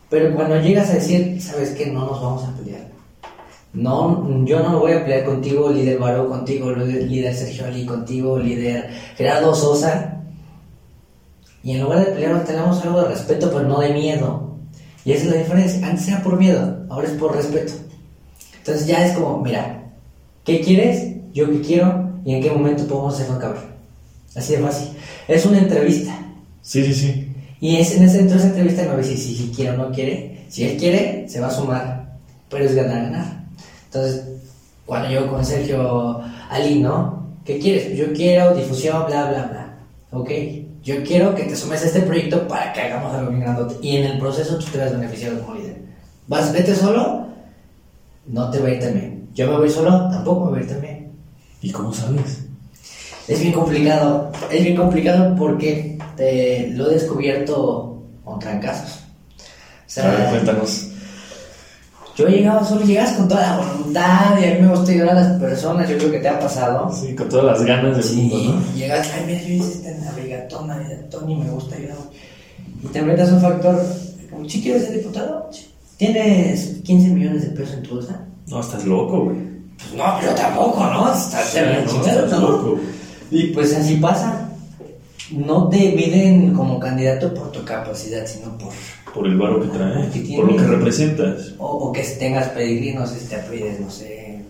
pero 0.09 0.33
cuando 0.35 0.59
llegas 0.59 0.89
a 0.89 0.95
decir, 0.95 1.41
¿sabes 1.41 1.71
qué? 1.71 1.87
No 1.87 2.05
nos 2.05 2.21
vamos 2.21 2.43
a 2.43 2.55
pelear. 2.57 2.87
No, 3.73 4.45
yo 4.45 4.61
no 4.61 4.79
voy 4.79 4.93
a 4.93 5.03
pelear 5.03 5.25
contigo, 5.25 5.69
líder 5.69 5.99
Baró, 5.99 6.29
contigo, 6.29 6.71
líder 6.71 7.33
Sergio 7.33 7.65
contigo, 7.85 8.39
líder 8.39 8.89
Gerardo 9.17 9.53
Sosa. 9.53 10.21
Y 11.63 11.71
en 11.71 11.81
lugar 11.81 12.05
de 12.05 12.11
pelear 12.11 12.43
tenemos 12.45 12.81
algo 12.83 13.01
de 13.01 13.09
respeto, 13.09 13.49
pero 13.49 13.63
no 13.63 13.79
de 13.79 13.93
miedo. 13.93 14.55
Y 15.03 15.11
esa 15.11 15.25
es 15.25 15.31
la 15.31 15.37
diferencia. 15.37 15.87
Antes 15.87 16.07
era 16.07 16.23
por 16.23 16.37
miedo, 16.37 16.85
ahora 16.89 17.07
es 17.07 17.13
por 17.13 17.35
respeto. 17.35 17.73
Entonces 18.59 18.87
ya 18.87 19.05
es 19.05 19.13
como, 19.13 19.41
mira, 19.41 19.83
¿qué 20.43 20.61
quieres? 20.61 21.14
Yo 21.35 21.51
qué 21.51 21.59
quiero 21.59 22.09
y 22.23 22.33
en 22.33 22.41
qué 22.41 22.49
momento 22.49 22.87
podemos 22.87 23.13
hacerlo 23.13 23.37
cabrón. 23.37 23.65
Así 24.33 24.55
de 24.55 24.59
fácil. 24.59 24.87
Es 25.27 25.45
una 25.45 25.59
entrevista. 25.59 26.17
Sí, 26.61 26.83
sí, 26.85 26.93
sí. 26.93 27.35
Y 27.59 27.75
es, 27.75 27.93
en 27.95 28.03
esa, 28.03 28.19
entrevista 28.19 28.83
me 28.83 28.87
va 28.87 28.93
a 28.93 28.97
decir 28.97 29.17
si, 29.17 29.35
si 29.35 29.51
quiere 29.51 29.71
o 29.71 29.77
no 29.77 29.91
quiere. 29.91 30.45
Si 30.47 30.63
él 30.63 30.77
quiere, 30.77 31.27
se 31.27 31.41
va 31.41 31.47
a 31.47 31.51
sumar. 31.51 32.17
Pero 32.49 32.63
es 32.63 32.73
ganar, 32.73 33.03
ganar. 33.03 33.43
Entonces, 33.85 34.23
cuando 34.85 35.09
yo 35.09 35.29
con 35.29 35.43
Sergio 35.43 36.21
Ali, 36.49 36.79
¿no? 36.79 37.27
¿Qué 37.43 37.59
quieres? 37.59 37.87
Pues 37.87 37.97
yo 37.97 38.13
quiero 38.13 38.55
difusión, 38.55 39.05
bla, 39.05 39.29
bla, 39.29 39.43
bla. 39.43 39.77
Ok. 40.11 40.31
Yo 40.83 41.03
quiero 41.03 41.35
que 41.35 41.43
te 41.43 41.55
sumes 41.55 41.83
a 41.83 41.87
este 41.87 42.01
proyecto 42.01 42.47
para 42.47 42.71
que 42.71 42.79
hagamos 42.79 43.13
algo 43.13 43.31
bien 43.31 43.41
grandote. 43.41 43.75
Y 43.81 43.97
en 43.97 44.05
el 44.05 44.19
proceso 44.19 44.57
tú 44.57 44.65
te 44.71 44.77
vas 44.77 44.93
beneficiado 44.93 45.41
como 45.41 45.55
líder. 45.55 45.81
¿Vas, 46.27 46.53
vete 46.53 46.73
solo? 46.73 47.27
No 48.27 48.49
te 48.49 48.59
va 48.59 48.69
a 48.69 48.71
ir 48.71 48.79
también. 48.79 49.27
Yo 49.33 49.51
me 49.51 49.57
voy 49.57 49.69
solo, 49.69 50.09
tampoco 50.09 50.45
me 50.45 50.51
voy 50.51 50.59
a 50.59 50.63
ir 50.63 50.69
también. 50.69 50.94
¿Y 51.65 51.71
cómo 51.71 51.91
sabes? 51.91 52.43
Es 53.27 53.41
bien 53.41 53.51
complicado. 53.53 54.31
Es 54.51 54.63
bien 54.63 54.75
complicado 54.75 55.35
porque 55.35 55.97
te 56.15 56.69
lo 56.75 56.91
he 56.91 56.93
descubierto 56.93 58.03
con 58.23 58.37
trancazos. 58.37 58.99
O 59.39 59.87
sea, 59.87 60.11
a 60.11 60.15
ver, 60.15 60.29
cuéntanos. 60.29 60.89
Yo 62.15 62.27
llegaba 62.27 62.63
solo, 62.63 62.85
llegas 62.85 63.13
con 63.13 63.27
toda 63.27 63.41
la 63.41 63.57
voluntad 63.57 64.39
y 64.39 64.45
a 64.45 64.53
mí 64.53 64.61
me 64.61 64.67
gusta 64.75 64.91
ayudar 64.91 65.09
a 65.09 65.13
las 65.21 65.39
personas, 65.41 65.89
yo 65.89 65.97
creo 65.97 66.11
que 66.11 66.19
te 66.19 66.27
ha 66.29 66.39
pasado. 66.39 66.91
Sí, 66.93 67.15
con 67.15 67.27
todas 67.29 67.45
las 67.45 67.65
ganas 67.67 67.95
del 67.97 68.03
Sí, 68.05 68.15
mundo, 68.21 68.37
¿no? 68.61 68.73
llegas, 68.75 69.09
ay, 69.15 69.23
mira, 69.25 69.41
yo 69.41 69.53
hice 69.55 69.73
esta 69.89 70.05
navegatón, 70.05 70.67
navegatón 70.67 71.29
y 71.31 71.35
me 71.35 71.49
gusta 71.49 71.75
ayudar. 71.77 71.97
Y 72.83 72.87
te 72.87 73.01
metas 73.01 73.31
un 73.31 73.41
factor, 73.41 73.83
como, 74.29 74.47
¿sí 74.47 74.61
quieres 74.61 74.83
ser 74.85 74.97
diputado? 74.99 75.49
¿Tienes 75.97 76.75
15 76.83 77.07
millones 77.09 77.41
de 77.41 77.49
pesos 77.57 77.73
en 77.77 77.83
tu 77.83 77.95
bolsa? 77.95 78.21
No, 78.47 78.59
estás 78.61 78.85
loco, 78.85 79.25
güey. 79.25 79.54
Pues 79.77 79.93
no, 79.93 80.21
yo 80.21 80.29
tampoco, 80.35 80.83
¿no? 80.85 81.13
Estás 81.13 81.49
Sí, 81.49 81.59
no, 82.31 82.39
loco. 82.39 82.79
Y 83.31 83.47
pues 83.47 83.75
así 83.75 83.95
pasa. 83.95 84.49
No 85.31 85.67
te 85.69 85.77
miden 85.91 86.53
como 86.53 86.79
candidato 86.79 87.33
por 87.33 87.51
tu 87.51 87.63
capacidad, 87.65 88.25
sino 88.27 88.57
por... 88.57 88.71
Por 89.13 89.25
el 89.27 89.37
varo 89.37 89.61
que 89.61 89.67
traes, 89.69 90.09
Que 90.11 90.35
por 90.35 90.51
lo 90.51 90.57
que 90.57 90.63
representas. 90.63 91.53
O, 91.57 91.65
o 91.65 91.91
que 91.91 92.03
tengas 92.03 92.49
pedigrí, 92.49 92.93
no 92.93 93.07
sé 93.07 93.19
si 93.19 93.25
te 93.27 93.35
apellides, 93.37 93.79
no 93.79 93.89
sé... 93.89 94.41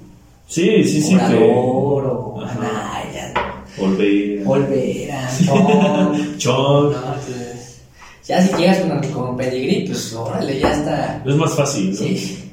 Sí, 0.48 0.84
sí, 0.84 1.02
sí. 1.02 1.16
Que- 1.16 1.52
o. 1.56 2.40
Anaya, 2.42 3.34
Olvera. 3.80 4.50
Olvera, 4.50 5.30
Chon. 5.44 6.36
Chon. 6.38 6.92
No, 6.94 7.16
pues, 7.26 7.82
ya 8.28 8.42
si 8.42 8.56
llegas 8.56 8.80
con, 8.80 9.02
con 9.12 9.38
pedigrí, 9.38 9.88
pues 9.88 10.14
órale, 10.14 10.60
ya 10.60 10.72
está. 10.74 11.24
Es 11.26 11.36
más 11.36 11.54
fácil, 11.56 11.92
¿no? 11.92 11.98
Sí, 11.98 12.52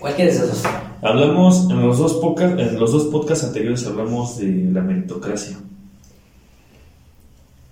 cualquiera 0.00 0.30
de 0.30 0.36
esos 0.36 0.62
dos. 0.62 0.72
Hablamos, 1.04 1.68
en 1.68 1.82
los 1.82 1.98
dos 1.98 2.14
podcasts, 2.14 2.58
en 2.58 2.80
los 2.80 2.90
dos 2.90 3.04
podcasts 3.04 3.44
anteriores 3.44 3.86
hablamos 3.86 4.38
de 4.38 4.70
la 4.72 4.80
meritocracia. 4.80 5.58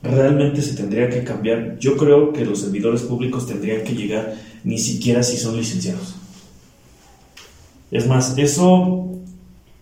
Realmente 0.03 0.61
se 0.61 0.75
tendría 0.75 1.09
que 1.09 1.25
cambiar. 1.25 1.79
Yo 1.79 1.97
creo 1.97 2.35
que 2.35 2.45
los 2.45 2.61
servidores 2.61 3.01
públicos 3.01 3.47
tendrían 3.47 3.85
que 3.85 3.95
llegar 3.95 4.35
ni 4.65 4.77
siquiera 4.77 5.23
si 5.23 5.39
son 5.39 5.57
licenciados. 5.57 6.15
Es 7.91 8.07
más, 8.07 8.37
eso, 8.37 9.13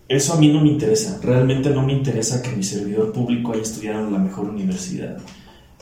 eso 0.07 0.33
a 0.33 0.37
mí 0.37 0.47
no 0.47 0.61
me 0.61 0.69
interesa. 0.69 1.19
Realmente 1.21 1.71
no 1.71 1.85
me 1.85 1.91
interesa 1.91 2.41
que 2.41 2.55
mi 2.55 2.63
servidor 2.63 3.11
público 3.11 3.51
haya 3.51 3.63
estudiado 3.63 4.07
en 4.07 4.13
la 4.13 4.19
mejor 4.19 4.47
universidad 4.47 5.17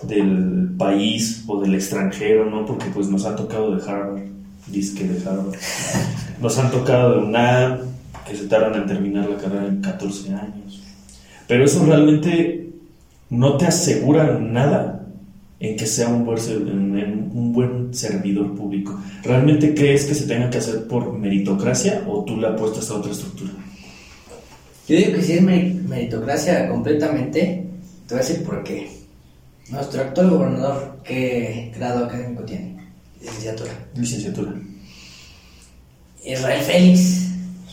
del 0.02 0.72
país 0.76 1.44
o 1.46 1.62
del 1.62 1.76
extranjero, 1.76 2.50
¿no? 2.50 2.66
Porque 2.66 2.88
pues 2.92 3.08
nos 3.10 3.26
ha 3.26 3.36
tocado 3.36 3.76
de 3.76 3.84
Harvard, 3.88 4.39
disque 4.72 5.04
de 5.06 5.18
Harvard. 5.28 5.56
Nos 6.42 6.58
han 6.58 6.72
tocado 6.72 7.14
de 7.16 7.26
UNAM, 7.26 7.80
que 8.28 8.36
se 8.36 8.46
tardan 8.48 8.82
en 8.82 8.88
terminar 8.88 9.30
la 9.30 9.38
carrera 9.38 9.68
en 9.68 9.82
14 9.82 10.30
años. 10.34 10.82
Pero 11.48 11.66
eso 11.66 11.84
realmente 11.86 12.70
no 13.30 13.58
te 13.58 13.66
asegura 13.66 14.38
nada 14.40 15.08
en 15.60 15.76
que 15.76 15.86
sea 15.86 16.08
un 16.08 16.24
buen, 16.24 17.94
servidor 17.94 18.56
público. 18.56 18.98
¿Realmente 19.24 19.74
crees 19.74 20.06
que 20.06 20.14
se 20.16 20.26
tenga 20.28 20.50
que 20.50 20.60
hacer 20.60 20.88
por 20.88 21.12
meritocracia 21.18 22.04
o 22.08 22.24
tú 22.24 22.38
le 22.38 22.48
apuestas 22.48 22.90
a 22.92 22.96
otra 22.96 23.12
estructura? 23.12 23.52
Yo 24.88 24.96
digo 24.96 25.14
que 25.14 25.22
si 25.22 25.34
es 25.34 25.42
meri- 25.44 25.74
meritocracia 25.88 26.70
completamente, 26.70 27.66
te 28.08 28.16
voy 28.16 28.24
a 28.24 28.28
decir 28.28 28.44
por 28.46 28.64
qué. 28.64 28.90
Nuestro 29.70 30.02
actual 30.02 30.30
gobernador, 30.32 30.98
¿qué 31.04 31.72
grado 31.76 32.06
académico 32.06 32.44
tiene? 32.44 32.79
Licenciatura. 33.22 33.72
Licenciatura. 33.96 34.52
Israel 36.26 36.62
Félix, 36.62 37.28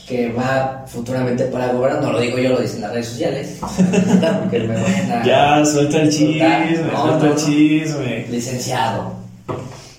que 0.09 0.33
va 0.33 0.85
futuramente 0.87 1.45
para 1.47 1.73
gobernador, 1.73 2.05
no 2.05 2.13
lo 2.13 2.21
digo 2.21 2.39
yo, 2.39 2.51
lo 2.51 2.61
dicen 2.61 2.81
las 2.81 2.93
redes 2.93 3.07
sociales. 3.09 3.57
porque 3.61 4.61
me 4.61 4.81
vayan 4.81 5.13
a- 5.13 5.25
Ya, 5.25 5.65
suelta 5.65 6.03
el 6.03 6.11
chisme, 6.11 6.77
No, 6.93 7.03
suelta 7.03 7.27
no, 7.27 7.33
el 7.33 7.37
chisme. 7.37 8.27
Licenciado. 8.31 9.15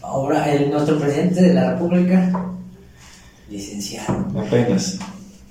Ahora, 0.01 0.51
el, 0.51 0.69
nuestro 0.69 0.97
presidente 0.97 1.41
de 1.41 1.53
la 1.53 1.73
República, 1.73 2.31
licenciado. 3.49 4.25
Apenas. 4.39 4.97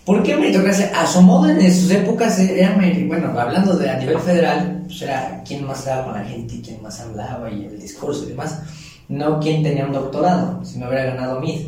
¿Por 0.05 0.23
qué 0.23 0.37
meritocracia? 0.37 0.93
A 0.99 1.07
su 1.07 1.21
modo 1.21 1.49
en 1.49 1.75
sus 1.75 1.91
épocas 1.91 2.39
era, 2.39 2.75
bueno, 3.07 3.39
hablando 3.39 3.77
de 3.77 3.91
a 3.91 3.99
nivel 3.99 4.19
federal, 4.21 4.85
pues 4.87 5.03
era 5.03 5.43
quién 5.47 5.67
más 5.67 5.81
hablaba 5.87 6.05
con 6.13 6.23
la 6.23 6.25
gente, 6.29 6.61
quién 6.63 6.81
más 6.81 7.01
hablaba 7.01 7.51
y 7.51 7.65
el 7.67 7.79
discurso 7.81 8.25
y 8.25 8.29
demás. 8.29 8.61
No 9.09 9.41
quién 9.41 9.63
tenía 9.63 9.87
un 9.87 9.93
doctorado, 9.93 10.65
si 10.65 10.79
no 10.79 10.89
hubiera 10.89 11.15
ganado 11.15 11.41
MID. 11.41 11.61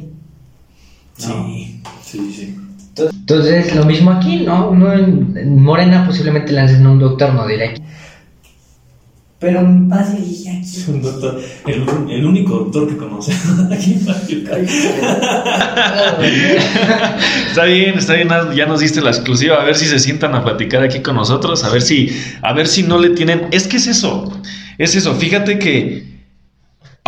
Sí, 1.16 1.82
sí, 2.02 2.32
sí. 2.32 2.56
Entonces, 2.96 3.74
lo 3.76 3.84
mismo 3.84 4.10
aquí, 4.10 4.44
¿no? 4.44 4.70
Uno 4.70 4.92
en, 4.92 5.36
en 5.36 5.62
Morena 5.62 6.04
posiblemente 6.06 6.52
lancen 6.52 6.84
a 6.84 6.90
un 6.90 6.98
doctor, 6.98 7.32
no 7.34 7.46
diré 7.46 7.68
aquí. 7.68 7.82
Pero 9.40 9.62
más 9.62 10.16
dije 10.16 10.50
aquí. 10.50 10.62
Es 10.62 10.88
un 10.88 11.00
doctor, 11.00 11.40
el, 11.66 11.84
el 12.10 12.24
único 12.24 12.58
doctor 12.58 12.88
que 12.88 12.96
conoce 12.96 13.32
aquí 13.72 13.92
en. 13.92 14.08
Está 17.48 17.64
bien, 17.64 17.98
está 17.98 18.14
bien, 18.14 18.28
ya 18.54 18.66
nos 18.66 18.80
diste 18.80 19.00
la 19.00 19.10
exclusiva, 19.10 19.60
a 19.60 19.64
ver 19.64 19.76
si 19.76 19.86
se 19.86 19.98
sientan 19.98 20.34
a 20.34 20.44
platicar 20.44 20.82
aquí 20.82 21.00
con 21.00 21.14
nosotros, 21.14 21.64
a 21.64 21.70
ver 21.70 21.82
si, 21.82 22.10
a 22.42 22.52
ver 22.52 22.66
si 22.66 22.82
no 22.82 22.98
le 22.98 23.10
tienen, 23.10 23.46
es 23.52 23.68
que 23.68 23.78
es 23.78 23.86
eso, 23.86 24.30
es 24.76 24.94
eso, 24.94 25.14
fíjate 25.14 25.58
que 25.58 26.17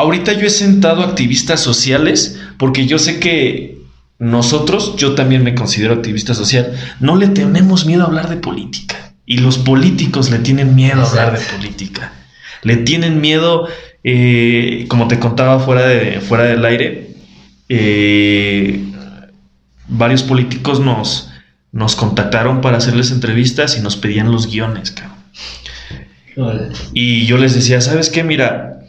ahorita 0.01 0.33
yo 0.33 0.47
he 0.47 0.51
sentado 0.51 1.03
activistas 1.03 1.61
sociales 1.61 2.39
porque 2.57 2.87
yo 2.87 2.99
sé 2.99 3.21
que 3.21 3.79
nosotros, 4.19 4.97
yo 4.97 5.15
también 5.15 5.45
me 5.45 5.55
considero 5.55 5.95
activista 5.95 6.35
social, 6.35 6.73
no 7.01 7.17
le 7.17 7.29
tenemos 7.29 7.87
miedo 7.87 8.03
a 8.03 8.07
hablar 8.07 8.29
de 8.29 8.37
política 8.37 9.15
y 9.27 9.39
los 9.39 9.59
políticos 9.59 10.31
le 10.31 10.39
tienen 10.39 10.75
miedo 10.75 11.03
a 11.03 11.09
hablar 11.09 11.39
de 11.39 11.45
política, 11.45 12.13
le 12.63 12.77
tienen 12.77 13.21
miedo, 13.21 13.69
eh, 14.03 14.87
como 14.89 15.07
te 15.09 15.19
contaba 15.19 15.61
fuera, 15.61 15.87
de, 15.87 16.21
fuera 16.21 16.45
del 16.45 16.65
aire, 16.65 17.11
eh, 17.69 18.83
varios 19.89 20.23
políticos 20.23 20.81
nos, 20.81 21.31
nos 21.73 21.95
contactaron 21.95 22.61
para 22.61 22.79
hacerles 22.79 23.11
entrevistas 23.11 23.77
y 23.79 23.81
nos 23.81 23.97
pedían 23.97 24.33
los 24.33 24.51
guiones, 24.51 24.91
cabrón. 24.91 25.21
Y 26.95 27.27
yo 27.27 27.37
les 27.37 27.55
decía, 27.55 27.81
¿sabes 27.81 28.09
qué? 28.09 28.23
Mira, 28.25 28.80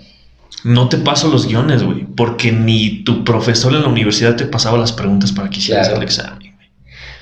no 0.64 0.90
te 0.90 0.98
paso 0.98 1.30
los 1.30 1.48
guiones, 1.48 1.84
güey, 1.84 2.06
porque 2.16 2.52
ni 2.52 3.04
tu 3.04 3.24
profesor 3.24 3.74
en 3.74 3.82
la 3.82 3.88
universidad 3.88 4.36
te 4.36 4.46
pasaba 4.46 4.78
las 4.78 4.92
preguntas 4.92 5.32
para 5.32 5.50
que 5.50 5.60
hicieras 5.60 5.88
Claro. 5.88 6.02
el 6.02 6.08
examen. 6.08 6.52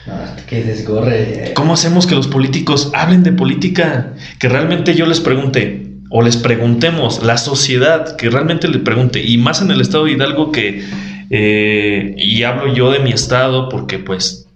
No, 0.08 0.14
que 0.48 0.64
desgorre. 0.64 1.52
¿Cómo 1.56 1.74
hacemos 1.74 2.08
que 2.08 2.16
los 2.16 2.28
políticos 2.28 2.92
hablen 2.96 3.24
de 3.24 3.32
política? 3.32 4.14
Que 4.40 4.50
realmente 4.50 4.96
yo 4.96 5.06
les 5.06 5.20
pregunte, 5.20 5.88
o 6.10 6.22
les 6.24 6.38
preguntemos, 6.38 7.22
la 7.24 7.38
sociedad, 7.38 8.16
que 8.16 8.30
realmente 8.30 8.68
le 8.68 8.80
pregunte, 8.80 9.24
y 9.24 9.38
más 9.38 9.62
en 9.62 9.70
el 9.72 9.82
estado 9.82 10.06
de 10.06 10.12
Hidalgo 10.14 10.52
que 10.52 10.84
Eh, 11.32 12.16
y 12.18 12.42
hablo 12.42 12.74
yo 12.74 12.90
de 12.92 12.98
mi 13.00 13.12
estado 13.12 13.70
porque 13.70 14.00
pues 14.00 14.48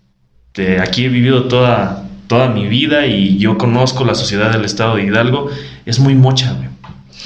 de 0.55 0.79
aquí 0.79 1.05
he 1.05 1.09
vivido 1.09 1.43
toda, 1.43 2.09
toda 2.25 2.49
mi 2.49 2.65
vida 2.67 3.05
y 3.05 3.37
yo 3.37 3.59
conozco 3.59 4.03
la 4.05 4.15
sociedad 4.15 4.51
del 4.51 4.65
estado 4.65 4.95
de 4.95 5.03
Hidalgo. 5.03 5.51
Es 5.85 5.99
muy 5.99 6.15
mocha, 6.15 6.53
güey. 6.53 6.69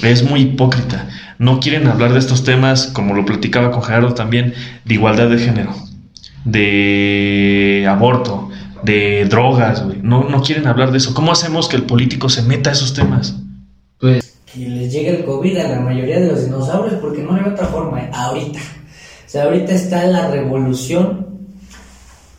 Es 0.02 0.22
muy 0.22 0.40
hipócrita. 0.42 1.08
No 1.38 1.60
quieren 1.60 1.86
hablar 1.86 2.12
de 2.12 2.18
estos 2.18 2.44
temas, 2.44 2.88
como 2.88 3.14
lo 3.14 3.24
platicaba 3.24 3.70
con 3.70 3.82
Gerardo 3.82 4.14
también, 4.14 4.54
de 4.84 4.94
igualdad 4.94 5.28
de 5.28 5.38
género, 5.38 5.74
de 6.44 7.86
aborto, 7.88 8.50
de 8.82 9.24
drogas, 9.26 9.84
güey. 9.84 10.00
No, 10.02 10.28
no 10.28 10.42
quieren 10.42 10.66
hablar 10.66 10.90
de 10.90 10.98
eso. 10.98 11.14
¿Cómo 11.14 11.32
hacemos 11.32 11.68
que 11.68 11.76
el 11.76 11.84
político 11.84 12.28
se 12.28 12.42
meta 12.42 12.70
a 12.70 12.72
esos 12.72 12.92
temas? 12.92 13.36
Pues, 13.98 14.38
que 14.52 14.68
les 14.68 14.92
llegue 14.92 15.10
el 15.10 15.24
COVID 15.24 15.58
a 15.58 15.68
la 15.68 15.80
mayoría 15.80 16.20
de 16.20 16.28
los 16.28 16.44
dinosaurios 16.44 16.94
porque 17.00 17.22
no 17.22 17.34
hay 17.34 17.42
otra 17.42 17.66
forma, 17.66 18.00
eh, 18.00 18.10
ahorita. 18.12 18.58
O 18.58 19.30
sea, 19.30 19.44
ahorita 19.44 19.72
está 19.72 20.06
la 20.06 20.30
revolución 20.30 21.26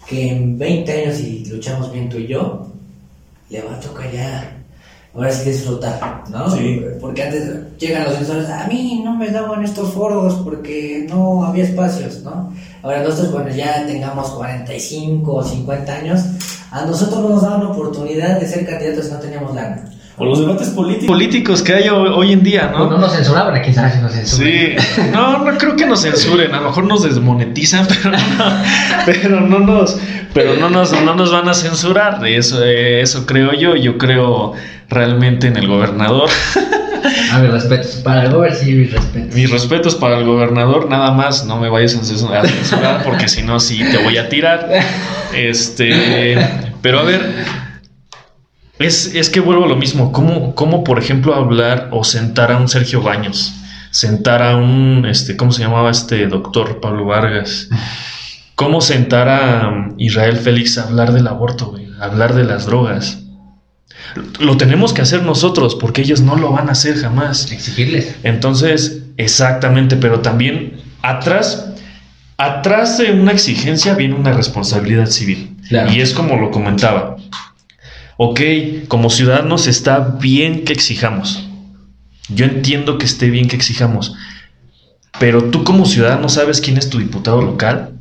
que 0.08 0.30
en 0.32 0.58
20 0.58 0.92
años, 0.92 1.18
si 1.18 1.46
luchamos 1.46 1.92
bien 1.94 2.10
tú 2.10 2.18
y 2.18 2.28
yo, 2.28 2.68
le 3.50 3.62
va 3.62 3.76
a 3.76 3.80
tocar 3.80 4.12
ya. 4.12 4.59
Ahora 5.16 5.32
sí 5.32 5.44
que 5.44 5.52
disfrutar, 5.52 6.24
¿no? 6.30 6.50
Sí. 6.52 6.82
Porque 7.02 7.24
antes 7.24 7.44
llegan 7.80 8.04
los 8.04 8.14
dinosaurios, 8.14 8.50
a 8.50 8.68
mí 8.68 9.02
no 9.04 9.16
me 9.16 9.30
daban 9.32 9.64
estos 9.64 9.92
foros 9.92 10.36
porque 10.44 11.08
no 11.10 11.44
había 11.46 11.64
espacios, 11.64 12.22
¿no? 12.24 12.54
Ahora 12.84 13.02
nosotros, 13.04 13.32
bueno, 13.32 13.50
ya 13.50 13.86
tengamos 13.88 14.30
45 14.30 15.34
o 15.34 15.44
50 15.44 15.92
años, 15.94 16.22
a 16.72 16.86
nosotros 16.86 17.20
no 17.22 17.30
nos 17.30 17.42
daban 17.42 17.64
oportunidad 17.64 18.40
de 18.40 18.48
ser 18.48 18.68
candidatos 18.68 19.06
si 19.06 19.12
no 19.12 19.18
teníamos 19.20 19.56
lana. 19.56 19.84
O 20.22 20.26
los 20.26 20.40
debates 20.42 20.70
políticos. 20.70 21.08
Políticos 21.08 21.62
que 21.64 21.74
hay 21.76 21.88
ho- 21.90 22.16
hoy 22.16 22.34
en 22.34 22.44
día, 22.44 22.70
no, 22.72 22.80
¿no? 22.80 22.90
no 22.92 22.98
nos 23.00 23.14
censuraban, 23.14 23.56
aquí 23.56 23.74
sabe 23.74 23.94
si 23.94 24.00
nos 24.00 24.12
censuran. 24.12 24.52
Sí, 24.52 24.76
no, 25.14 25.44
no 25.46 25.58
creo 25.58 25.76
que 25.78 25.86
nos 25.86 26.02
censuren, 26.02 26.54
a 26.54 26.60
lo 26.60 26.68
mejor 26.68 26.84
nos 26.84 27.04
desmonetizan, 27.04 27.88
pero 28.04 28.12
no, 28.12 28.46
pero 29.06 29.42
no 29.42 29.60
nos, 29.60 29.98
pero 30.34 30.56
no 30.58 30.70
nos, 30.70 30.92
no 31.04 31.16
nos 31.16 31.32
van 31.32 31.48
a 31.50 31.54
censurar, 31.54 32.26
eso, 32.28 32.64
eso 32.64 33.26
creo 33.26 33.54
yo, 33.54 33.76
yo 33.78 33.98
creo 33.98 34.54
realmente 34.90 35.48
en 35.48 35.58
el 35.58 35.68
gobernador. 35.68 36.30
A 37.32 37.40
ver, 37.40 37.52
respetos. 37.52 37.98
Para 38.04 38.24
el 38.24 38.32
gober 38.32 38.56
sí, 38.56 38.74
mis 38.74 38.92
respetos. 38.92 39.36
Mis 39.36 39.50
respetos 39.50 39.96
para 39.96 40.18
el 40.18 40.26
gobernador, 40.26 40.90
nada 40.90 41.12
más, 41.12 41.46
no 41.46 41.58
me 41.60 41.70
vayas 41.70 41.96
a 41.96 42.00
censu- 42.00 42.34
a 42.36 42.46
censurar 42.48 43.04
porque 43.04 43.28
si 43.28 43.42
no, 43.42 43.60
sí 43.60 43.80
te 43.92 43.98
voy 44.04 44.18
a 44.18 44.28
tirar. 44.30 44.70
Este, 45.36 46.38
pero 46.82 47.00
a 47.00 47.04
ver, 47.04 47.22
es, 48.80 49.14
es 49.16 49.30
que 49.30 49.40
vuelvo 49.40 49.66
a 49.66 49.68
lo 49.68 49.76
mismo. 49.76 50.12
¿Cómo, 50.12 50.56
¿Cómo, 50.56 50.84
por 50.84 51.00
ejemplo, 51.00 51.36
hablar 51.36 51.90
o 51.92 52.04
sentar 52.04 52.52
a 52.52 52.58
un 52.58 52.68
Sergio 52.68 53.02
Baños? 53.02 53.54
Sentar 53.92 54.42
a 54.44 54.56
un, 54.56 55.06
este, 55.10 55.36
¿cómo 55.38 55.52
se 55.52 55.62
llamaba 55.64 55.90
este 55.92 56.28
doctor 56.28 56.80
Pablo 56.80 57.06
Vargas? 57.06 57.70
¿Cómo 58.56 58.82
sentar 58.82 59.30
a 59.30 59.90
Israel 59.98 60.38
Félix 60.38 60.78
a 60.78 60.84
hablar 60.84 61.14
del 61.14 61.28
aborto, 61.28 61.68
güey? 61.68 61.88
A 62.00 62.06
hablar 62.06 62.34
de 62.36 62.44
las 62.44 62.66
drogas. 62.66 63.20
Lo 64.40 64.58
tenemos 64.58 64.94
que 64.94 65.02
hacer 65.02 65.24
nosotros 65.24 65.76
porque 65.76 66.02
ellos 66.02 66.22
no 66.22 66.36
lo 66.36 66.52
van 66.52 66.70
a 66.70 66.72
hacer 66.74 66.98
jamás. 66.98 67.52
Exigirles. 67.52 68.16
Entonces, 68.24 69.04
exactamente, 69.18 69.96
pero 69.98 70.20
también 70.22 70.78
atrás, 71.02 71.70
atrás 72.38 72.98
de 72.98 73.12
una 73.12 73.32
exigencia 73.32 73.94
viene 73.94 74.16
una 74.16 74.34
responsabilidad 74.34 75.08
civil. 75.08 75.56
Claro. 75.68 75.92
Y 75.92 76.02
es 76.02 76.14
como 76.14 76.38
lo 76.38 76.50
comentaba. 76.52 77.18
Ok, 78.18 78.42
como 78.88 79.10
ciudadanos 79.10 79.68
está 79.68 80.00
bien 80.00 80.66
que 80.66 80.74
exijamos. 80.74 81.46
Yo 82.28 82.46
entiendo 82.46 82.98
que 82.98 83.06
esté 83.06 83.30
bien 83.30 83.48
que 83.48 83.56
exijamos. 83.56 84.16
Pero 85.20 85.46
tú 85.46 85.64
como 85.64 85.86
ciudadano 85.86 86.30
sabes 86.30 86.62
quién 86.62 86.78
es 86.78 86.90
tu 86.90 87.00
diputado 87.00 87.42
local, 87.42 87.94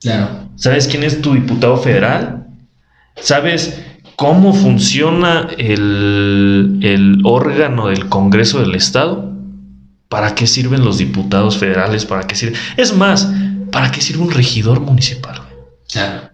Claro. 0.00 0.28
sabes 0.56 0.86
quién 0.88 1.02
es 1.02 1.20
tu 1.22 1.34
diputado 1.34 1.76
federal, 1.76 2.46
sabes 3.20 3.78
cómo 4.18 4.52
funciona 4.52 5.46
el, 5.58 6.80
el 6.82 7.20
órgano 7.22 7.86
del 7.86 8.08
Congreso 8.08 8.58
del 8.58 8.74
Estado, 8.74 9.32
para 10.08 10.34
qué 10.34 10.48
sirven 10.48 10.84
los 10.84 10.98
diputados 10.98 11.56
federales, 11.56 12.04
para 12.04 12.26
qué 12.26 12.34
sirve. 12.34 12.56
Es 12.76 12.92
más, 12.96 13.28
para 13.70 13.92
qué 13.92 14.00
sirve 14.00 14.24
un 14.24 14.32
regidor 14.32 14.80
municipal. 14.80 15.40
Claro. 15.92 16.30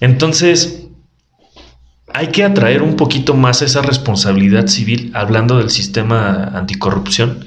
Entonces, 0.00 0.82
hay 2.12 2.26
que 2.26 2.44
atraer 2.44 2.82
un 2.82 2.96
poquito 2.96 3.32
más 3.32 3.62
esa 3.62 3.80
responsabilidad 3.80 4.66
civil, 4.66 5.12
hablando 5.14 5.56
del 5.56 5.70
sistema 5.70 6.50
anticorrupción, 6.54 7.46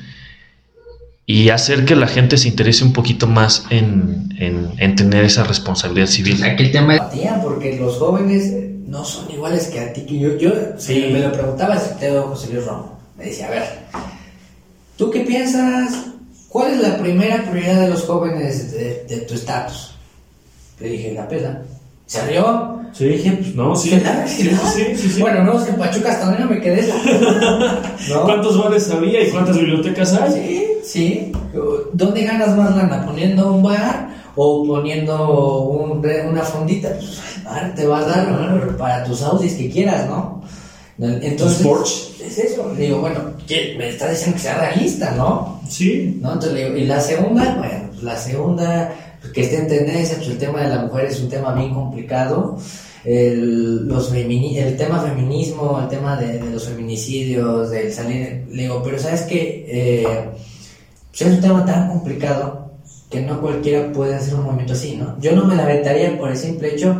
y 1.27 1.49
hacer 1.49 1.85
que 1.85 1.95
la 1.95 2.07
gente 2.07 2.37
se 2.37 2.47
interese 2.47 2.83
un 2.83 2.93
poquito 2.93 3.27
más 3.27 3.67
en, 3.69 4.33
en- 4.39 4.69
en 4.79 4.95
tener 4.95 5.23
esa 5.23 5.43
responsabilidad 5.43 6.07
civil. 6.07 6.43
Aquí 6.43 6.63
el 6.63 6.71
tema 6.71 6.95
es. 6.95 6.98
Empatía, 7.09 7.39
porque 7.41 7.77
los 7.77 7.97
jóvenes 7.97 8.53
no 8.87 9.03
son 9.03 9.29
iguales 9.31 9.67
que 9.67 9.79
a 9.79 9.93
ti. 9.93 10.01
Que 10.01 10.19
yo, 10.19 10.37
yo 10.37 10.51
Sí. 10.77 11.09
me 11.11 11.19
lo 11.19 11.31
preguntaba 11.31 11.75
el 11.75 11.79
secretario 11.81 12.23
José 12.23 12.53
Luis 12.53 12.65
Romo. 12.65 12.99
Me 13.17 13.25
decía, 13.25 13.47
a 13.47 13.51
ver, 13.51 13.63
¿tú 14.97 15.09
qué 15.11 15.21
piensas? 15.21 15.93
¿Cuál 16.47 16.73
es 16.73 16.79
la 16.81 16.97
primera 16.97 17.43
prioridad 17.49 17.81
de 17.81 17.89
los 17.89 18.03
jóvenes 18.05 18.71
de, 18.71 19.05
de 19.07 19.17
tu 19.21 19.33
estatus? 19.35 19.91
Le 20.79 20.89
dije, 20.89 21.13
la 21.13 21.27
peda. 21.27 21.61
¿Se 22.07 22.25
rió? 22.25 22.79
Sí, 22.93 23.05
dije, 23.05 23.31
pues, 23.33 23.53
no, 23.55 23.75
sí. 23.75 23.89
¿qué 23.91 23.97
tal? 23.97 24.27
Sí, 24.27 24.49
sí, 24.73 24.83
sí, 24.95 25.09
sí. 25.09 25.21
Bueno, 25.21 25.43
no, 25.43 25.63
en 25.63 25.75
Pachuca 25.75 26.11
hasta 26.11 26.27
ahora 26.31 26.45
me 26.45 26.59
quedé. 26.59 26.91
¿No? 28.09 28.23
¿Cuántos 28.23 28.57
bares 28.63 28.89
había 28.89 29.21
y 29.27 29.29
cuántas 29.31 29.57
bibliotecas 29.57 30.13
hay? 30.13 30.31
Sí, 30.33 30.67
sí. 30.83 31.31
¿Dónde 31.93 32.23
ganas 32.23 32.55
más 32.57 32.75
lana? 32.75 33.05
¿Poniendo 33.05 33.53
un 33.53 33.61
bar 33.61 34.09
o 34.41 34.65
poniendo 34.65 35.63
un- 35.63 36.05
una 36.29 36.41
fondita? 36.43 36.89
Pues, 36.95 37.19
bar 37.43 37.73
te 37.75 37.85
va 37.85 37.99
a 37.99 38.05
dar 38.05 38.77
para 38.77 39.03
tus 39.03 39.21
Audis 39.21 39.53
que 39.55 39.69
quieras, 39.69 40.07
¿no? 40.07 40.41
Entonces, 41.01 41.65
Porsche. 41.65 42.25
es 42.25 42.37
eso. 42.39 42.71
Le 42.77 42.85
digo, 42.87 42.99
bueno, 42.99 43.19
¿qué? 43.47 43.75
me 43.77 43.89
estás 43.89 44.11
diciendo 44.11 44.35
que 44.35 44.41
sea 44.43 44.57
realista, 44.59 45.11
¿no? 45.15 45.61
Sí. 45.67 46.17
¿No? 46.21 46.33
Entonces 46.33 46.53
le 46.53 46.65
digo, 46.65 46.77
y 46.77 46.85
la 46.85 46.99
segunda, 46.99 47.55
bueno, 47.57 47.85
pues 47.89 48.03
la 48.03 48.17
segunda, 48.17 48.93
pues, 49.21 49.31
que 49.33 49.41
esté 49.41 49.57
en 49.59 49.67
tendencia, 49.67 50.17
pues 50.17 50.29
el 50.29 50.37
tema 50.37 50.61
de 50.61 50.69
la 50.69 50.81
mujer 50.83 51.05
es 51.05 51.19
un 51.21 51.29
tema 51.29 51.53
bien 51.53 51.73
complicado. 51.73 52.57
El, 53.05 53.87
los 53.87 54.13
femini- 54.13 54.57
el 54.57 54.75
tema 54.75 54.99
feminismo, 55.01 55.79
el 55.81 55.87
tema 55.87 56.17
de, 56.17 56.37
de 56.39 56.49
los 56.51 56.65
feminicidios, 56.67 57.69
del 57.71 57.93
salir, 57.93 58.45
le 58.51 58.63
digo, 58.63 58.81
pero 58.83 58.99
sabes 58.99 59.21
que 59.21 59.65
pues 61.09 61.21
es 61.21 61.27
un 61.35 61.41
tema 61.41 61.65
tan 61.65 61.87
complicado 61.89 62.68
que 63.09 63.21
no 63.21 63.41
cualquiera 63.41 63.91
puede 63.91 64.15
hacer 64.15 64.35
un 64.35 64.43
movimiento 64.43 64.73
así, 64.73 64.97
¿no? 64.97 65.19
Yo 65.19 65.35
no 65.35 65.45
me 65.45 65.55
la 65.55 65.65
por 66.17 66.29
el 66.29 66.37
simple 66.37 66.73
hecho, 66.73 66.95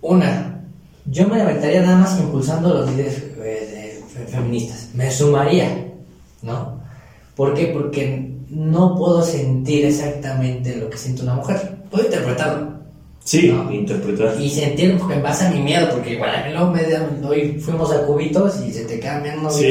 una, 0.00 0.64
yo 1.06 1.28
me 1.28 1.36
la 1.36 1.44
aventaría 1.44 1.82
nada 1.82 1.98
más 1.98 2.18
impulsando 2.18 2.74
los 2.74 2.90
líderes 2.90 3.22
eh, 3.38 4.02
feministas, 4.28 4.90
me 4.94 5.10
sumaría, 5.10 5.92
¿no? 6.42 6.80
¿Por 7.36 7.54
qué? 7.54 7.66
Porque 7.68 8.32
no 8.48 8.96
puedo 8.96 9.22
sentir 9.22 9.84
exactamente 9.84 10.76
lo 10.76 10.90
que 10.90 10.98
siente 10.98 11.22
una 11.22 11.34
mujer. 11.34 11.78
Puedo 11.90 12.04
interpretarlo 12.04 12.79
Sí, 13.22 13.48
No. 13.52 13.70
interpretar. 13.70 14.40
y 14.40 14.48
sentir 14.50 14.96
porque 14.98 15.14
en 15.14 15.22
base 15.22 15.46
a 15.46 15.50
mi 15.50 15.60
miedo, 15.60 15.88
porque 15.90 16.14
igual 16.14 16.34
a 16.34 16.46
mí 16.46 16.52
luego 16.52 16.70
me 16.70 17.26
hoy 17.28 17.60
fuimos 17.60 17.92
a 17.92 18.06
cubitos 18.06 18.60
y 18.66 18.72
se 18.72 18.84
te 18.84 18.98
quedan 18.98 19.22
viendo 19.22 19.50
Sí. 19.50 19.70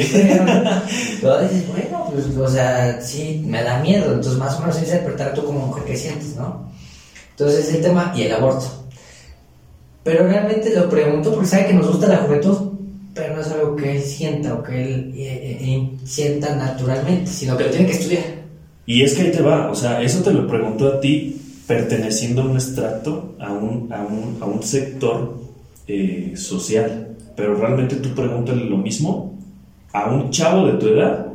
Luego 1.21 1.41
dices, 1.41 1.67
bueno, 1.67 2.09
pues, 2.13 2.25
o 2.37 2.47
sea, 2.47 3.01
sí, 3.01 3.43
me 3.45 3.63
da 3.63 3.79
miedo, 3.81 4.05
entonces 4.13 4.35
más 4.37 4.55
o 4.57 4.61
menos 4.61 4.77
es 4.77 4.83
interpretar 4.83 5.33
tú 5.33 5.43
como 5.45 5.67
mujer 5.67 5.83
que 5.83 5.97
sientes, 5.97 6.35
¿no? 6.35 6.69
Entonces 7.31 7.73
el 7.73 7.81
tema 7.81 8.13
y 8.15 8.23
el 8.23 8.33
aborto. 8.33 8.65
Pero 10.03 10.27
realmente 10.27 10.73
lo 10.73 10.89
pregunto 10.89 11.31
porque 11.31 11.47
sabe 11.47 11.67
que 11.67 11.73
nos 11.73 11.87
gusta 11.87 12.07
la 12.07 12.17
juventud, 12.17 12.57
pero 13.13 13.35
no 13.35 13.41
es 13.41 13.47
algo 13.51 13.75
que 13.75 13.97
él 13.97 14.01
sienta 14.03 14.53
o 14.53 14.63
que 14.63 14.81
él 14.81 15.13
eh, 15.15 15.57
eh, 15.61 15.89
sienta 16.05 16.55
naturalmente, 16.55 17.29
sino 17.31 17.57
que 17.57 17.65
lo 17.65 17.69
tiene 17.71 17.87
que 17.87 17.93
estudiar. 17.93 18.23
Y 18.85 19.03
es 19.03 19.13
que 19.13 19.23
ahí 19.23 19.31
te 19.31 19.41
va, 19.41 19.69
o 19.69 19.75
sea, 19.75 20.01
eso 20.01 20.21
te 20.23 20.31
lo 20.31 20.47
preguntó 20.47 20.87
a 20.87 20.99
ti 21.01 21.38
perteneciendo 21.70 22.41
a 22.41 22.45
un 22.45 22.57
estrato, 22.57 23.36
a 23.39 23.51
un, 23.53 23.93
a 23.93 24.01
un, 24.01 24.38
a 24.41 24.45
un 24.45 24.63
sector 24.63 25.38
eh, 25.88 26.34
social, 26.36 27.15
pero 27.36 27.53
realmente 27.53 27.97
tú 27.97 28.09
pregúntale 28.15 28.65
lo 28.65 28.78
mismo 28.78 29.36
a 29.93 30.09
un 30.09 30.32
chavo 30.32 30.65
de 30.65 30.74
tu 30.80 30.88
edad 30.88 31.28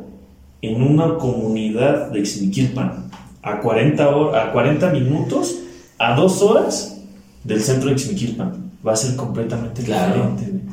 en 0.61 0.81
una 0.81 1.15
comunidad 1.17 2.11
de 2.11 2.19
Ixmiquilpan, 2.19 3.05
a 3.43 3.61
40, 3.61 4.09
hor- 4.09 4.35
a 4.35 4.51
40 4.51 4.89
minutos, 4.91 5.55
a 5.97 6.15
dos 6.17 6.41
horas 6.41 6.97
del 7.45 7.61
centro 7.61 7.87
de 7.87 7.95
Ixmiquilpan. 7.95 8.71
Va 8.85 8.91
a 8.91 8.97
ser 8.97 9.15
completamente 9.15 9.83
Claro. 9.83 10.31
diferente. 10.31 10.65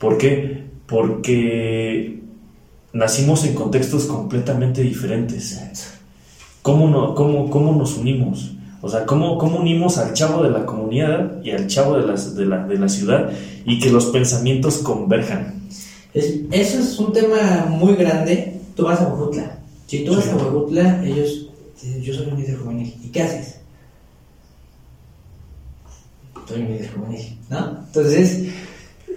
¿Por 0.00 0.18
qué? 0.18 0.64
Porque 0.86 2.18
nacimos 2.92 3.44
en 3.44 3.54
contextos 3.54 4.06
completamente 4.06 4.82
diferentes. 4.82 5.60
¿Cómo, 6.62 6.88
no, 6.88 7.14
cómo, 7.14 7.48
cómo 7.50 7.72
nos 7.76 7.96
unimos? 7.96 8.56
O 8.82 8.88
sea, 8.88 9.04
¿cómo, 9.04 9.36
¿cómo 9.38 9.58
unimos 9.58 9.98
al 9.98 10.14
chavo 10.14 10.42
de 10.42 10.50
la 10.50 10.64
comunidad 10.64 11.42
y 11.44 11.50
al 11.50 11.66
chavo 11.66 11.98
de, 11.98 12.06
las, 12.06 12.34
de, 12.34 12.46
la, 12.46 12.66
de 12.66 12.78
la 12.78 12.88
ciudad 12.88 13.30
y 13.66 13.78
que 13.78 13.90
los 13.90 14.06
pensamientos 14.06 14.78
converjan? 14.78 15.54
Es- 16.14 16.34
eso 16.50 16.78
es 16.80 16.98
un 16.98 17.12
tema 17.12 17.66
muy 17.68 17.94
grande. 17.94 18.58
Tú 18.74 18.84
vas 18.84 19.00
a 19.00 19.08
Huejutla. 19.08 19.58
Si 19.86 20.04
tú 20.04 20.14
vas 20.16 20.26
a 20.28 20.36
Huejutla, 20.36 21.04
ellos 21.04 21.46
Yo 22.02 22.12
soy 22.14 22.26
un 22.32 22.38
líder 22.40 22.56
juvenil. 22.58 22.94
¿Y 23.04 23.08
qué 23.08 23.22
haces? 23.22 23.56
Soy 26.48 26.62
un 26.62 26.68
líder 26.68 26.90
juvenil, 26.92 27.38
¿no? 27.48 27.78
Entonces, 27.86 28.44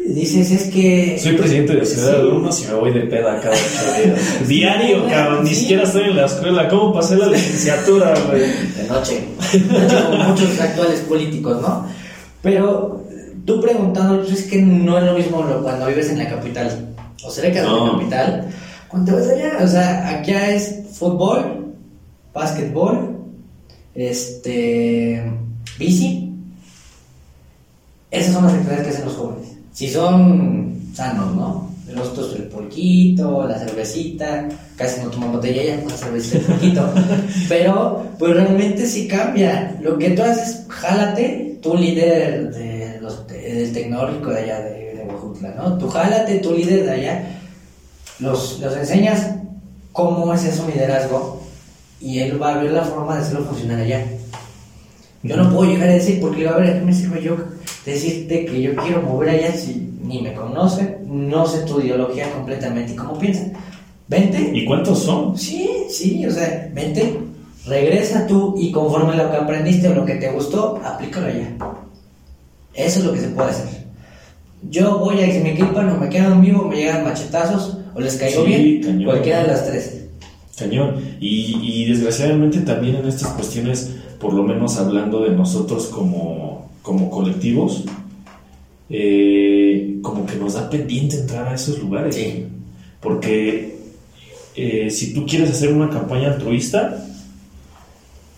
dices, 0.05 0.51
es 0.51 0.63
que... 0.73 1.17
Soy 1.21 1.33
presidente 1.37 1.75
de 1.75 1.85
Ciudad 1.85 2.11
de. 2.13 2.19
Alumnos 2.19 2.61
y 2.63 2.67
me 2.67 2.73
voy 2.73 2.91
de 2.93 3.01
peda 3.01 3.39
cada 3.39 3.55
ocho 3.55 4.03
días. 4.03 4.47
Diario, 4.47 5.07
cabrón. 5.07 5.43
Ni 5.43 5.53
siquiera 5.55 5.83
estoy 5.83 6.03
en 6.09 6.17
la 6.17 6.25
escuela. 6.25 6.67
¿Cómo 6.67 6.93
pasé 6.93 7.15
la 7.15 7.27
licenciatura, 7.27 8.13
güey? 8.27 8.41
de 8.41 8.87
noche, 8.89 9.23
de 9.53 9.59
noche 9.79 9.95
como 10.09 10.23
muchos 10.25 10.59
actuales 10.59 10.99
políticos, 11.01 11.61
¿no? 11.61 11.87
Pero 12.41 13.03
tú 13.45 13.61
preguntando, 13.61 14.19
pues 14.19 14.31
es 14.31 14.43
que 14.43 14.61
no 14.61 14.97
es 14.97 15.03
lo 15.05 15.13
mismo 15.13 15.45
cuando 15.63 15.85
vives 15.87 16.09
en 16.09 16.17
la 16.19 16.29
capital 16.29 16.93
o 17.23 17.29
cerca 17.31 17.61
de 17.61 17.67
No. 17.67 17.85
la 17.87 17.91
capital, 17.93 18.47
cuando 18.89 19.11
te 19.13 19.19
vas 19.21 19.29
allá, 19.29 19.57
o 19.63 19.67
sea, 19.67 20.09
acá 20.19 20.49
es 20.49 20.81
fútbol, 20.93 21.73
básquetbol, 22.33 23.17
este, 23.95 25.23
bici, 25.79 26.31
esas 28.11 28.33
son 28.33 28.43
las 28.45 28.53
actividades 28.53 28.83
que 28.87 28.89
hacen 28.93 29.05
los 29.05 29.15
jóvenes. 29.15 29.47
Si 29.73 29.89
son 29.89 30.91
sanos, 30.93 31.35
¿no? 31.35 31.73
Los 31.93 32.07
otros 32.09 32.35
el 32.35 32.43
pulquito, 32.43 33.47
la 33.47 33.59
cervecita, 33.59 34.47
casi 34.75 35.01
no 35.01 35.09
toman 35.09 35.31
botella 35.33 35.63
ya, 35.63 35.83
la 35.87 35.95
cervecita 35.97 36.37
el 36.37 36.43
pulquito. 36.45 36.89
Pero, 37.49 38.07
pues 38.17 38.33
realmente 38.33 38.85
sí 38.87 39.07
cambia. 39.07 39.77
Lo 39.81 39.97
que 39.97 40.11
tú 40.11 40.23
haces, 40.23 40.65
jálate, 40.69 41.59
tú 41.61 41.75
líder 41.75 42.51
de 42.53 42.99
los, 43.01 43.27
de- 43.27 43.53
del 43.53 43.73
tecnológico 43.73 44.29
de 44.31 44.39
allá 44.43 44.59
de, 44.61 44.71
de 44.95 45.53
¿no? 45.57 45.77
Tú 45.77 45.89
jálate, 45.89 46.35
tú 46.39 46.53
líder 46.55 46.85
de 46.85 46.91
allá, 46.91 47.39
los, 48.19 48.59
los 48.59 48.75
enseñas 48.77 49.27
cómo 49.91 50.33
es 50.33 50.43
eso 50.45 50.67
liderazgo 50.67 51.41
y 51.99 52.19
él 52.19 52.41
va 52.41 52.53
a 52.55 52.57
ver 52.63 52.71
la 52.71 52.83
forma 52.83 53.15
de 53.15 53.21
hacerlo 53.21 53.45
funcionar 53.45 53.79
allá. 53.79 54.03
Yo 55.21 55.37
no 55.37 55.53
puedo 55.53 55.71
llegar 55.71 55.89
a 55.89 55.93
decir, 55.93 56.19
porque 56.19 56.47
a 56.47 56.53
ver, 56.53 56.69
¿a 56.69 56.79
qué 56.79 56.85
me 56.85 56.93
sirve 56.93 57.21
yo 57.23 57.37
decirte 57.85 58.45
que 58.45 58.61
yo 58.61 58.75
quiero 58.75 59.01
mover 59.01 59.29
allá 59.29 59.53
si 59.53 59.89
ni 60.03 60.21
me 60.21 60.33
conoce, 60.33 60.97
no 61.07 61.45
sé 61.45 61.61
tu 61.61 61.79
ideología 61.81 62.31
completamente 62.31 62.93
y 62.93 62.95
cómo 62.95 63.17
piensas? 63.17 63.47
Vente. 64.07 64.51
¿Y 64.53 64.65
cuántos 64.65 64.99
son? 65.03 65.37
Sí, 65.37 65.69
sí, 65.89 66.25
o 66.25 66.31
sea, 66.31 66.69
vente, 66.73 67.17
regresa 67.65 68.27
tú 68.27 68.55
y 68.57 68.71
conforme 68.71 69.15
lo 69.15 69.31
que 69.31 69.37
aprendiste 69.37 69.87
o 69.87 69.95
lo 69.95 70.05
que 70.05 70.15
te 70.15 70.31
gustó, 70.31 70.79
aplícalo 70.83 71.27
allá. 71.27 71.49
Eso 72.73 72.99
es 72.99 73.05
lo 73.05 73.13
que 73.13 73.19
se 73.21 73.27
puede 73.29 73.49
hacer. 73.49 73.83
Yo 74.69 74.97
voy 74.99 75.21
a 75.21 75.31
Xmiquilpan 75.31 75.89
o 75.89 75.97
me 75.97 76.09
quedo 76.09 76.33
en 76.33 76.41
vivo, 76.41 76.63
me 76.67 76.75
llegan 76.77 77.03
machetazos 77.03 77.77
o 77.95 77.99
les 77.99 78.15
caigo 78.15 78.43
Sí, 78.43 78.47
bien, 78.49 78.81
cañón. 78.83 79.03
cualquiera 79.05 79.41
de 79.41 79.47
las 79.47 79.65
tres. 79.67 80.05
Cañón. 80.57 80.95
Y, 81.19 81.59
y 81.61 81.85
desgraciadamente 81.89 82.59
también 82.61 82.95
en 82.95 83.07
estas 83.07 83.29
cuestiones, 83.33 83.91
por 84.19 84.33
lo 84.33 84.43
menos 84.43 84.77
hablando 84.77 85.21
de 85.23 85.31
nosotros 85.31 85.87
como, 85.87 86.52
como 86.83 87.09
colectivos, 87.09 87.85
eh, 88.89 89.97
como 90.03 90.27
que 90.27 90.35
nos 90.35 90.53
da 90.53 90.69
pendiente 90.69 91.17
entrar 91.17 91.47
a 91.47 91.55
esos 91.55 91.79
lugares. 91.79 92.13
Sí. 92.13 92.45
Porque 93.01 93.79
eh, 94.55 94.89
si 94.91 95.13
tú 95.13 95.25
quieres 95.25 95.49
hacer 95.49 95.73
una 95.73 95.89
campaña 95.89 96.33
altruista, 96.33 97.07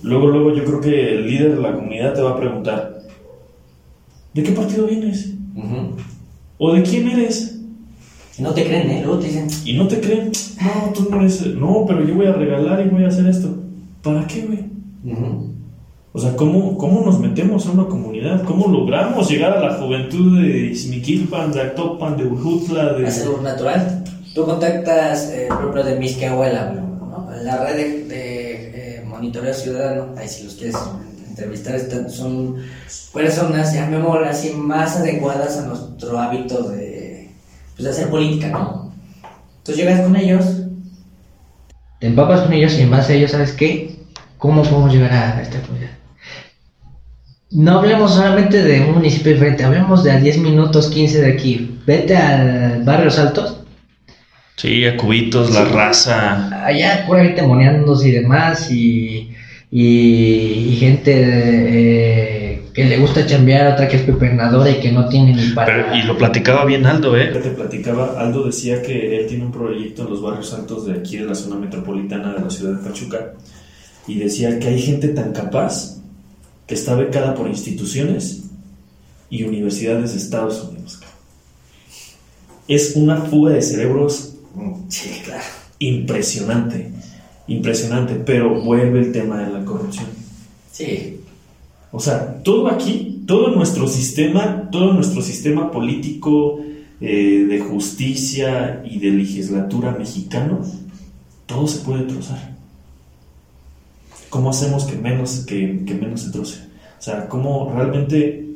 luego, 0.02 0.28
luego 0.28 0.56
yo 0.56 0.64
creo 0.64 0.80
que 0.80 1.16
el 1.16 1.28
líder 1.28 1.56
de 1.56 1.62
la 1.62 1.74
comunidad 1.74 2.14
te 2.14 2.22
va 2.22 2.32
a 2.32 2.39
preguntar, 2.39 3.02
¿de 4.34 4.43
qué 4.43 4.52
partido 4.52 4.88
vienes? 4.88 5.32
¿O 6.58 6.74
de 6.74 6.84
quién 6.84 7.10
eres? 7.10 7.60
No 8.38 8.54
te 8.54 8.66
creen, 8.66 8.89
¿eh? 8.91 9.02
Luego 9.04 9.20
te 9.20 9.28
dicen, 9.28 9.48
Y 9.66 9.74
no 9.74 9.88
te 9.88 10.00
creen, 10.00 10.32
no, 10.62 10.93
tú 10.93 11.08
no 11.10 11.22
eres, 11.22 11.46
no, 11.48 11.86
pero 11.88 12.06
yo 12.06 12.16
voy 12.16 12.28
a 12.28 12.34
regalar 12.34 12.86
y 12.86 12.89
voy 12.89 13.04
a 13.04 13.08
hacer 13.08 13.26
esto. 13.28 13.58
¿Para 14.04 14.28
qué, 14.28 14.41
güey? 14.41 14.60
ujú. 15.04 15.55
O 16.16 16.20
sea, 16.20 16.34
¿cómo, 16.38 16.78
¿cómo 16.78 17.01
nos 17.05 17.20
metemos 17.20 17.68
a 17.68 17.72
una 17.72 17.88
comunidad? 17.88 18.43
¿Cómo 18.45 18.68
logramos 18.70 19.30
llegar 19.30 19.51
a 19.57 19.59
la 19.59 19.74
juventud 19.76 20.39
de 20.41 20.68
Izmiquilpan, 20.68 21.51
de 21.51 21.61
Actopan, 21.61 22.16
de 22.16 22.26
Ujutla, 22.26 22.93
de... 22.93 23.05
hacerlo 23.05 23.41
natural. 23.41 24.01
Tú 24.34 24.45
contactas, 24.45 25.30
eh, 25.32 25.47
por 25.49 25.59
ejemplo, 25.59 25.84
de 25.84 25.99
Misquehuela, 25.99 26.72
¿no? 26.72 27.30
la 27.43 27.57
red 27.66 27.76
de, 27.76 28.05
de, 28.05 28.97
eh, 28.99 29.03
monitoreo 29.05 29.53
ciudadano, 29.53 30.13
ahí 30.18 30.28
si 30.30 30.45
los 30.45 30.53
quieres 30.55 30.78
entrevistar, 31.28 31.76
están- 31.76 32.09
son 32.09 32.55
personas, 33.13 33.74
llamémoslo 33.74 34.26
así, 34.26 34.51
más 34.53 34.95
adecuadas 34.95 35.57
a 35.57 35.68
nuestro 35.68 36.18
hábito 36.18 36.70
de, 36.70 37.30
pues, 37.76 37.84
de 37.84 37.89
hacer 37.89 38.09
política, 38.09 38.47
¿no? 38.49 38.91
Entonces 39.57 39.84
llegas 39.84 39.99
con 40.01 40.16
ellos, 40.16 40.45
Te 41.99 42.07
empapas 42.07 42.41
con 42.41 42.53
ellos 42.53 42.74
y 42.78 42.82
en 42.84 42.91
base 42.91 43.13
a 43.13 43.16
ellos, 43.18 43.32
¿sabes 43.32 43.51
qué? 43.53 43.95
¿Cómo 44.38 44.63
podemos 44.63 44.93
llegar 44.93 45.11
a 45.11 45.41
esta 45.41 45.61
comunidad? 45.61 45.95
No 47.56 47.80
hablemos 47.80 48.14
solamente 48.16 48.62
de 48.62 48.82
un 48.82 48.95
municipio 48.95 49.32
diferente, 49.34 49.64
hablemos 49.64 50.03
de 50.03 50.12
a 50.12 50.20
10 50.20 50.39
minutos, 50.39 50.89
15 50.89 51.22
de 51.22 51.32
aquí. 51.32 51.80
Vete 51.88 52.16
al 52.18 52.84
Barrios 52.84 53.18
Altos, 53.18 53.62
Sí, 54.58 54.86
a 54.86 54.95
cubitos, 54.97 55.53
la 55.53 55.66
raza. 55.66 56.66
allá 56.66 57.06
pura 57.08 57.24
gente 57.24 57.41
moneándose 57.43 58.08
y 58.08 58.12
demás, 58.12 58.72
y, 58.72 59.32
y, 59.70 59.84
y 60.70 60.78
gente 60.80 61.12
eh, 61.14 62.62
que 62.74 62.86
le 62.86 62.97
gusta 62.97 63.26
chambear, 63.26 63.74
otra 63.74 63.88
que 63.88 63.97
es 63.97 64.03
pepernadora 64.03 64.70
y 64.72 64.76
que 64.80 64.91
no 64.91 65.08
tiene 65.10 65.34
ni 65.34 65.49
para... 65.53 65.66
Pero- 65.88 65.95
y 65.97 66.03
lo 66.03 66.18
platicaba 66.18 66.64
bien 66.66 66.86
Aldo, 66.86 67.18
¿eh? 67.18 67.32
que 67.34 67.39
te 67.39 67.49
platicaba, 67.49 68.20
Aldo 68.20 68.45
decía 68.45 68.82
que 68.82 69.18
él 69.20 69.28
tiene 69.28 69.45
un 69.45 69.51
proyecto 69.51 70.03
en 70.03 70.10
los 70.10 70.22
barrios 70.22 70.53
altos 70.53 70.86
de 70.88 70.93
aquí 70.99 71.18
de 71.18 71.26
la 71.26 71.36
zona 71.36 71.58
metropolitana 71.58 72.34
de 72.34 72.41
la 72.41 72.49
ciudad 72.49 72.78
de 72.80 72.88
Pachuca 72.88 73.34
y 74.08 74.20
decía 74.20 74.58
que 74.60 74.68
hay 74.70 74.82
gente 74.82 75.10
tan 75.10 75.34
capaz 75.34 75.97
que 76.68 76.74
está 76.74 76.95
becada 76.95 77.36
por 77.36 77.47
instituciones 77.47 78.43
y 79.30 79.43
universidades 79.43 80.11
de 80.11 80.18
Estados 80.18 80.63
Unidos. 80.63 80.99
Es 82.68 82.95
una 82.95 83.18
fuga 83.18 83.53
de 83.53 83.61
cerebros 83.61 84.36
impresionante, 85.80 86.91
impresionante, 87.47 88.16
pero 88.16 88.61
vuelve 88.61 88.99
el 88.99 89.11
tema 89.11 89.43
de 89.43 89.51
la 89.51 89.66
corrupción. 89.66 90.07
sí, 90.72 91.20
O 91.91 91.99
sea, 91.99 92.41
todo 92.43 92.68
aquí, 92.68 93.24
todo 93.28 93.55
nuestro 93.55 93.88
sistema, 93.88 94.70
todo 94.72 94.93
nuestro 94.93 95.22
sistema 95.22 95.72
político 95.72 96.59
eh, 97.01 97.45
de 97.47 97.59
justicia 97.59 98.82
y 98.89 98.99
de 98.99 99.11
legislatura 99.11 99.91
mexicano, 99.91 100.61
todo 101.45 101.68
se 101.68 101.80
puede 101.80 102.03
trozar. 102.03 102.55
¿Cómo 104.36 104.50
hacemos 104.50 104.84
que 104.84 104.98
menos, 104.98 105.46
que, 105.48 105.86
que 105.86 105.94
menos 105.94 106.24
se 106.24 106.32
troce? 106.32 106.60
O 107.00 107.02
sea, 107.02 107.30
¿cómo 107.30 107.72
realmente... 107.74 108.54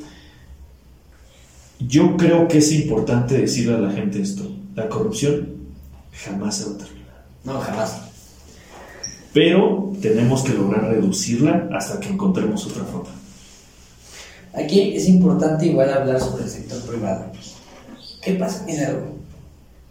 Yo 1.79 2.17
creo 2.17 2.49
que 2.49 2.57
es 2.57 2.73
importante 2.73 3.37
decirle 3.37 3.75
a 3.75 3.77
la 3.77 3.91
gente 3.93 4.21
esto. 4.21 4.43
La 4.75 4.89
corrupción 4.89 5.47
jamás 6.11 6.57
se 6.57 6.65
va 6.65 6.75
a 6.75 6.77
terminar. 6.79 7.25
no, 7.45 7.61
jamás. 7.61 7.97
Pero 9.31 9.93
tenemos 10.01 10.41
que 10.41 10.53
lograr 10.53 10.83
reducirla 10.83 11.69
hasta 11.71 11.97
que 12.01 12.09
encontremos 12.09 12.67
otra 12.67 12.83
forma. 12.83 13.11
Aquí 14.53 14.97
es 14.97 15.07
importante 15.07 15.67
igual 15.67 15.93
hablar 15.93 16.19
sobre 16.19 16.43
el 16.43 16.49
sector 16.49 16.81
privado. 16.81 17.31
¿Qué 18.21 18.33
pasa 18.33 18.65
en 18.67 18.75
Hidalgo? 18.75 19.18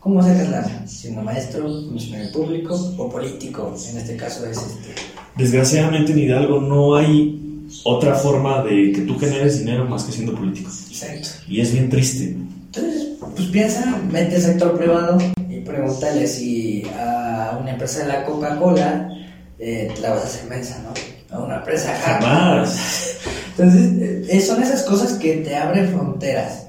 ¿Cómo 0.00 0.22
sacas 0.22 0.48
lana? 0.48 0.86
¿Siendo 0.86 1.22
maestro, 1.22 1.64
funcionario 1.64 2.30
público 2.32 2.74
o 2.96 3.10
político? 3.10 3.74
En 3.90 3.98
este 3.98 4.16
caso 4.16 4.46
es 4.46 4.56
este. 4.56 4.94
Desgraciadamente 5.36 6.12
en 6.12 6.20
Hidalgo 6.20 6.60
no 6.60 6.94
hay 6.94 7.66
otra 7.84 8.14
forma 8.14 8.62
de 8.62 8.92
que 8.92 9.02
tú 9.02 9.18
generes 9.18 9.58
dinero 9.58 9.84
más 9.86 10.04
que 10.04 10.12
siendo 10.12 10.34
político. 10.34 10.70
Exacto. 10.88 11.28
Y 11.48 11.60
es 11.60 11.72
bien 11.72 11.90
triste. 11.90 12.36
Entonces, 12.66 13.08
pues 13.18 13.48
piensa, 13.48 14.00
vete 14.10 14.36
al 14.36 14.42
sector 14.42 14.78
privado 14.78 15.18
y 15.48 15.60
pregúntale 15.60 16.28
si 16.28 16.84
a 16.96 17.58
una 17.60 17.72
empresa 17.72 18.02
de 18.02 18.08
la 18.08 18.24
Coca-Cola 18.24 19.10
eh, 19.58 19.90
te 19.94 20.00
la 20.00 20.10
vas 20.10 20.22
a 20.22 20.26
hacer 20.26 20.48
mensa, 20.48 20.80
¿no? 20.84 21.36
A 21.36 21.40
una 21.40 21.56
empresa 21.56 21.92
Jamás. 22.04 23.18
Entonces, 23.58 24.28
eh, 24.28 24.40
son 24.40 24.62
esas 24.62 24.84
cosas 24.84 25.14
que 25.14 25.38
te 25.38 25.56
abren 25.56 25.88
fronteras. 25.88 26.67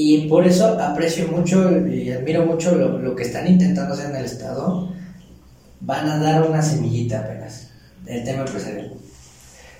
Y 0.00 0.28
por 0.28 0.46
eso 0.46 0.78
aprecio 0.80 1.26
mucho 1.26 1.84
y 1.88 2.12
admiro 2.12 2.46
mucho 2.46 2.72
lo, 2.76 2.98
lo 3.00 3.16
que 3.16 3.24
están 3.24 3.48
intentando 3.48 3.94
hacer 3.94 4.10
en 4.10 4.16
el 4.16 4.26
Estado. 4.26 4.90
Van 5.80 6.08
a 6.08 6.18
dar 6.20 6.48
una 6.48 6.62
semillita 6.62 7.18
apenas 7.18 7.70
del 8.04 8.22
tema 8.22 8.42
empresarial. 8.42 8.92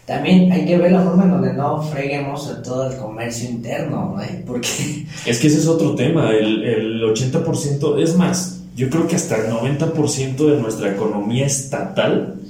También 0.06 0.50
hay 0.50 0.66
que 0.66 0.76
ver 0.76 0.90
la 0.90 1.02
forma 1.02 1.22
en 1.22 1.30
donde 1.30 1.52
no 1.52 1.80
freguemos 1.82 2.48
a 2.48 2.60
todo 2.60 2.90
el 2.90 2.96
comercio 2.96 3.48
interno, 3.48 4.16
¿no? 4.16 4.22
Porque 4.44 5.06
Es 5.24 5.38
que 5.38 5.46
ese 5.46 5.58
es 5.58 5.68
otro 5.68 5.94
tema. 5.94 6.32
El, 6.32 6.64
el 6.64 7.02
80%, 7.02 8.02
es 8.02 8.16
más, 8.16 8.62
yo 8.74 8.90
creo 8.90 9.06
que 9.06 9.14
hasta 9.14 9.36
el 9.36 9.52
90% 9.52 10.36
de 10.36 10.60
nuestra 10.60 10.90
economía 10.90 11.46
estatal 11.46 12.40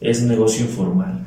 es 0.00 0.22
negocio 0.22 0.66
informal. 0.66 1.19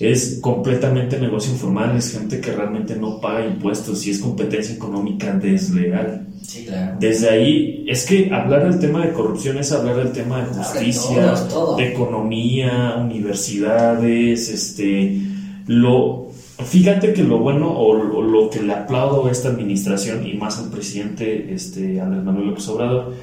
Es 0.00 0.38
completamente 0.40 1.18
negocio 1.20 1.52
informal, 1.52 1.96
es 1.96 2.12
gente 2.12 2.40
que 2.40 2.52
realmente 2.52 2.96
no 2.96 3.20
paga 3.20 3.46
impuestos 3.46 4.04
y 4.06 4.10
es 4.10 4.18
competencia 4.18 4.74
económica 4.74 5.32
desleal. 5.32 6.26
Sí, 6.42 6.64
claro. 6.64 6.96
Desde 6.98 7.30
ahí, 7.30 7.84
es 7.88 8.04
que 8.04 8.30
hablar 8.32 8.68
del 8.68 8.80
tema 8.80 9.06
de 9.06 9.12
corrupción 9.12 9.56
es 9.58 9.72
hablar 9.72 9.96
del 9.96 10.12
tema 10.12 10.40
de 10.40 10.46
justicia, 10.46 11.34
todo, 11.34 11.48
todo. 11.48 11.76
de 11.76 11.92
economía, 11.92 12.96
universidades, 12.98 14.48
este, 14.50 15.20
lo, 15.68 16.28
fíjate 16.64 17.12
que 17.12 17.22
lo 17.22 17.38
bueno 17.38 17.70
o, 17.70 17.92
o 17.92 18.22
lo 18.22 18.50
que 18.50 18.62
le 18.62 18.72
aplaudo 18.74 19.26
a 19.26 19.30
esta 19.30 19.48
administración 19.48 20.26
y 20.26 20.34
más 20.34 20.58
al 20.58 20.70
presidente, 20.70 21.54
este, 21.54 22.00
Andrés 22.00 22.24
Manuel 22.24 22.48
López 22.48 22.68
Obrador, 22.68 23.14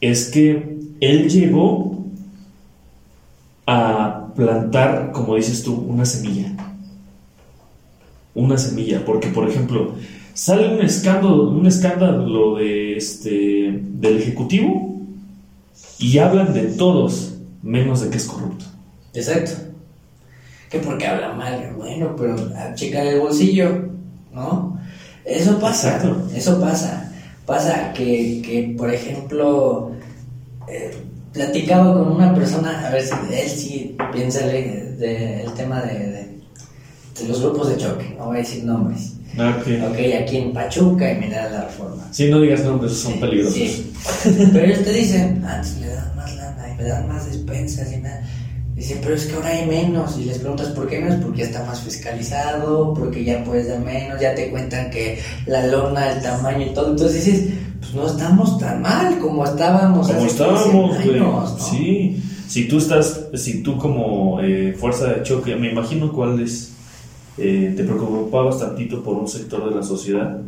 es 0.00 0.26
que 0.26 0.78
él 1.00 1.28
llegó 1.28 2.04
a 3.66 4.19
plantar, 4.34 5.12
como 5.12 5.36
dices 5.36 5.62
tú, 5.62 5.74
una 5.74 6.04
semilla. 6.04 6.52
Una 8.34 8.56
semilla, 8.58 9.04
porque 9.04 9.28
por 9.28 9.48
ejemplo, 9.48 9.94
sale 10.34 10.74
un 10.74 10.80
escándalo, 10.82 11.50
un 11.50 11.66
escándalo 11.66 12.56
de 12.56 12.96
este 12.96 13.80
del 13.82 14.18
ejecutivo 14.18 15.00
y 15.98 16.18
hablan 16.18 16.54
de 16.54 16.62
todos, 16.62 17.34
menos 17.62 18.00
de 18.00 18.10
que 18.10 18.16
es 18.16 18.26
corrupto. 18.26 18.64
Exacto. 19.12 19.52
Que 20.70 20.78
porque 20.78 21.06
habla 21.06 21.34
mal, 21.34 21.74
bueno, 21.76 22.14
pero 22.16 22.36
a 22.56 22.74
checar 22.74 23.06
el 23.06 23.20
bolsillo, 23.20 23.90
¿no? 24.32 24.78
Eso 25.24 25.58
pasa, 25.58 25.96
Exacto. 25.96 26.28
eso 26.34 26.60
pasa. 26.60 27.12
Pasa 27.44 27.92
que, 27.92 28.40
que 28.42 28.74
por 28.78 28.92
ejemplo, 28.92 29.90
eh, 30.68 30.92
platicaba 31.32 31.92
con 31.94 32.12
una 32.12 32.34
persona, 32.34 32.86
a 32.86 32.90
ver 32.90 33.02
si 33.02 33.14
él 33.32 33.48
sí 33.48 33.96
piensa 34.12 34.46
del 34.46 35.52
tema 35.56 35.80
de, 35.82 35.98
de- 35.98 36.30
de 37.20 37.28
los 37.28 37.40
grupos 37.40 37.68
de 37.68 37.76
choque, 37.76 38.14
no 38.18 38.26
voy 38.26 38.36
a 38.36 38.40
decir 38.40 38.64
nombres. 38.64 39.12
Ok, 39.36 39.98
aquí 40.22 40.36
en 40.38 40.52
Pachuca 40.52 41.12
y 41.12 41.16
Mineral 41.20 41.52
de 41.52 41.58
la 41.58 41.64
Reforma. 41.66 42.08
Si 42.10 42.28
no 42.30 42.40
digas 42.40 42.64
nombres, 42.64 42.92
son 42.94 43.12
Sí, 43.14 43.18
peligrosos. 43.20 43.54
sí. 43.54 43.92
Pero 44.52 44.64
ellos 44.64 44.82
te 44.84 44.92
dicen, 44.92 45.44
antes 45.44 45.76
le 45.78 45.88
dan 45.88 46.16
más 46.16 46.34
lana 46.36 46.66
y 46.72 46.76
me 46.82 46.88
dan 46.88 47.06
más 47.08 47.26
despensas 47.26 47.92
y 47.92 47.98
nada. 47.98 48.22
Dicen, 48.80 48.98
pero 49.02 49.14
es 49.14 49.26
que 49.26 49.34
ahora 49.34 49.50
hay 49.50 49.66
menos. 49.66 50.16
Y 50.18 50.24
les 50.24 50.38
preguntas 50.38 50.68
por 50.68 50.88
qué 50.88 51.00
menos, 51.00 51.22
porque 51.22 51.42
está 51.42 51.62
más 51.66 51.82
fiscalizado, 51.82 52.94
porque 52.94 53.22
ya 53.22 53.44
puedes 53.44 53.68
dar 53.68 53.80
menos, 53.80 54.18
ya 54.18 54.34
te 54.34 54.50
cuentan 54.50 54.90
que 54.90 55.18
la 55.44 55.66
lona, 55.66 56.12
el 56.14 56.22
tamaño 56.22 56.64
y 56.64 56.70
todo. 56.72 56.92
Entonces 56.92 57.22
dices, 57.26 57.50
pues 57.78 57.92
no 57.92 58.06
estamos 58.06 58.56
tan 58.58 58.80
mal 58.80 59.18
como 59.18 59.44
estábamos 59.44 60.06
Como 60.06 60.20
hace 60.20 60.28
estábamos, 60.28 60.96
15 60.96 61.08
güey. 61.10 61.20
años, 61.20 61.58
¿no? 61.58 61.66
Sí. 61.66 62.22
Si 62.48 62.68
tú 62.68 62.78
estás, 62.78 63.26
si 63.34 63.62
tú 63.62 63.76
como 63.76 64.40
eh, 64.40 64.74
fuerza 64.80 65.12
de 65.12 65.24
choque, 65.24 65.56
me 65.56 65.70
imagino 65.70 66.10
cuál 66.10 66.40
es, 66.40 66.72
eh, 67.36 67.74
te 67.76 67.84
preocupabas 67.84 68.60
tantito 68.60 69.02
por 69.04 69.14
un 69.14 69.28
sector 69.28 69.68
de 69.68 69.76
la 69.76 69.82
sociedad. 69.82 70.40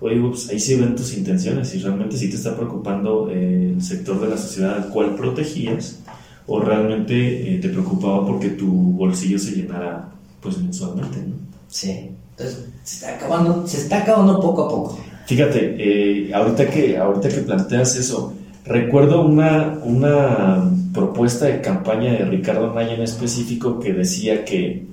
Oye, 0.00 0.20
pues 0.20 0.48
ahí 0.50 0.60
sí 0.60 0.76
ven 0.76 0.94
tus 0.94 1.16
intenciones 1.16 1.74
y 1.74 1.80
realmente 1.80 2.16
sí 2.16 2.30
te 2.30 2.36
está 2.36 2.54
preocupando 2.56 3.28
eh, 3.28 3.72
el 3.74 3.82
sector 3.82 4.20
de 4.20 4.28
la 4.28 4.36
sociedad 4.36 4.76
al 4.76 4.88
cual 4.88 5.16
protegías 5.16 5.98
o 6.46 6.60
realmente 6.60 7.54
eh, 7.54 7.58
te 7.58 7.68
preocupaba 7.68 8.26
porque 8.26 8.50
tu 8.50 8.66
bolsillo 8.68 9.38
se 9.38 9.52
llenara 9.52 10.08
pues 10.40 10.58
mensualmente, 10.58 11.18
¿no? 11.18 11.34
Sí. 11.68 12.10
Entonces 12.30 12.66
se 12.82 12.94
está 12.96 13.16
acabando, 13.16 13.66
se 13.66 13.78
está 13.78 13.98
acabando 13.98 14.40
poco 14.40 14.64
a 14.64 14.68
poco. 14.68 14.98
Fíjate, 15.26 15.76
eh, 15.78 16.34
ahorita, 16.34 16.68
que, 16.68 16.98
ahorita 16.98 17.28
que 17.28 17.42
planteas 17.42 17.96
eso, 17.96 18.34
recuerdo 18.64 19.24
una, 19.24 19.78
una 19.84 20.70
propuesta 20.92 21.46
de 21.46 21.60
campaña 21.60 22.12
de 22.12 22.24
Ricardo 22.24 22.72
Naya 22.74 22.94
en 22.94 23.02
específico 23.02 23.78
que 23.78 23.92
decía 23.92 24.44
que 24.44 24.86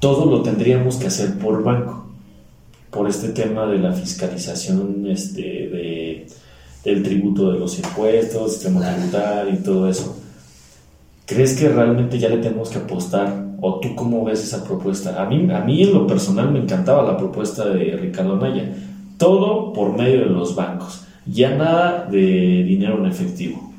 todo 0.00 0.26
lo 0.26 0.42
tendríamos 0.42 0.96
que 0.96 1.06
hacer 1.08 1.38
por 1.38 1.62
banco, 1.62 2.06
por 2.90 3.08
este 3.08 3.28
tema 3.28 3.66
de 3.66 3.78
la 3.78 3.92
fiscalización 3.92 5.06
este, 5.08 5.40
de, 5.42 5.95
del 6.86 7.02
tributo 7.02 7.50
de 7.50 7.58
los 7.58 7.78
impuestos, 7.78 8.52
sistema 8.52 8.80
tributario 8.80 9.52
y 9.52 9.56
todo 9.56 9.88
eso. 9.88 10.16
¿Crees 11.26 11.58
que 11.58 11.68
realmente 11.68 12.18
ya 12.18 12.28
le 12.28 12.38
tenemos 12.38 12.70
que 12.70 12.78
apostar? 12.78 13.44
¿O 13.60 13.80
tú 13.80 13.96
cómo 13.96 14.24
ves 14.24 14.44
esa 14.44 14.62
propuesta? 14.62 15.20
A 15.20 15.26
mí, 15.26 15.48
a 15.52 15.60
mí 15.60 15.82
en 15.82 15.92
lo 15.92 16.06
personal 16.06 16.52
me 16.52 16.60
encantaba 16.60 17.02
la 17.02 17.16
propuesta 17.16 17.68
de 17.68 17.96
Ricardo 17.96 18.36
Naya. 18.36 18.72
Todo 19.18 19.72
por 19.72 19.96
medio 19.98 20.20
de 20.20 20.26
los 20.26 20.54
bancos. 20.54 21.04
Ya 21.26 21.56
nada 21.56 22.06
de 22.08 22.62
dinero 22.62 22.98
en 22.98 23.06
efectivo. 23.06 23.72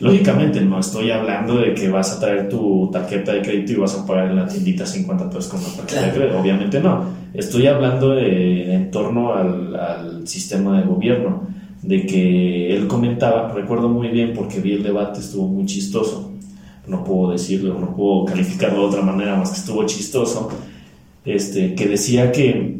Lógicamente 0.00 0.60
no 0.60 0.78
estoy 0.78 1.10
hablando 1.10 1.56
de 1.56 1.72
que 1.72 1.88
vas 1.88 2.12
a 2.12 2.20
traer 2.20 2.48
tu 2.48 2.90
tarjeta 2.92 3.32
de 3.32 3.42
crédito 3.42 3.72
y 3.72 3.76
vas 3.76 3.96
a 3.96 4.06
pagar 4.06 4.26
en 4.26 4.36
la 4.36 4.46
tiendita 4.46 4.84
50 4.84 5.30
pesos 5.30 5.48
con 5.48 5.62
la 5.62 5.68
tarjeta 5.68 6.06
de 6.06 6.12
crédito. 6.12 6.38
Obviamente 6.38 6.80
no. 6.80 7.04
Estoy 7.32 7.66
hablando 7.66 8.10
de, 8.10 8.74
en 8.74 8.90
torno 8.90 9.34
al, 9.34 9.74
al 9.74 10.28
sistema 10.28 10.78
de 10.78 10.86
gobierno. 10.86 11.57
De 11.82 12.06
que 12.06 12.74
él 12.74 12.86
comentaba, 12.88 13.52
recuerdo 13.52 13.88
muy 13.88 14.08
bien 14.08 14.32
porque 14.34 14.60
vi 14.60 14.72
el 14.72 14.82
debate, 14.82 15.20
estuvo 15.20 15.46
muy 15.46 15.66
chistoso. 15.66 16.32
No 16.86 17.04
puedo 17.04 17.32
decirlo, 17.32 17.78
no 17.78 17.94
puedo 17.94 18.24
calificarlo 18.24 18.80
de 18.80 18.86
otra 18.86 19.02
manera 19.02 19.36
más 19.36 19.50
que 19.50 19.58
estuvo 19.58 19.84
chistoso. 19.86 20.48
Este, 21.24 21.74
que 21.74 21.86
decía 21.86 22.32
que 22.32 22.78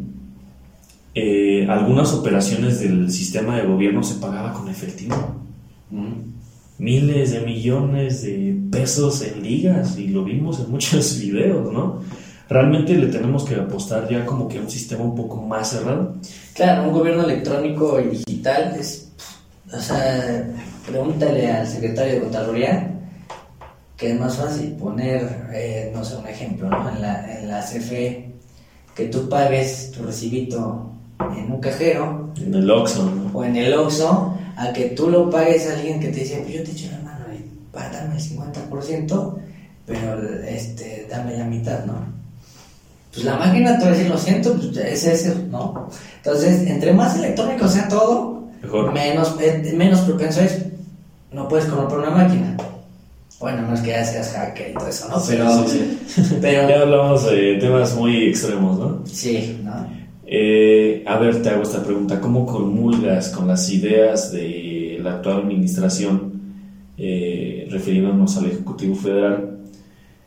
eh, 1.15 1.67
algunas 1.69 2.13
operaciones 2.15 2.81
del 2.81 3.11
sistema 3.11 3.57
de 3.57 3.67
gobierno 3.67 4.03
se 4.03 4.15
pagaba 4.17 4.53
con 4.53 4.69
efectivo 4.69 5.15
miles 6.79 7.33
de 7.33 7.41
millones 7.41 8.23
de 8.23 8.57
pesos 8.71 9.23
en 9.23 9.43
ligas 9.43 9.99
y 9.99 10.09
lo 10.09 10.25
vimos 10.25 10.61
en 10.61 10.71
muchos 10.71 11.19
videos, 11.21 11.73
¿no? 11.73 12.01
Realmente 12.49 12.95
le 12.95 13.09
tenemos 13.09 13.45
que 13.45 13.57
apostar 13.57 14.09
ya 14.09 14.25
como 14.25 14.49
que 14.49 14.59
a 14.59 14.63
un 14.63 14.71
sistema 14.71 15.05
un 15.05 15.15
poco 15.15 15.43
más 15.43 15.71
cerrado. 15.71 16.15
Claro, 16.55 16.85
un 16.85 16.93
gobierno 16.93 17.25
electrónico 17.25 18.01
y 18.01 18.19
digital 18.25 18.75
es. 18.79 19.13
O 19.73 19.79
sea, 19.79 20.49
pregúntale 20.87 21.51
al 21.51 21.67
secretario 21.67 22.15
de 22.15 22.21
Contraloría 22.21 22.99
que 23.99 24.13
es 24.13 24.21
más 24.21 24.37
fácil 24.37 24.77
poner, 24.77 25.49
eh, 25.53 25.91
no 25.93 26.05
sé, 26.05 26.17
un 26.17 26.27
ejemplo, 26.29 26.71
¿no? 26.71 26.89
En 26.89 27.03
la, 27.03 27.41
en 27.41 27.49
la 27.49 27.61
CFE, 27.61 28.31
que 28.95 29.07
tú 29.07 29.29
pagues 29.29 29.91
tu 29.91 30.05
recibito 30.05 30.93
en 31.37 31.51
un 31.51 31.61
cajero 31.61 32.33
En 32.37 32.55
el 32.55 32.71
Oxxo, 32.71 33.11
¿no? 33.11 33.37
o 33.37 33.45
en 33.45 33.57
el 33.57 33.75
Oxxo, 33.75 34.39
a 34.57 34.73
que 34.73 34.91
tú 34.91 35.11
lo 35.11 35.29
pagues 35.29 35.69
a 35.69 35.75
alguien 35.75 35.99
que 35.99 36.09
te 36.09 36.21
dice, 36.21 36.39
pues 36.43 36.55
yo 36.55 36.63
te 36.63 36.71
echo 36.71 36.91
la 36.93 36.99
mano 36.99 37.25
y 37.35 37.45
para 37.73 37.91
darme 37.91 38.15
el 38.15 38.23
50%, 38.23 39.35
pero 39.85 40.43
este, 40.45 41.09
dame 41.11 41.37
la 41.37 41.45
mitad, 41.45 41.85
¿no? 41.85 42.18
Pues 43.13 43.25
la 43.25 43.37
máquina 43.37 43.79
te 43.79 43.85
va 43.85 43.91
a 43.91 43.95
decir, 43.95 44.09
lo 44.11 44.19
siento, 44.19 44.55
pues 44.55 44.77
es 44.77 45.05
eso, 45.07 45.35
¿no? 45.51 45.89
Entonces, 46.19 46.67
entre 46.69 46.93
más 46.93 47.17
electrónico 47.17 47.67
sea 47.69 47.89
todo, 47.89 48.49
Mejor. 48.63 48.93
menos, 48.93 49.35
eh, 49.41 49.73
menos 49.77 50.01
propenso 50.01 50.41
es. 50.41 50.59
No 51.33 51.49
puedes 51.49 51.67
comprar 51.67 52.01
una 52.01 52.11
máquina. 52.11 52.57
Bueno, 53.41 53.63
no 53.63 53.75
es 53.75 53.81
que 53.81 53.91
ya 53.91 54.05
seas 54.05 54.33
hacker 54.33 54.71
y 54.71 54.75
todo 54.75 54.89
eso, 54.89 55.09
¿no? 55.09 55.21
Sí, 55.21 55.27
Pero, 55.33 55.67
sí, 55.69 55.99
sí. 56.09 56.39
pero, 56.41 56.69
Ya 56.69 56.81
hablamos 56.83 57.25
de 57.31 57.57
temas 57.61 57.95
muy 57.95 58.29
extremos, 58.29 58.79
¿no? 58.79 59.03
sí, 59.07 59.61
¿no? 59.63 59.87
Eh, 60.31 61.05
a 61.07 61.17
ver, 61.19 61.41
te 61.43 61.49
hago 61.49 61.63
esta 61.63 61.83
pregunta. 61.83 62.21
¿Cómo 62.21 62.45
comulgas 62.45 63.31
con 63.31 63.47
las 63.49 63.71
ideas 63.71 64.31
de 64.33 64.99
la 65.03 65.15
actual 65.15 65.39
administración, 65.43 66.33
eh, 66.99 67.67
refiriéndonos 67.71 68.37
al 68.37 68.47
Ejecutivo 68.47 68.95
Federal, 68.95 69.59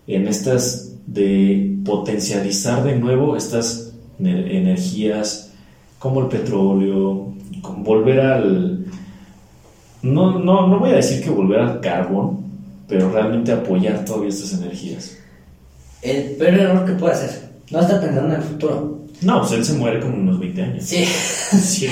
en 0.07 0.27
estas 0.27 0.90
de 1.07 1.77
potencializar 1.85 2.83
de 2.83 2.95
nuevo 2.97 3.35
estas 3.35 3.91
ne- 4.19 4.57
energías 4.57 5.51
como 5.99 6.21
el 6.21 6.27
petróleo, 6.27 7.33
con 7.61 7.83
volver 7.83 8.19
al... 8.21 8.85
No, 10.01 10.39
no, 10.39 10.67
no 10.67 10.79
voy 10.79 10.91
a 10.91 10.95
decir 10.95 11.23
que 11.23 11.29
volver 11.29 11.59
al 11.59 11.79
carbón, 11.79 12.39
pero 12.87 13.11
realmente 13.11 13.51
apoyar 13.51 14.03
todavía 14.03 14.29
estas 14.29 14.53
energías. 14.53 15.15
El 16.01 16.31
peor 16.37 16.53
error 16.55 16.85
que 16.85 16.93
puede 16.93 17.13
hacer. 17.13 17.49
No 17.69 17.79
está 17.81 18.01
pensando 18.01 18.29
en 18.33 18.41
el 18.41 18.47
futuro. 18.47 18.99
No, 19.21 19.41
pues 19.41 19.51
él 19.51 19.63
se 19.63 19.73
muere 19.73 19.99
como 19.99 20.15
unos 20.15 20.39
20 20.39 20.61
años. 20.63 20.83
Sí. 20.83 21.05
Sí, 21.51 21.87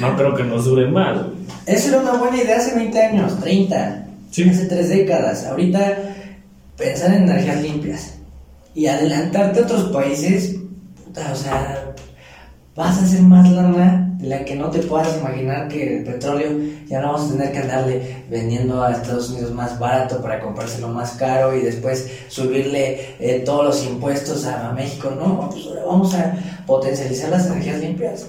no, 0.00 0.08
no 0.08 0.16
creo 0.16 0.34
que 0.34 0.44
nos 0.44 0.64
dure 0.64 0.86
más. 0.88 1.18
Eso 1.66 1.88
era 1.88 1.98
una 2.00 2.12
buena 2.14 2.36
idea 2.40 2.56
hace 2.56 2.74
20 2.74 3.02
años, 3.02 3.38
30, 3.40 4.06
Sí. 4.30 4.48
hace 4.48 4.66
3 4.66 4.88
décadas. 4.88 5.44
Ahorita 5.44 6.13
pensar 6.76 7.14
en 7.14 7.24
energías 7.24 7.62
limpias 7.62 8.14
y 8.74 8.86
adelantarte 8.86 9.60
a 9.60 9.62
otros 9.62 9.84
países, 9.90 10.56
puta, 11.04 11.30
o 11.32 11.36
sea, 11.36 11.94
vas 12.74 12.98
a 12.98 13.04
hacer 13.04 13.22
más 13.22 13.48
lana 13.50 14.16
de 14.18 14.28
la 14.28 14.44
que 14.44 14.56
no 14.56 14.70
te 14.70 14.80
puedas 14.80 15.16
imaginar 15.18 15.68
que 15.68 15.98
el 15.98 16.04
petróleo 16.04 16.50
ya 16.86 17.00
no 17.00 17.12
vamos 17.12 17.30
a 17.30 17.32
tener 17.34 17.52
que 17.52 17.58
andarle 17.58 18.24
vendiendo 18.30 18.82
a 18.82 18.92
Estados 18.92 19.30
Unidos 19.30 19.52
más 19.52 19.78
barato 19.78 20.20
para 20.20 20.40
comprárselo 20.40 20.88
más 20.88 21.12
caro 21.12 21.56
y 21.56 21.60
después 21.60 22.08
subirle 22.28 23.16
eh, 23.20 23.42
todos 23.44 23.64
los 23.64 23.86
impuestos 23.86 24.44
a, 24.46 24.72
México. 24.72 25.10
No, 25.10 25.50
pues 25.50 25.66
ahora 25.66 25.84
vamos 25.84 26.14
a 26.14 26.36
potencializar 26.66 27.30
las 27.30 27.46
energías 27.46 27.80
limpias. 27.80 28.26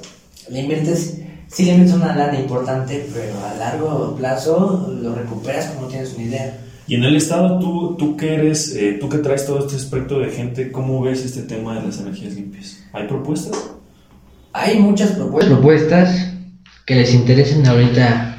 Le 0.49 0.59
inviertes, 0.61 1.21
sí 1.47 1.63
le 1.63 1.71
inviertes 1.71 1.95
una 1.95 2.15
lana 2.15 2.39
importante, 2.39 3.07
pero 3.13 3.33
a 3.45 3.55
largo 3.55 4.15
plazo 4.15 4.93
lo 5.01 5.15
recuperas 5.15 5.67
como 5.67 5.87
tienes 5.87 6.13
una 6.13 6.23
idea. 6.23 6.64
Y 6.87 6.95
en 6.95 7.03
el 7.03 7.15
Estado, 7.15 7.59
tú, 7.59 7.95
tú 7.97 8.15
que 8.15 8.35
eres, 8.35 8.75
eh, 8.75 8.97
tú 8.99 9.09
que 9.09 9.17
traes 9.17 9.47
todo 9.47 9.59
este 9.59 9.75
aspecto 9.75 10.19
de 10.19 10.29
gente, 10.29 10.71
¿cómo 10.71 11.01
ves 11.01 11.25
este 11.25 11.41
tema 11.41 11.79
de 11.79 11.87
las 11.87 11.99
energías 11.99 12.35
limpias? 12.35 12.83
¿Hay 12.93 13.07
propuestas? 13.07 13.71
Hay 14.53 14.79
muchas 14.79 15.11
propuestas. 15.11 15.53
propuestas 15.53 16.33
que 16.85 16.95
les 16.95 17.13
interesen 17.13 17.65
ahorita, 17.65 18.37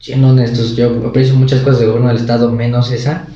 siendo 0.00 0.30
honestos, 0.30 0.76
yo 0.76 1.06
aprecio 1.06 1.36
muchas 1.36 1.60
cosas 1.60 1.80
del 1.80 1.88
gobierno 1.88 2.08
del 2.08 2.18
estado, 2.18 2.50
menos 2.50 2.90
esa. 2.90 3.28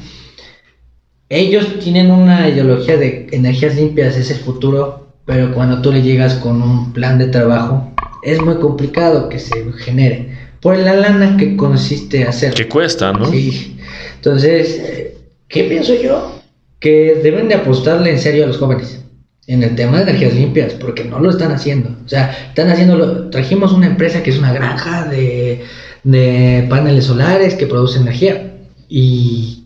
Ellos 1.29 1.79
tienen 1.79 2.11
una 2.11 2.49
ideología 2.49 2.97
de 2.97 3.29
energías 3.31 3.77
limpias, 3.77 4.17
es 4.17 4.31
el 4.31 4.39
futuro, 4.39 5.09
pero 5.25 5.55
cuando 5.55 5.81
tú 5.83 5.93
le 5.93 6.03
llegas 6.03 6.35
con 6.35 6.61
un 6.63 6.93
plan 6.93 7.19
de 7.19 7.29
trabajo, 7.29 7.93
es 8.25 8.43
muy 8.43 8.57
complicado 8.57 9.29
que 9.29 9.39
se 9.39 9.73
genere. 9.85 10.37
Por 10.61 10.77
la 10.77 10.95
lana 10.95 11.37
que 11.37 11.57
consiste 11.57 12.25
hacer. 12.25 12.55
Que 12.55 12.67
cuesta, 12.67 13.13
¿no? 13.13 13.31
Sí. 13.31 13.78
Entonces, 14.17 15.15
¿qué 15.49 15.65
pienso 15.65 15.95
yo? 15.95 16.41
Que 16.81 17.21
deben 17.23 17.49
de 17.49 17.57
apostarle 17.57 18.11
en 18.11 18.19
serio 18.19 18.45
a 18.45 18.47
los 18.49 18.59
jóvenes 18.59 19.01
en 19.49 19.63
el 19.63 19.75
tema 19.75 19.97
de 19.97 20.03
energías 20.03 20.35
limpias, 20.35 20.75
porque 20.75 21.05
no 21.05 21.19
lo 21.19 21.31
están 21.31 21.51
haciendo. 21.53 21.89
O 22.05 22.09
sea, 22.09 22.31
están 22.49 22.71
haciendo, 22.71 23.31
trajimos 23.31 23.73
una 23.73 23.87
empresa 23.87 24.23
que 24.23 24.31
es 24.31 24.39
una 24.39 24.53
granja 24.53 25.07
de, 25.07 25.63
de 26.05 26.67
paneles 26.69 27.07
solares 27.07 27.55
que 27.55 27.67
produce 27.67 27.99
energía. 27.99 28.59
¿Y 28.91 29.65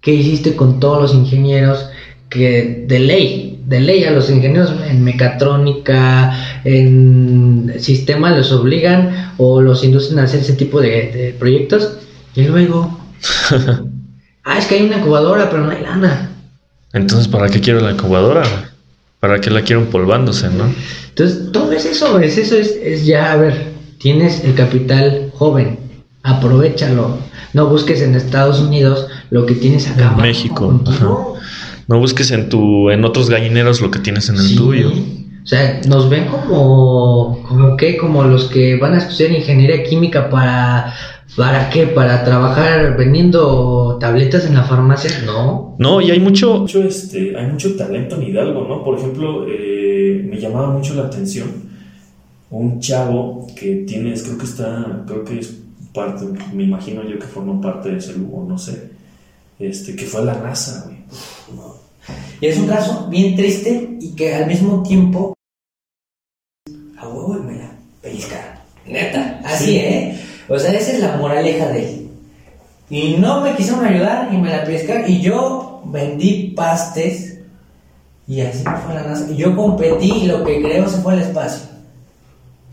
qué 0.00 0.14
hiciste 0.14 0.56
con 0.56 0.80
todos 0.80 1.02
los 1.02 1.14
ingenieros 1.14 1.86
que 2.30 2.86
de 2.88 2.98
ley, 2.98 3.62
de 3.66 3.80
ley 3.80 4.04
a 4.04 4.10
los 4.10 4.30
ingenieros 4.30 4.72
en 4.88 5.04
mecatrónica, 5.04 6.62
en 6.64 7.74
sistemas 7.78 8.36
los 8.38 8.52
obligan 8.52 9.34
o 9.36 9.60
los 9.60 9.84
inducen 9.84 10.18
a 10.18 10.22
hacer 10.22 10.40
ese 10.40 10.54
tipo 10.54 10.80
de, 10.80 10.88
de 11.12 11.36
proyectos? 11.38 11.98
Y 12.34 12.44
luego, 12.44 13.03
ah, 14.44 14.58
es 14.58 14.66
que 14.66 14.76
hay 14.76 14.86
una 14.86 14.98
incubadora, 14.98 15.50
pero 15.50 15.64
no 15.64 15.70
hay 15.70 15.82
lana. 15.82 16.30
Entonces, 16.92 17.28
¿para 17.28 17.48
qué 17.48 17.60
quiero 17.60 17.80
la 17.80 17.92
incubadora? 17.92 18.42
¿Para 19.20 19.40
qué 19.40 19.50
la 19.50 19.62
quiero 19.62 19.82
empolvándose, 19.82 20.48
no? 20.50 20.72
Entonces, 21.08 21.50
todo 21.52 21.72
es 21.72 21.84
eso, 21.86 22.18
es 22.20 22.36
eso, 22.38 22.56
es, 22.56 22.76
es 22.82 23.06
ya, 23.06 23.32
a 23.32 23.36
ver, 23.36 23.72
tienes 23.98 24.44
el 24.44 24.54
capital 24.54 25.30
joven, 25.34 25.78
aprovechalo. 26.22 27.18
No 27.52 27.66
busques 27.68 28.00
en 28.02 28.14
Estados 28.14 28.60
Unidos 28.60 29.06
lo 29.30 29.46
que 29.46 29.54
tienes 29.54 29.88
acá. 29.88 30.12
En 30.16 30.22
México. 30.22 30.82
No 31.86 31.98
busques 31.98 32.30
en 32.30 32.48
tu, 32.48 32.90
en 32.90 33.04
otros 33.04 33.28
gallineros 33.30 33.80
lo 33.80 33.90
que 33.90 33.98
tienes 33.98 34.28
en 34.28 34.36
el 34.36 34.48
Sí. 34.48 34.56
tuyo. 34.56 34.92
O 35.44 35.46
sea, 35.46 35.80
nos 35.86 36.08
ven 36.08 36.26
como, 36.26 37.44
como 37.46 37.76
qué, 37.76 37.98
como 37.98 38.24
los 38.24 38.46
que 38.46 38.76
van 38.76 38.94
a 38.94 38.98
estudiar 38.98 39.30
ingeniería 39.30 39.84
química 39.84 40.30
para, 40.30 40.94
¿para 41.36 41.68
qué? 41.68 41.86
Para 41.86 42.24
trabajar 42.24 42.96
vendiendo 42.96 43.98
tabletas 44.00 44.46
en 44.46 44.54
la 44.54 44.64
farmacia. 44.64 45.10
No. 45.26 45.76
No, 45.78 46.00
y 46.00 46.10
hay 46.10 46.18
mucho. 46.18 46.60
Mucho, 46.60 46.82
este, 46.82 47.36
hay 47.36 47.46
mucho 47.46 47.76
talento 47.76 48.16
en 48.16 48.22
Hidalgo, 48.22 48.66
¿no? 48.66 48.82
Por 48.82 48.98
ejemplo, 48.98 49.46
eh, 49.46 50.26
me 50.28 50.40
llamaba 50.40 50.70
mucho 50.70 50.94
la 50.94 51.02
atención 51.02 51.64
un 52.54 52.80
chavo 52.80 53.48
que 53.56 53.84
tienes, 53.86 54.22
creo 54.22 54.38
que 54.38 54.44
está, 54.44 55.04
creo 55.06 55.24
que 55.24 55.40
es 55.40 55.60
parte, 55.92 56.24
me 56.52 56.62
imagino 56.62 57.02
yo 57.02 57.18
que 57.18 57.26
formó 57.26 57.60
parte 57.60 57.90
de 57.90 57.98
ese 57.98 58.14
grupo, 58.14 58.46
no 58.48 58.56
sé, 58.56 58.90
este, 59.58 59.96
que 59.96 60.04
fue 60.04 60.20
a 60.20 60.24
la 60.24 60.38
NASA, 60.38 60.84
güey. 60.86 60.98
Y 62.40 62.46
es 62.46 62.58
un 62.58 62.66
caso 62.66 63.06
bien 63.08 63.36
triste 63.36 63.96
y 64.00 64.14
que 64.14 64.34
al 64.34 64.46
mismo 64.46 64.82
tiempo. 64.82 65.34
A 66.98 67.08
huevo 67.08 67.36
y 67.38 67.42
me 67.42 67.58
la 67.58 67.70
pellizcaron. 68.02 68.54
Neta, 68.86 69.40
así, 69.44 69.64
Sí. 69.64 69.76
¿eh? 69.78 70.20
O 70.48 70.58
sea, 70.58 70.72
esa 70.72 70.92
es 70.92 71.00
la 71.00 71.16
moraleja 71.16 71.68
de 71.68 71.88
él. 71.88 72.10
Y 72.90 73.16
no 73.16 73.40
me 73.40 73.54
quisieron 73.56 73.84
ayudar 73.84 74.32
y 74.32 74.36
me 74.36 74.50
la 74.50 74.64
pellizcaron. 74.64 75.10
Y 75.10 75.20
yo 75.20 75.82
vendí 75.86 76.52
pastes. 76.54 77.38
Y 78.26 78.40
así 78.40 78.64
me 78.64 78.76
fue 78.78 78.94
la 78.94 79.02
NASA. 79.04 79.30
Y 79.30 79.36
yo 79.36 79.56
competí 79.56 80.12
y 80.12 80.26
lo 80.26 80.44
que 80.44 80.60
creo 80.62 80.88
se 80.88 80.98
fue 80.98 81.14
al 81.14 81.20
espacio. 81.20 81.66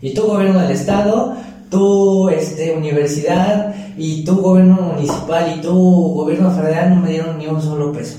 Y 0.02 0.12
tú, 0.14 0.22
gobierno 0.26 0.60
del 0.60 0.72
estado, 0.72 1.36
tú, 1.70 2.28
este, 2.28 2.72
universidad, 2.72 3.74
y 3.96 4.24
tú, 4.24 4.40
gobierno 4.40 4.74
municipal, 4.94 5.54
y 5.56 5.60
tú, 5.60 5.72
gobierno 6.14 6.50
federal, 6.50 6.94
no 6.94 7.02
me 7.02 7.10
dieron 7.10 7.38
ni 7.38 7.46
un 7.46 7.62
solo 7.62 7.92
peso. 7.92 8.18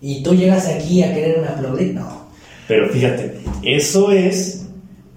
Y 0.00 0.22
tú 0.22 0.34
llegas 0.34 0.66
aquí 0.66 1.02
a 1.02 1.12
quererme 1.14 1.48
aplaudir, 1.48 1.94
no. 1.94 2.30
Pero 2.66 2.88
fíjate, 2.88 3.40
eso 3.62 4.10
es 4.12 4.66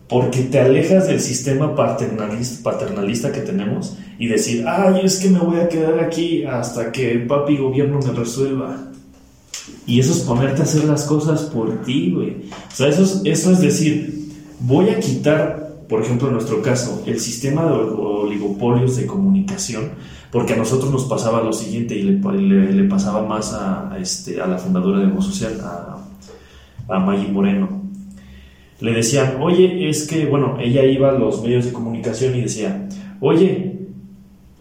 porque 0.09 0.43
te 0.43 0.59
alejas 0.59 1.07
del 1.07 1.19
sistema 1.19 1.75
paternalista, 1.75 2.71
paternalista 2.71 3.31
que 3.31 3.41
tenemos 3.41 3.97
y 4.19 4.27
decir, 4.27 4.65
ay, 4.67 5.01
es 5.03 5.17
que 5.17 5.29
me 5.29 5.39
voy 5.39 5.59
a 5.59 5.69
quedar 5.69 5.99
aquí 5.99 6.43
hasta 6.43 6.91
que 6.91 7.15
papi 7.19 7.57
gobierno 7.57 7.99
me 7.99 8.11
resuelva. 8.11 8.91
Y 9.85 9.99
eso 9.99 10.13
es 10.13 10.19
ponerte 10.19 10.61
a 10.61 10.65
hacer 10.65 10.83
las 10.85 11.05
cosas 11.05 11.43
por 11.43 11.81
ti, 11.83 12.11
güey. 12.13 12.49
O 12.71 12.75
sea, 12.75 12.89
eso 12.89 13.03
es, 13.03 13.21
eso 13.23 13.51
es 13.51 13.59
decir, 13.59 14.31
voy 14.59 14.89
a 14.89 14.99
quitar, 14.99 15.77
por 15.89 16.03
ejemplo, 16.03 16.27
en 16.27 16.33
nuestro 16.35 16.61
caso, 16.61 17.03
el 17.05 17.19
sistema 17.19 17.65
de 17.65 17.71
oligopolios 17.71 18.97
de 18.97 19.05
comunicación, 19.05 19.91
porque 20.33 20.53
a 20.53 20.57
nosotros 20.57 20.91
nos 20.91 21.03
pasaba 21.03 21.43
lo 21.43 21.53
siguiente 21.53 21.95
y 21.95 22.01
le, 22.01 22.83
pasaba 22.85 23.21
más 23.21 23.53
a, 23.53 23.93
a 23.93 23.99
este, 23.99 24.41
a 24.41 24.47
la 24.47 24.57
fundadora 24.57 24.99
de 24.99 25.05
Voz 25.05 25.27
Social, 25.27 25.61
a, 25.61 25.99
a 26.89 26.99
Maggie 26.99 27.31
Moreno. 27.31 27.83
Le 28.79 28.93
decían, 28.93 29.37
oye, 29.39 29.87
es 29.87 30.07
que, 30.07 30.25
bueno, 30.25 30.57
ella 30.59 30.83
iba 30.85 31.09
a 31.09 31.11
los 31.11 31.43
medios 31.43 31.65
de 31.65 31.71
comunicación 31.71 32.35
y 32.35 32.41
decía, 32.41 32.89
oye, 33.19 33.77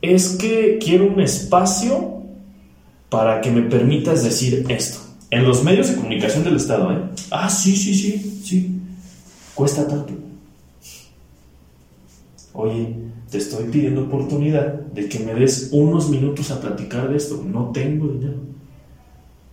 es 0.03 0.37
que 0.37 0.79
quiero 0.79 1.07
un 1.07 1.19
espacio 1.23 2.23
para 3.09 3.41
que 3.41 3.51
me 3.51 3.63
permitas 3.63 4.23
decir 4.23 4.67
esto. 4.69 4.99
En 5.31 5.45
los 5.45 5.65
medios 5.65 5.89
de 5.89 5.97
comunicación 5.97 6.45
del 6.45 6.57
Estado, 6.57 6.93
¿eh? 6.93 7.01
Ah, 7.31 7.49
sí, 7.49 7.75
sí, 7.75 7.95
sí, 7.95 8.43
sí. 8.45 8.79
Cuesta 9.55 9.89
tanto. 9.89 10.13
Oye, 12.53 12.95
te 13.33 13.39
estoy 13.39 13.65
pidiendo 13.65 14.03
oportunidad 14.03 14.75
de 14.75 15.09
que 15.09 15.19
me 15.21 15.33
des 15.33 15.71
unos 15.73 16.11
minutos 16.11 16.51
a 16.51 16.61
platicar 16.61 17.09
de 17.09 17.17
esto. 17.17 17.43
No 17.43 17.71
tengo 17.73 18.09
dinero. 18.09 18.37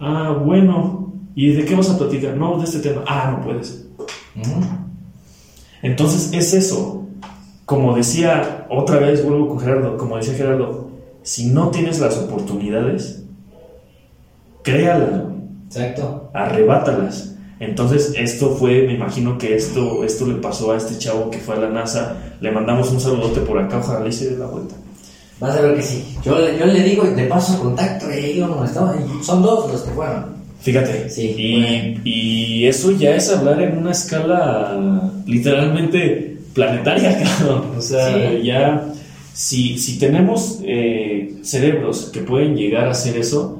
Ah, 0.01 0.37
bueno. 0.45 1.13
¿Y 1.33 1.53
de 1.53 1.63
qué 1.63 1.75
vas 1.75 1.89
a 1.89 1.97
platicar? 1.97 2.35
No, 2.35 2.57
de 2.57 2.65
este 2.65 2.79
tema. 2.79 3.05
Ah, 3.07 3.37
no 3.37 3.45
puedes. 3.45 3.87
Entonces 5.81 6.33
es 6.33 6.53
eso. 6.53 7.07
Como 7.65 7.95
decía 7.95 8.67
otra 8.69 8.99
vez, 8.99 9.23
vuelvo 9.23 9.47
con 9.47 9.59
Gerardo, 9.61 9.95
como 9.97 10.17
decía 10.17 10.33
Gerardo, 10.33 10.89
si 11.21 11.45
no 11.45 11.69
tienes 11.69 11.99
las 11.99 12.17
oportunidades, 12.17 13.23
créalas, 14.61 15.21
Exacto. 15.67 16.31
arrebátalas. 16.33 17.37
Entonces 17.59 18.13
esto 18.17 18.55
fue, 18.55 18.83
me 18.87 18.93
imagino 18.93 19.37
que 19.37 19.55
esto, 19.55 20.03
esto 20.05 20.25
le 20.27 20.35
pasó 20.35 20.71
a 20.71 20.77
este 20.77 20.97
chavo 20.97 21.29
que 21.29 21.39
fue 21.39 21.55
a 21.55 21.59
la 21.59 21.69
NASA. 21.69 22.15
Le 22.39 22.51
mandamos 22.51 22.89
un 22.91 22.99
saludote 23.01 23.41
por 23.41 23.59
acá, 23.59 23.79
ojalá 23.79 24.05
le 24.05 24.11
se 24.11 24.31
dé 24.31 24.37
la 24.37 24.45
vuelta. 24.47 24.75
Vas 25.39 25.55
a 25.57 25.61
ver 25.61 25.75
que 25.75 25.81
sí. 25.81 26.03
Yo, 26.23 26.37
le- 26.39 26.57
yo 26.57 26.65
le 26.65 26.83
digo 26.83 27.05
y 27.05 27.15
te 27.15 27.25
paso 27.25 27.59
contacto 27.61 28.05
y 28.11 28.39
molestaba. 28.41 28.95
Y 28.97 29.23
son 29.23 29.41
dos 29.41 29.71
los 29.71 29.81
que 29.81 29.91
fueron. 29.91 30.37
Fíjate, 30.61 31.09
Sí, 31.09 31.33
y, 31.37 31.61
bueno. 31.61 32.01
y 32.03 32.65
eso 32.65 32.91
ya 32.91 33.15
es 33.15 33.29
hablar 33.29 33.61
en 33.61 33.77
una 33.77 33.91
escala 33.91 35.09
literalmente 35.25 36.37
planetaria, 36.53 37.17
cabrón. 37.39 37.63
O 37.77 37.81
sea, 37.81 38.07
Sí. 38.31 38.43
ya, 38.43 38.85
si, 39.33 39.77
si 39.77 39.97
tenemos 39.99 40.59
eh, 40.63 41.35
cerebros 41.43 42.09
que 42.13 42.19
pueden 42.21 42.55
llegar 42.55 42.87
a 42.87 42.91
hacer 42.91 43.17
eso, 43.17 43.58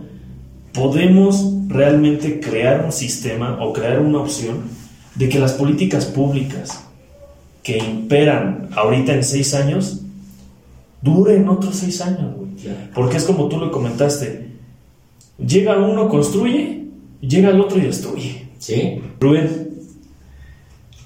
podemos 0.80 1.46
realmente 1.68 2.40
crear 2.40 2.86
un 2.86 2.94
sistema 2.94 3.58
o 3.60 3.74
crear 3.74 4.00
una 4.00 4.20
opción 4.20 4.62
de 5.16 5.28
que 5.28 5.38
las 5.38 5.52
políticas 5.52 6.06
públicas 6.06 6.86
que 7.62 7.78
imperan 7.78 8.70
ahorita 8.74 9.14
en 9.14 9.26
seis 9.26 9.54
años 9.54 10.00
duren 11.02 11.50
otros 11.50 11.76
seis 11.76 12.00
años, 12.00 12.34
güey. 12.34 12.50
Porque 12.96 13.18
es 13.18 13.26
como 13.26 13.50
tú 13.50 13.58
lo 13.58 13.72
comentaste. 13.72 14.52
Llega 15.38 15.78
uno, 15.78 16.08
construye, 16.08 16.86
llega 17.20 17.50
el 17.50 17.60
otro 17.60 17.78
y 17.78 17.82
destruye. 17.82 18.48
Sí. 18.58 19.02
Rubén, 19.20 19.70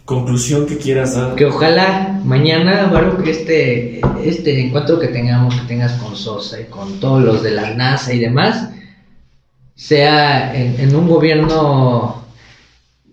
conclusión 0.05 0.67
que 0.67 0.78
quieras 0.78 1.15
dar. 1.15 1.34
Que 1.34 1.45
ojalá 1.45 2.21
mañana, 2.24 2.91
Baruch, 2.91 3.26
este, 3.28 4.01
este 4.24 4.67
encuentro 4.67 4.99
que 4.99 5.07
tengamos, 5.07 5.55
que 5.55 5.67
tengas 5.67 5.93
con 5.93 6.15
Sosa 6.15 6.61
y 6.61 6.65
con 6.65 6.99
todos 6.99 7.24
los 7.24 7.41
de 7.41 7.51
la 7.51 7.74
NASA 7.74 8.13
y 8.13 8.19
demás, 8.19 8.69
sea 9.76 10.55
en, 10.55 10.80
en 10.80 10.95
un 10.95 11.07
gobierno 11.07 12.24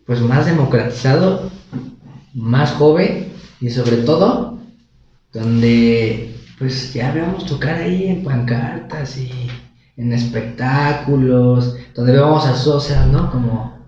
pues 0.07 0.21
más 0.21 0.47
democratizado, 0.47 1.51
más 2.35 2.73
joven 2.73 3.33
y 3.61 3.71
sobre 3.71 3.99
todo 3.99 4.59
donde 5.33 6.35
pues 6.59 6.93
ya 6.93 7.13
veamos 7.13 7.47
tocar 7.47 7.77
ahí 7.77 8.09
en 8.09 8.25
pancartas 8.25 9.17
y 9.17 9.31
en 9.97 10.13
espectáculos, 10.13 11.77
donde 11.95 12.13
veamos 12.13 12.45
a 12.47 12.57
Sosa, 12.57 13.07
¿no? 13.07 13.31
Como, 13.31 13.79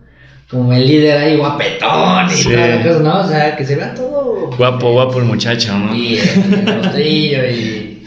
como 0.50 0.72
el 0.72 0.86
líder 0.86 1.18
ahí 1.18 1.36
guapetón 1.36 2.26
y 2.30 2.34
Sí. 2.34 2.44
toda 2.52 2.66
la 2.68 2.82
cosa, 2.82 2.98
¿no? 3.00 3.20
O 3.20 3.28
sea, 3.28 3.56
que 3.56 3.64
se 3.64 3.76
vea 3.76 3.94
todo 3.94 4.50
Guapo, 4.56 4.92
guapo 4.92 5.18
el 5.18 5.24
muchacho, 5.24 5.76
¿no? 5.76 5.94
y 5.94 6.18
el 6.18 6.82
rostrillo 6.82 7.44
y 7.50 8.04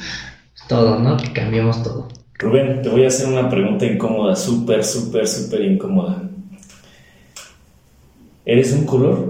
todo, 0.67 0.97
¿no? 0.99 1.17
Que 1.17 1.33
cambiemos 1.33 1.81
todo. 1.83 2.07
Rubén, 2.37 2.81
te 2.81 2.89
voy 2.89 3.05
a 3.05 3.07
hacer 3.07 3.27
una 3.27 3.49
pregunta 3.49 3.85
incómoda, 3.85 4.35
súper, 4.35 4.83
súper, 4.83 5.27
súper 5.27 5.61
incómoda. 5.61 6.21
¿Eres 8.45 8.73
un 8.73 8.85
color? 8.85 9.27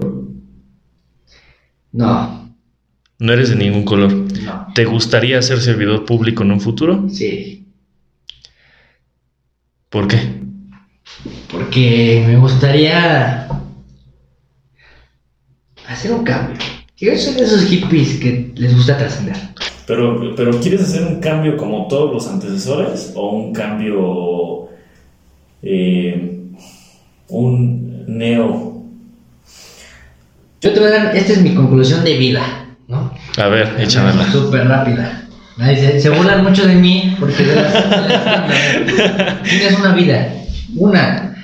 No, 1.92 2.50
No 3.18 3.32
eres 3.32 3.48
de 3.50 3.56
ningún 3.56 3.84
color. 3.84 4.12
no. 4.12 4.66
¿Te 4.74 4.84
gustaría 4.84 5.40
ser 5.40 5.60
servidor 5.60 6.04
público 6.04 6.42
en 6.42 6.50
un 6.50 6.60
futuro? 6.60 7.08
Sí. 7.08 7.66
¿Por 9.88 10.06
qué? 10.08 10.18
Porque 11.50 12.24
me 12.26 12.36
gustaría 12.36 13.48
hacer 15.88 16.12
un 16.12 16.24
cambio. 16.24 16.58
Yo 16.98 17.16
soy 17.16 17.34
de 17.34 17.42
esos 17.44 17.64
hippies 17.66 18.14
que 18.20 18.52
les 18.54 18.74
gusta 18.74 18.96
trascender. 18.96 19.36
Pero, 19.86 20.34
pero 20.34 20.58
¿quieres 20.60 20.80
hacer 20.82 21.02
un 21.02 21.20
cambio 21.20 21.56
como 21.56 21.86
todos 21.88 22.12
los 22.12 22.26
antecesores 22.28 23.12
o 23.14 23.30
un 23.36 23.52
cambio, 23.52 24.68
eh, 25.62 26.40
un 27.28 28.04
neo? 28.08 28.82
Yo 30.60 30.72
te 30.72 30.80
voy 30.80 30.88
a 30.88 30.92
dar, 31.04 31.16
esta 31.16 31.34
es 31.34 31.42
mi 31.42 31.54
conclusión 31.54 32.02
de 32.02 32.16
vida, 32.16 32.42
¿no? 32.88 33.12
A 33.36 33.48
ver, 33.48 33.74
échamela. 33.78 34.30
Súper 34.32 34.66
rápida. 34.66 35.22
Nadie 35.58 35.76
Se, 35.76 36.00
se 36.00 36.10
burlan 36.10 36.42
mucho 36.42 36.66
de 36.66 36.74
mí 36.74 37.14
porque 37.20 37.44
de 37.44 37.54
las- 37.56 39.42
tienes 39.44 39.78
una 39.78 39.94
vida, 39.94 40.32
una. 40.74 41.34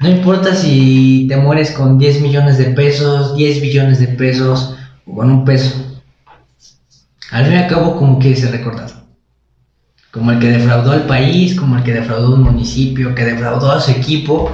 No 0.00 0.08
importa 0.08 0.54
si 0.54 1.26
te 1.28 1.36
mueres 1.36 1.72
con 1.72 1.98
10 1.98 2.20
millones 2.20 2.58
de 2.58 2.66
pesos, 2.66 3.34
10 3.36 3.60
billones 3.60 3.98
de 3.98 4.06
pesos 4.08 4.76
con 5.14 5.30
un 5.30 5.44
peso. 5.44 6.00
Al 7.30 7.44
fin 7.44 7.54
y 7.54 7.56
al 7.56 7.68
cabo, 7.68 7.96
como 7.96 8.18
que 8.18 8.34
se 8.34 8.50
recordado. 8.50 8.94
Como 10.10 10.32
el 10.32 10.38
que 10.38 10.48
defraudó 10.48 10.92
al 10.92 11.06
país, 11.06 11.54
como 11.54 11.76
el 11.76 11.82
que 11.82 11.92
defraudó 11.92 12.34
un 12.34 12.42
municipio, 12.42 13.14
que 13.14 13.24
defraudó 13.24 13.72
a 13.72 13.80
su 13.80 13.90
equipo, 13.90 14.50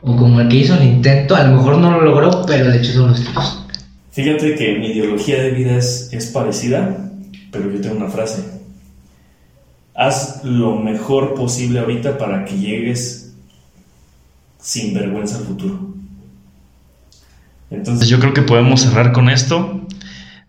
o 0.00 0.16
como 0.16 0.40
el 0.40 0.48
que 0.48 0.56
hizo 0.56 0.74
el 0.74 0.84
intento, 0.84 1.36
a 1.36 1.44
lo 1.44 1.56
mejor 1.56 1.78
no 1.78 1.92
lo 1.92 2.02
logró, 2.02 2.44
pero 2.46 2.70
de 2.70 2.78
hecho 2.78 2.92
son 2.92 3.10
los 3.10 3.24
tiros. 3.24 3.66
Fíjate 4.10 4.56
que 4.56 4.78
mi 4.78 4.88
ideología 4.88 5.40
de 5.42 5.52
vida 5.52 5.76
es, 5.76 6.08
es 6.12 6.26
parecida, 6.26 7.10
pero 7.50 7.70
yo 7.70 7.80
tengo 7.80 7.96
una 7.96 8.08
frase. 8.08 8.42
Haz 9.94 10.42
lo 10.44 10.76
mejor 10.76 11.34
posible 11.34 11.78
ahorita 11.80 12.18
para 12.18 12.44
que 12.44 12.58
llegues 12.58 13.34
sin 14.58 14.92
vergüenza 14.92 15.38
al 15.38 15.44
futuro. 15.44 15.94
Entonces, 17.72 18.08
Yo 18.08 18.18
creo 18.20 18.34
que 18.34 18.42
podemos 18.42 18.82
cerrar 18.82 19.12
con 19.12 19.28
esto. 19.28 19.80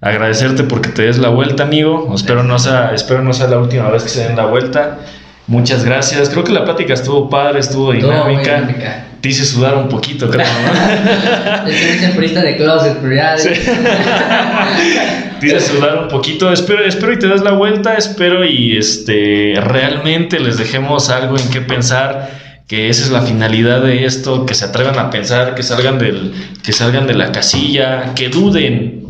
Agradecerte 0.01 0.63
porque 0.63 0.89
te 0.89 1.03
des 1.03 1.17
la 1.17 1.29
vuelta, 1.29 1.63
amigo. 1.63 2.11
Espero 2.13 2.43
no 2.43 2.59
sea, 2.59 2.91
espero 2.93 3.23
no 3.23 3.31
sea 3.33 3.47
la 3.47 3.57
última 3.57 3.89
vez 3.89 4.03
que 4.03 4.09
se 4.09 4.27
den 4.27 4.35
la 4.35 4.45
vuelta. 4.45 4.99
Muchas 5.47 5.85
gracias. 5.85 6.29
Creo 6.29 6.43
que 6.43 6.51
la 6.51 6.65
plática 6.65 6.93
estuvo 6.93 7.29
padre, 7.29 7.59
estuvo 7.59 7.93
dinámica. 7.93 8.61
dinámica. 8.61 9.05
Te 9.21 9.29
hice 9.29 9.45
sudar 9.45 9.77
un 9.77 9.87
poquito, 9.87 10.29
creo, 10.29 10.45
¿no? 10.45 11.69
Estoy 11.69 11.99
siempre 11.99 12.27
de 12.27 12.57
closet, 12.57 12.97
pero 13.01 13.15
ya. 13.15 13.37
Sí. 13.37 13.49
Te 15.39 15.47
hice 15.47 15.61
sudar 15.61 15.97
un 15.97 16.07
poquito. 16.09 16.51
Espero, 16.51 16.83
espero 16.85 17.13
y 17.13 17.19
te 17.19 17.27
des 17.27 17.41
la 17.41 17.51
vuelta. 17.51 17.95
Espero 17.95 18.43
y 18.43 18.77
este 18.77 19.53
realmente 19.61 20.39
les 20.39 20.57
dejemos 20.57 21.09
algo 21.09 21.37
en 21.37 21.49
qué 21.49 21.61
pensar. 21.61 22.29
Que 22.67 22.89
esa 22.89 23.03
es 23.03 23.11
la 23.11 23.21
finalidad 23.21 23.81
de 23.81 24.05
esto, 24.05 24.45
que 24.45 24.53
se 24.55 24.65
atrevan 24.65 24.97
a 24.97 25.09
pensar, 25.09 25.53
que 25.55 25.63
salgan 25.63 25.99
del, 25.99 26.33
que 26.63 26.71
salgan 26.73 27.07
de 27.07 27.13
la 27.13 27.31
casilla, 27.31 28.13
que 28.15 28.29
duden. 28.29 29.01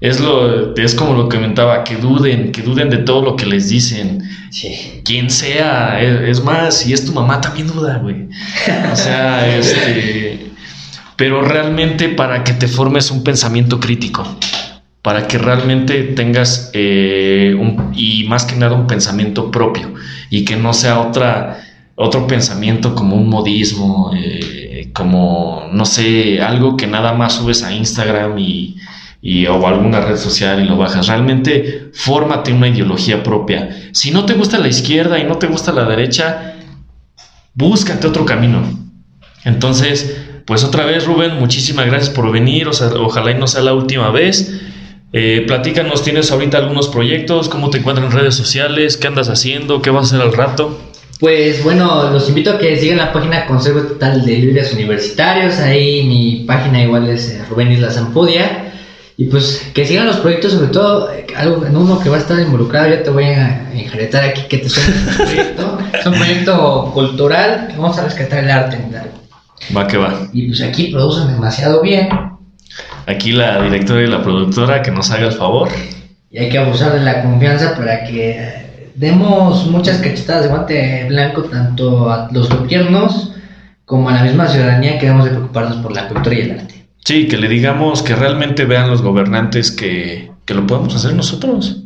Es 0.00 0.20
lo, 0.20 0.74
es 0.76 0.94
como 0.94 1.12
lo 1.14 1.28
que 1.28 1.36
comentaba, 1.36 1.82
que 1.84 1.96
duden, 1.96 2.52
que 2.52 2.62
duden 2.62 2.88
de 2.88 2.98
todo 2.98 3.22
lo 3.22 3.36
que 3.36 3.46
les 3.46 3.68
dicen. 3.68 4.22
Sí. 4.50 5.02
Quien 5.04 5.28
sea, 5.28 6.00
es, 6.00 6.38
es 6.38 6.44
más, 6.44 6.78
si 6.78 6.92
es 6.92 7.04
tu 7.04 7.12
mamá 7.12 7.40
también 7.40 7.66
duda, 7.66 7.98
güey. 7.98 8.28
O 8.92 8.96
sea, 8.96 9.56
este. 9.58 10.46
Pero 11.16 11.42
realmente 11.42 12.08
para 12.10 12.44
que 12.44 12.52
te 12.52 12.68
formes 12.68 13.10
un 13.10 13.24
pensamiento 13.24 13.80
crítico, 13.80 14.38
para 15.02 15.26
que 15.26 15.36
realmente 15.36 16.04
tengas 16.04 16.70
eh, 16.74 17.56
un- 17.58 17.90
y 17.92 18.22
más 18.28 18.44
que 18.44 18.54
nada 18.54 18.74
un 18.74 18.86
pensamiento 18.86 19.50
propio 19.50 19.92
y 20.30 20.44
que 20.44 20.54
no 20.54 20.72
sea 20.72 21.00
otra 21.00 21.60
otro 21.98 22.26
pensamiento 22.26 22.94
como 22.94 23.16
un 23.16 23.28
modismo, 23.28 24.12
eh, 24.16 24.90
como 24.94 25.68
no 25.72 25.84
sé, 25.84 26.40
algo 26.40 26.76
que 26.76 26.86
nada 26.86 27.12
más 27.12 27.34
subes 27.34 27.62
a 27.64 27.72
Instagram 27.72 28.38
y, 28.38 28.76
y- 29.20 29.46
o 29.46 29.66
alguna 29.66 30.00
red 30.00 30.16
social 30.16 30.62
y 30.62 30.64
lo 30.68 30.76
bajas. 30.76 31.08
Realmente 31.08 31.90
fórmate 31.92 32.52
una 32.52 32.68
ideología 32.68 33.22
propia. 33.22 33.68
Si 33.92 34.10
no 34.12 34.24
te 34.24 34.34
gusta 34.34 34.58
la 34.58 34.68
izquierda 34.68 35.18
y 35.18 35.24
no 35.24 35.36
te 35.38 35.48
gusta 35.48 35.72
la 35.72 35.84
derecha, 35.84 36.54
búscate 37.54 38.06
otro 38.06 38.24
camino. 38.24 38.62
Entonces, 39.44 40.20
pues 40.46 40.64
otra 40.64 40.84
vez, 40.86 41.04
Rubén, 41.04 41.38
muchísimas 41.38 41.86
gracias 41.86 42.10
por 42.10 42.30
venir. 42.32 42.68
Ojalá 43.00 43.30
y 43.32 43.34
no 43.34 43.46
sea 43.46 43.62
la 43.62 43.74
última 43.74 44.10
vez. 44.10 44.60
Eh, 45.12 45.44
platícanos, 45.46 46.02
¿tienes 46.02 46.30
ahorita 46.30 46.58
algunos 46.58 46.88
proyectos? 46.88 47.48
¿Cómo 47.48 47.70
te 47.70 47.78
encuentras 47.78 48.10
en 48.12 48.18
redes 48.18 48.34
sociales? 48.34 48.96
¿Qué 48.96 49.06
andas 49.08 49.28
haciendo? 49.30 49.80
¿Qué 49.82 49.90
vas 49.90 50.12
a 50.12 50.16
hacer 50.16 50.26
al 50.26 50.34
rato? 50.34 50.87
Pues 51.18 51.64
bueno, 51.64 52.10
los 52.10 52.28
invito 52.28 52.52
a 52.52 52.58
que 52.58 52.76
sigan 52.76 52.98
la 52.98 53.12
página 53.12 53.46
Consejo 53.46 53.80
Total 53.80 54.24
de 54.24 54.38
Líderes 54.38 54.72
Universitarios. 54.72 55.58
Ahí 55.58 56.06
mi 56.06 56.44
página 56.46 56.82
igual 56.82 57.08
es 57.08 57.30
eh, 57.30 57.44
Rubén 57.50 57.72
Isla 57.72 57.90
Zampudia. 57.90 58.72
Y 59.16 59.24
pues 59.24 59.68
que 59.74 59.84
sigan 59.84 60.06
los 60.06 60.18
proyectos, 60.18 60.52
sobre 60.52 60.68
todo 60.68 61.10
eh, 61.10 61.26
algo 61.36 61.66
en 61.66 61.76
uno 61.76 61.98
que 61.98 62.08
va 62.08 62.16
a 62.16 62.20
estar 62.20 62.38
involucrado. 62.38 62.88
Ya 62.88 63.02
te 63.02 63.10
voy 63.10 63.24
a 63.24 63.68
enjaretar 63.72 64.22
aquí 64.22 64.42
que 64.48 64.58
te 64.58 64.68
suene 64.68 64.94
este 64.96 65.24
proyecto. 65.24 65.78
Es 65.92 66.06
un 66.06 66.14
proyecto 66.14 66.90
cultural 66.94 67.66
que 67.66 67.76
vamos 67.76 67.98
a 67.98 68.04
rescatar 68.04 68.44
el 68.44 68.50
arte 68.50 68.76
en. 68.76 69.76
Va 69.76 69.88
que 69.88 69.96
va. 69.96 70.28
Y 70.32 70.46
pues 70.46 70.62
aquí 70.62 70.92
producen 70.92 71.32
demasiado 71.32 71.82
bien. 71.82 72.10
Aquí 73.06 73.32
la 73.32 73.60
directora 73.62 74.02
y 74.02 74.06
la 74.06 74.22
productora 74.22 74.82
que 74.82 74.92
nos 74.92 75.10
haga 75.10 75.26
el 75.26 75.32
favor. 75.32 75.68
Y 76.30 76.38
hay 76.38 76.48
que 76.48 76.58
abusar 76.58 76.92
de 76.92 77.00
la 77.00 77.22
confianza 77.22 77.74
para 77.74 78.04
que 78.04 78.30
eh, 78.30 78.67
demos 78.98 79.66
muchas 79.68 79.98
cachetadas 79.98 80.44
de 80.44 80.48
guante 80.48 81.06
blanco 81.08 81.42
tanto 81.44 82.10
a 82.10 82.28
los 82.32 82.48
gobiernos 82.48 83.32
como 83.84 84.08
a 84.10 84.14
la 84.14 84.22
misma 84.24 84.48
ciudadanía 84.48 84.98
que 84.98 85.06
debemos 85.06 85.24
de 85.24 85.30
preocuparnos 85.30 85.76
por 85.78 85.92
la 85.94 86.08
cultura 86.08 86.36
y 86.36 86.40
el 86.40 86.50
arte. 86.52 86.88
Sí, 87.04 87.26
que 87.26 87.38
le 87.38 87.48
digamos 87.48 88.02
que 88.02 88.14
realmente 88.14 88.64
vean 88.64 88.90
los 88.90 89.00
gobernantes 89.00 89.70
que, 89.70 90.30
que 90.44 90.54
lo 90.54 90.66
podemos 90.66 90.94
hacer 90.94 91.14
nosotros. 91.14 91.84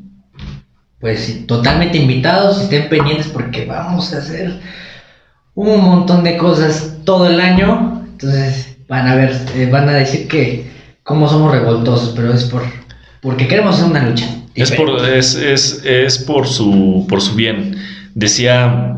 Pues 0.99 1.21
sí, 1.21 1.45
totalmente 1.47 1.99
invitados, 1.99 2.61
estén 2.61 2.89
pendientes 2.89 3.29
porque 3.29 3.67
vamos 3.67 4.13
a 4.13 4.19
hacer 4.19 4.61
un 5.55 5.81
montón 5.81 6.25
de 6.25 6.37
cosas 6.37 6.99
todo 7.05 7.29
el 7.29 7.41
año. 7.41 8.05
Entonces 8.13 8.77
van 8.89 9.07
a 9.07 9.15
ver, 9.15 9.37
eh, 9.55 9.69
van 9.71 9.89
a 9.89 9.93
decir 9.93 10.27
que 10.27 10.71
cómo 11.03 11.29
somos 11.29 11.53
revoltosos, 11.53 12.15
pero 12.17 12.33
es 12.33 12.45
por 12.45 12.63
porque 13.21 13.47
queremos 13.47 13.77
hacer 13.77 13.91
una 13.91 14.03
lucha. 14.03 14.27
Es 14.55 14.71
por, 14.73 15.05
es, 15.09 15.35
es, 15.35 15.83
es 15.85 16.19
por, 16.19 16.47
su, 16.47 17.07
por 17.09 17.21
su 17.21 17.35
bien. 17.35 17.77
Decía, 18.15 18.97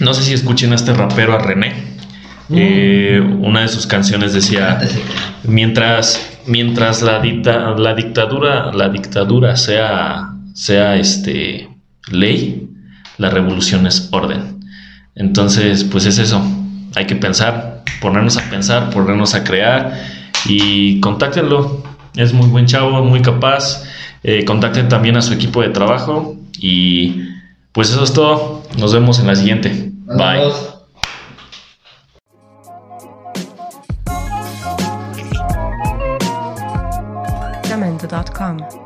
no 0.00 0.14
sé 0.14 0.22
si 0.22 0.32
escuchen 0.34 0.72
a 0.72 0.74
este 0.76 0.92
rapero, 0.92 1.34
a 1.34 1.38
René. 1.38 1.72
Eh, 2.50 3.20
una 3.40 3.62
de 3.62 3.68
sus 3.68 3.86
canciones 3.86 4.32
decía, 4.32 4.76
de- 4.76 4.88
mientras, 5.44 6.20
mientras 6.46 7.02
la, 7.02 7.20
dicta- 7.20 7.74
la 7.76 7.94
dictadura, 7.94 8.72
la 8.72 8.88
dictadura 8.88 9.56
sea, 9.56 10.30
sea 10.54 10.96
este, 10.96 11.68
ley, 12.10 12.68
la 13.18 13.30
revolución 13.30 13.86
es 13.86 14.08
orden. 14.12 14.60
Entonces, 15.14 15.84
pues 15.84 16.04
es 16.06 16.18
eso. 16.18 16.40
Hay 16.94 17.06
que 17.06 17.16
pensar, 17.16 17.82
ponernos 18.00 18.36
a 18.36 18.42
pensar, 18.50 18.90
ponernos 18.90 19.34
a 19.34 19.42
crear 19.44 19.92
y 20.46 21.00
contáctenlo. 21.00 21.82
Es 22.14 22.32
muy 22.32 22.48
buen 22.48 22.66
chavo, 22.66 23.02
muy 23.04 23.20
capaz. 23.22 23.84
Eh, 24.28 24.44
contacten 24.44 24.88
también 24.88 25.16
a 25.16 25.22
su 25.22 25.32
equipo 25.32 25.62
de 25.62 25.68
trabajo 25.68 26.34
y 26.58 27.28
pues 27.70 27.90
eso 27.90 28.02
es 28.02 28.12
todo. 28.12 28.64
Nos 28.76 28.92
vemos 28.92 29.20
en 29.20 29.28
la 29.28 29.36
siguiente. 29.36 29.92
Bye. 30.04 30.50
Jamendo.com. 37.68 38.85